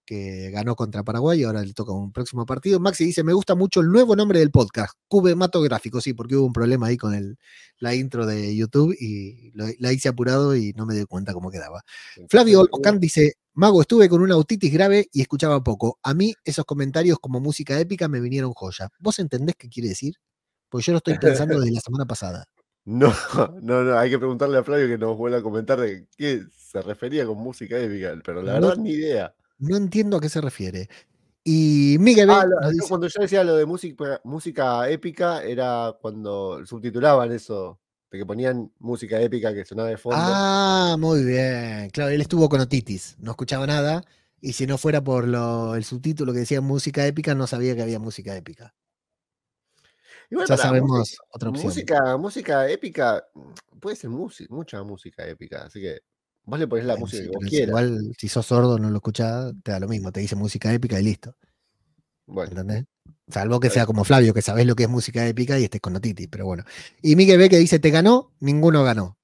que 0.05 0.49
ganó 0.51 0.75
contra 0.75 1.03
Paraguay 1.03 1.41
y 1.41 1.43
ahora 1.43 1.63
le 1.63 1.73
toca 1.73 1.91
un 1.91 2.11
próximo 2.11 2.45
partido. 2.45 2.79
Maxi 2.79 3.05
dice, 3.05 3.23
me 3.23 3.33
gusta 3.33 3.55
mucho 3.55 3.81
el 3.81 3.87
nuevo 3.87 4.15
nombre 4.15 4.39
del 4.39 4.51
podcast, 4.51 4.93
Cubematográfico, 5.07 5.99
sí, 6.01 6.13
porque 6.13 6.35
hubo 6.35 6.45
un 6.45 6.53
problema 6.53 6.87
ahí 6.87 6.97
con 6.97 7.13
el, 7.13 7.37
la 7.79 7.95
intro 7.95 8.25
de 8.25 8.55
YouTube 8.55 8.95
y 8.99 9.51
lo- 9.53 9.65
la 9.79 9.91
hice 9.91 10.07
apurado 10.09 10.55
y 10.55 10.73
no 10.73 10.85
me 10.85 10.93
di 10.95 11.05
cuenta 11.05 11.33
cómo 11.33 11.49
quedaba. 11.51 11.83
Flavio 12.29 12.61
Olmocán 12.61 12.99
dice, 12.99 13.33
Mago, 13.53 13.81
estuve 13.81 14.07
con 14.09 14.21
una 14.21 14.35
autitis 14.35 14.71
grave 14.71 15.07
y 15.11 15.21
escuchaba 15.21 15.63
poco. 15.63 15.97
A 16.03 16.13
mí 16.13 16.33
esos 16.43 16.65
comentarios 16.65 17.17
como 17.19 17.39
música 17.39 17.79
épica 17.79 18.07
me 18.07 18.19
vinieron 18.19 18.53
joya. 18.53 18.89
¿Vos 18.99 19.17
entendés 19.19 19.55
qué 19.57 19.69
quiere 19.69 19.89
decir? 19.89 20.15
Porque 20.69 20.85
yo 20.85 20.91
lo 20.93 20.97
estoy 20.97 21.17
pensando 21.17 21.59
desde 21.59 21.73
la 21.73 21.81
semana 21.81 22.05
pasada. 22.05 22.45
No, 22.87 23.11
no, 23.63 23.83
no, 23.83 23.97
hay 23.97 24.11
que 24.11 24.19
preguntarle 24.19 24.59
a 24.59 24.63
Flavio 24.63 24.85
que 24.87 24.99
nos 24.99 25.17
vuelva 25.17 25.39
a 25.39 25.41
comentar 25.41 25.79
de 25.81 26.05
qué 26.15 26.43
se 26.55 26.83
refería 26.83 27.25
con 27.25 27.39
música 27.39 27.79
épica, 27.79 28.13
pero 28.23 28.43
la 28.43 28.59
No- 28.59 28.67
verdad 28.67 28.83
ni 28.83 28.91
idea. 28.91 29.33
No 29.59 29.77
entiendo 29.77 30.17
a 30.17 30.21
qué 30.21 30.29
se 30.29 30.41
refiere. 30.41 30.89
Y 31.43 31.97
Miguel 31.99 32.29
Ah, 32.31 32.45
lo- 32.45 32.69
dice, 32.71 32.87
cuando 32.89 33.07
yo 33.07 33.21
decía 33.21 33.43
lo 33.43 33.55
de 33.55 33.65
música, 33.65 34.19
música 34.23 34.89
épica 34.89 35.43
era 35.43 35.95
cuando 36.01 36.65
subtitulaban 36.65 37.31
eso, 37.31 37.79
de 38.11 38.17
que 38.19 38.25
ponían 38.25 38.71
música 38.79 39.21
épica 39.21 39.53
que 39.53 39.63
sonaba 39.63 39.89
de 39.89 39.97
fondo. 39.97 40.17
Ah, 40.19 40.95
muy 40.99 41.23
bien. 41.23 41.89
Claro, 41.91 42.09
él 42.11 42.21
estuvo 42.21 42.49
con 42.49 42.61
otitis, 42.61 43.15
no 43.19 43.31
escuchaba 43.31 43.67
nada. 43.67 44.03
Y 44.41 44.53
si 44.53 44.67
no 44.67 44.77
fuera 44.77 45.03
por 45.03 45.27
lo- 45.27 45.75
el 45.75 45.83
subtítulo 45.83 46.33
que 46.33 46.39
decía 46.39 46.61
música 46.61 47.05
épica, 47.05 47.33
no 47.35 47.47
sabía 47.47 47.75
que 47.75 47.81
había 47.83 47.99
música 47.99 48.35
épica. 48.35 48.73
Igual 50.29 50.47
Ya 50.47 50.57
sabemos 50.57 50.89
música- 50.89 51.23
otra 51.31 51.49
opción. 51.49 51.67
Música, 51.67 52.17
música 52.17 52.69
épica, 52.69 53.23
puede 53.79 53.95
ser 53.95 54.09
musi- 54.09 54.49
mucha 54.49 54.81
música 54.83 55.27
épica, 55.27 55.63
así 55.65 55.79
que 55.79 55.99
vos 56.45 56.59
le 56.59 56.67
ponés 56.67 56.85
la 56.85 56.97
música 56.97 57.23
sí, 57.23 57.29
que 57.29 57.35
vos 57.35 57.45
quieras. 57.45 57.67
Igual, 57.69 58.13
si 58.17 58.27
sos 58.27 58.45
sordo, 58.45 58.77
no 58.77 58.89
lo 58.89 58.97
escuchás, 58.97 59.53
te 59.63 59.71
da 59.71 59.79
lo 59.79 59.87
mismo. 59.87 60.11
Te 60.11 60.19
dice 60.19 60.35
música 60.35 60.73
épica 60.73 60.99
y 60.99 61.03
listo. 61.03 61.35
Bueno, 62.25 62.51
¿Entendés? 62.51 62.85
Salvo 63.27 63.59
que 63.59 63.69
sea 63.69 63.85
como 63.85 64.03
Flavio, 64.03 64.33
que 64.33 64.41
sabés 64.41 64.65
lo 64.65 64.75
que 64.75 64.83
es 64.83 64.89
música 64.89 65.27
épica 65.27 65.59
y 65.59 65.63
estés 65.63 65.81
con 65.81 65.95
otitis, 65.95 66.27
pero 66.29 66.45
bueno. 66.45 66.63
Y 67.01 67.15
Miguel 67.15 67.39
B 67.39 67.49
que 67.49 67.57
dice, 67.57 67.79
¿te 67.79 67.89
ganó? 67.89 68.33
Ninguno 68.39 68.83
ganó. 68.83 69.17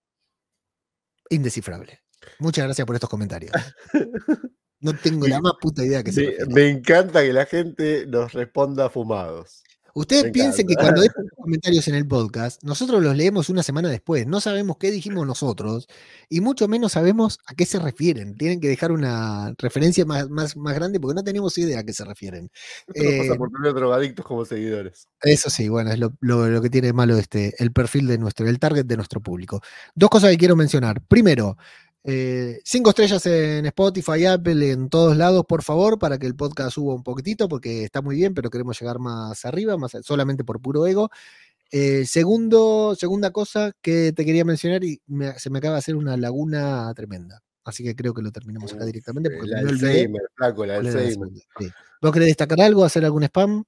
Indescifrable. 1.30 2.00
Muchas 2.40 2.66
gracias 2.66 2.86
por 2.86 2.96
estos 2.96 3.10
comentarios. 3.10 3.52
No 4.84 4.96
tengo 4.96 5.28
la 5.28 5.40
más 5.40 5.54
puta 5.62 5.86
idea 5.86 6.04
que 6.04 6.12
se 6.12 6.22
refiere. 6.22 6.48
me 6.48 6.68
encanta 6.68 7.22
que 7.22 7.32
la 7.32 7.46
gente 7.46 8.08
nos 8.08 8.34
responda 8.34 8.90
fumados. 8.90 9.61
Ustedes 9.94 10.24
Me 10.26 10.32
piensen 10.32 10.68
que 10.68 10.76
cuando 10.76 11.02
dejan 11.02 11.24
los 11.26 11.34
comentarios 11.36 11.88
en 11.88 11.96
el 11.96 12.08
podcast, 12.08 12.64
nosotros 12.64 13.02
los 13.04 13.16
leemos 13.16 13.50
una 13.50 13.64
semana 13.64 13.90
después. 13.90 14.26
No 14.28 14.40
sabemos 14.40 14.78
qué 14.78 14.90
dijimos 14.92 15.28
nosotros 15.28 15.88
y 16.30 16.42
mucho 16.42 16.68
menos 16.68 16.94
sabemos 16.94 17.40
a 17.46 17.56
qué 17.56 17.66
se 17.66 17.80
refieren. 17.80 18.36
Tienen 18.38 18.60
que 18.60 18.68
dejar 18.70 18.92
una 18.92 19.54
referencia 19.58 20.06
más, 20.06 20.30
más, 20.30 20.56
más 20.56 20.74
grande 20.76 21.00
porque 21.00 21.16
no 21.16 21.24
tenemos 21.24 21.58
idea 21.58 21.80
a 21.80 21.84
qué 21.84 21.94
se 21.94 22.06
refieren. 22.06 22.50
Esto 22.94 23.04
nos 23.10 23.20
pasa 23.20 23.34
Eh, 23.34 23.38
por 23.38 23.50
tener 23.52 23.74
drogadictos 23.74 24.26
como 24.26 24.46
seguidores. 24.46 25.08
Eso 25.22 25.50
sí, 25.50 25.68
bueno, 25.70 25.92
es 25.92 26.00
lo, 26.00 26.14
lo- 26.22 26.48
lo 26.48 26.62
que 26.62 26.70
tiene 26.70 26.94
malo 26.94 27.18
este, 27.18 27.54
el 27.60 27.72
perfil 27.72 28.08
de 28.08 28.18
nuestro, 28.18 28.48
el 28.48 28.60
target 28.60 28.86
de 28.86 28.96
nuestro 28.96 29.20
público. 29.22 29.62
Dos 29.96 30.10
cosas 30.10 30.32
que 30.32 30.38
quiero 30.38 30.56
mencionar. 30.56 31.02
Primero, 31.08 31.58
eh, 32.04 32.60
cinco 32.64 32.90
estrellas 32.90 33.26
en 33.26 33.66
Spotify, 33.68 34.26
Apple, 34.26 34.72
en 34.72 34.90
todos 34.90 35.16
lados, 35.16 35.46
por 35.48 35.62
favor, 35.64 36.00
para 36.00 36.18
que 36.18 36.26
el 36.28 36.36
podcast 36.36 36.74
suba 36.76 36.94
un 36.96 37.04
poquitito, 37.04 37.48
porque 37.48 37.84
está 37.84 38.02
muy 38.02 38.16
bien, 38.16 38.34
pero 38.34 38.50
queremos 38.50 38.80
llegar 38.80 39.00
más 39.00 39.46
arriba, 39.46 39.78
más 39.78 39.92
solamente 40.04 40.44
por 40.44 40.62
puro 40.62 40.86
ego. 40.88 41.10
Eh, 41.72 42.06
segundo, 42.06 42.96
segunda 42.96 43.32
cosa 43.32 43.72
que 43.82 44.12
te 44.14 44.26
quería 44.26 44.44
mencionar 44.44 44.84
y 44.84 45.02
me- 45.08 45.38
se 45.40 45.50
me 45.50 45.60
acaba 45.60 45.76
de 45.76 45.80
hacer 45.80 45.96
una 45.96 46.18
laguna 46.18 46.92
tremenda. 46.96 47.42
Así 47.64 47.84
que 47.84 47.96
creo 47.96 48.14
que 48.14 48.22
lo 48.24 48.32
terminamos 48.32 48.74
acá 48.74 48.86
directamente 48.86 49.30
porque 49.30 49.48
la 49.52 49.60
Alzheimer, 49.60 50.22
flaco, 50.36 50.66
la 50.66 50.78
Alzheimer. 50.78 51.30
Sí. 51.60 51.70
¿Vos 52.02 52.12
querés 52.12 52.28
destacar 52.30 52.60
algo, 52.62 52.84
hacer 52.84 53.06
algún 53.06 53.24
spam 53.24 53.64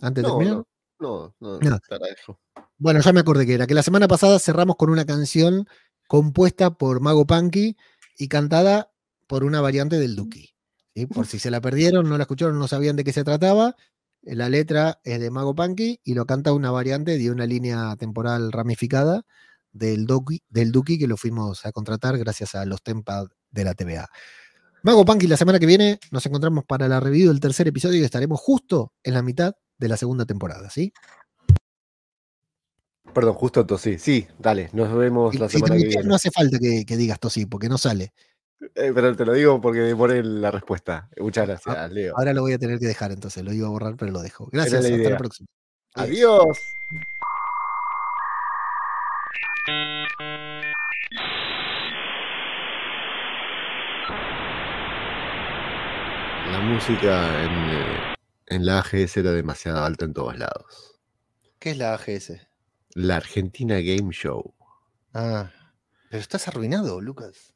antes 0.00 0.24
de 0.24 0.30
terminar? 0.30 0.54
no, 0.54 0.66
no, 0.98 1.34
no, 1.40 1.58
No. 1.60 1.78
te 1.78 1.94
agradezco. 1.94 2.40
Bueno, 2.78 3.00
ya 3.00 3.12
me 3.12 3.20
acordé 3.20 3.46
que 3.46 3.54
era, 3.54 3.66
que 3.66 3.74
la 3.74 3.82
semana 3.82 4.08
pasada 4.08 4.38
cerramos 4.38 4.76
con 4.76 4.88
una 4.90 5.04
canción 5.04 5.68
compuesta 6.08 6.74
por 6.74 7.00
Mago 7.00 7.26
Punky 7.26 7.76
y 8.18 8.28
cantada 8.28 8.90
por 9.26 9.44
una 9.44 9.60
variante 9.60 9.98
del 9.98 10.16
Duki. 10.16 10.54
¿sí? 10.94 11.06
Por 11.06 11.26
si 11.26 11.38
se 11.40 11.50
la 11.50 11.60
perdieron, 11.60 12.08
no 12.08 12.16
la 12.16 12.24
escucharon, 12.24 12.58
no 12.58 12.68
sabían 12.68 12.96
de 12.96 13.04
qué 13.04 13.12
se 13.12 13.24
trataba. 13.24 13.76
eh, 14.22 14.34
La 14.34 14.48
letra 14.48 15.00
es 15.04 15.20
de 15.20 15.30
Mago 15.30 15.54
Punky 15.54 16.00
y 16.04 16.14
lo 16.14 16.26
canta 16.26 16.52
una 16.52 16.70
variante 16.70 17.18
de 17.18 17.30
una 17.30 17.46
línea 17.46 17.96
temporal 17.96 18.52
ramificada 18.52 19.24
del 19.72 20.06
Duki, 20.06 20.42
del 20.48 20.70
Duki 20.72 20.98
que 20.98 21.08
lo 21.08 21.16
fuimos 21.16 21.66
a 21.66 21.72
contratar 21.72 22.16
gracias 22.18 22.54
a 22.54 22.64
los 22.64 22.82
Tempad 22.82 23.26
de 23.50 23.64
la 23.64 23.74
TVA. 23.74 24.08
Mago 24.82 25.04
Punky, 25.04 25.26
la 25.26 25.36
semana 25.36 25.58
que 25.58 25.66
viene 25.66 25.98
nos 26.10 26.26
encontramos 26.26 26.64
para 26.64 26.88
la 26.88 27.00
review 27.00 27.28
del 27.28 27.40
tercer 27.40 27.66
episodio 27.66 28.00
y 28.00 28.04
estaremos 28.04 28.38
justo 28.38 28.92
en 29.02 29.14
la 29.14 29.22
mitad 29.22 29.54
de 29.78 29.88
la 29.88 29.96
segunda 29.96 30.26
temporada, 30.26 30.70
¿sí? 30.70 30.92
Perdón, 33.14 33.34
justo 33.34 33.64
tosí. 33.64 33.98
Sí, 33.98 34.26
dale, 34.38 34.70
nos 34.72 34.92
vemos 34.94 35.34
la 35.38 35.48
si 35.48 35.56
semana 35.58 35.76
que 35.76 35.86
viene. 35.86 36.02
no 36.04 36.14
hace 36.16 36.30
falta 36.30 36.58
que, 36.58 36.84
que 36.84 36.96
digas 36.96 37.18
tosí, 37.20 37.46
porque 37.46 37.68
no 37.68 37.78
sale. 37.78 38.12
Eh, 38.74 38.92
pero 38.94 39.14
te 39.14 39.24
lo 39.24 39.32
digo 39.34 39.60
porque 39.60 39.80
demoré 39.80 40.22
la 40.24 40.50
respuesta. 40.50 41.08
Muchas 41.18 41.42
Ah, 41.44 41.46
gracias, 41.46 41.92
Leo. 41.92 42.14
Ahora 42.16 42.32
lo 42.32 42.42
voy 42.42 42.52
a 42.54 42.58
tener 42.58 42.78
que 42.78 42.86
dejar, 42.86 43.12
entonces 43.12 43.44
lo 43.44 43.52
iba 43.52 43.66
a 43.66 43.70
borrar, 43.70 43.96
pero 43.96 44.10
lo 44.12 44.20
dejo. 44.22 44.48
Gracias, 44.52 44.72
la 44.82 44.88
hasta 44.88 44.94
idea. 44.98 45.10
la 45.10 45.16
próxima. 45.18 45.46
Adiós. 45.94 46.58
La 56.50 56.60
música 56.60 57.42
en, 57.44 57.52
eh, 57.70 58.14
en 58.48 58.66
la 58.66 58.78
AGS 58.80 59.16
era 59.16 59.32
demasiado 59.32 59.82
alta 59.84 60.04
en 60.04 60.12
todos 60.12 60.36
lados. 60.38 61.00
¿Qué 61.58 61.70
es 61.70 61.78
la 61.78 61.94
AGS? 61.94 62.32
La 62.96 63.16
Argentina 63.16 63.80
Game 63.80 64.12
Show. 64.12 64.54
Ah, 65.12 65.50
pero 66.08 66.20
estás 66.20 66.46
arruinado, 66.46 67.00
Lucas. 67.00 67.52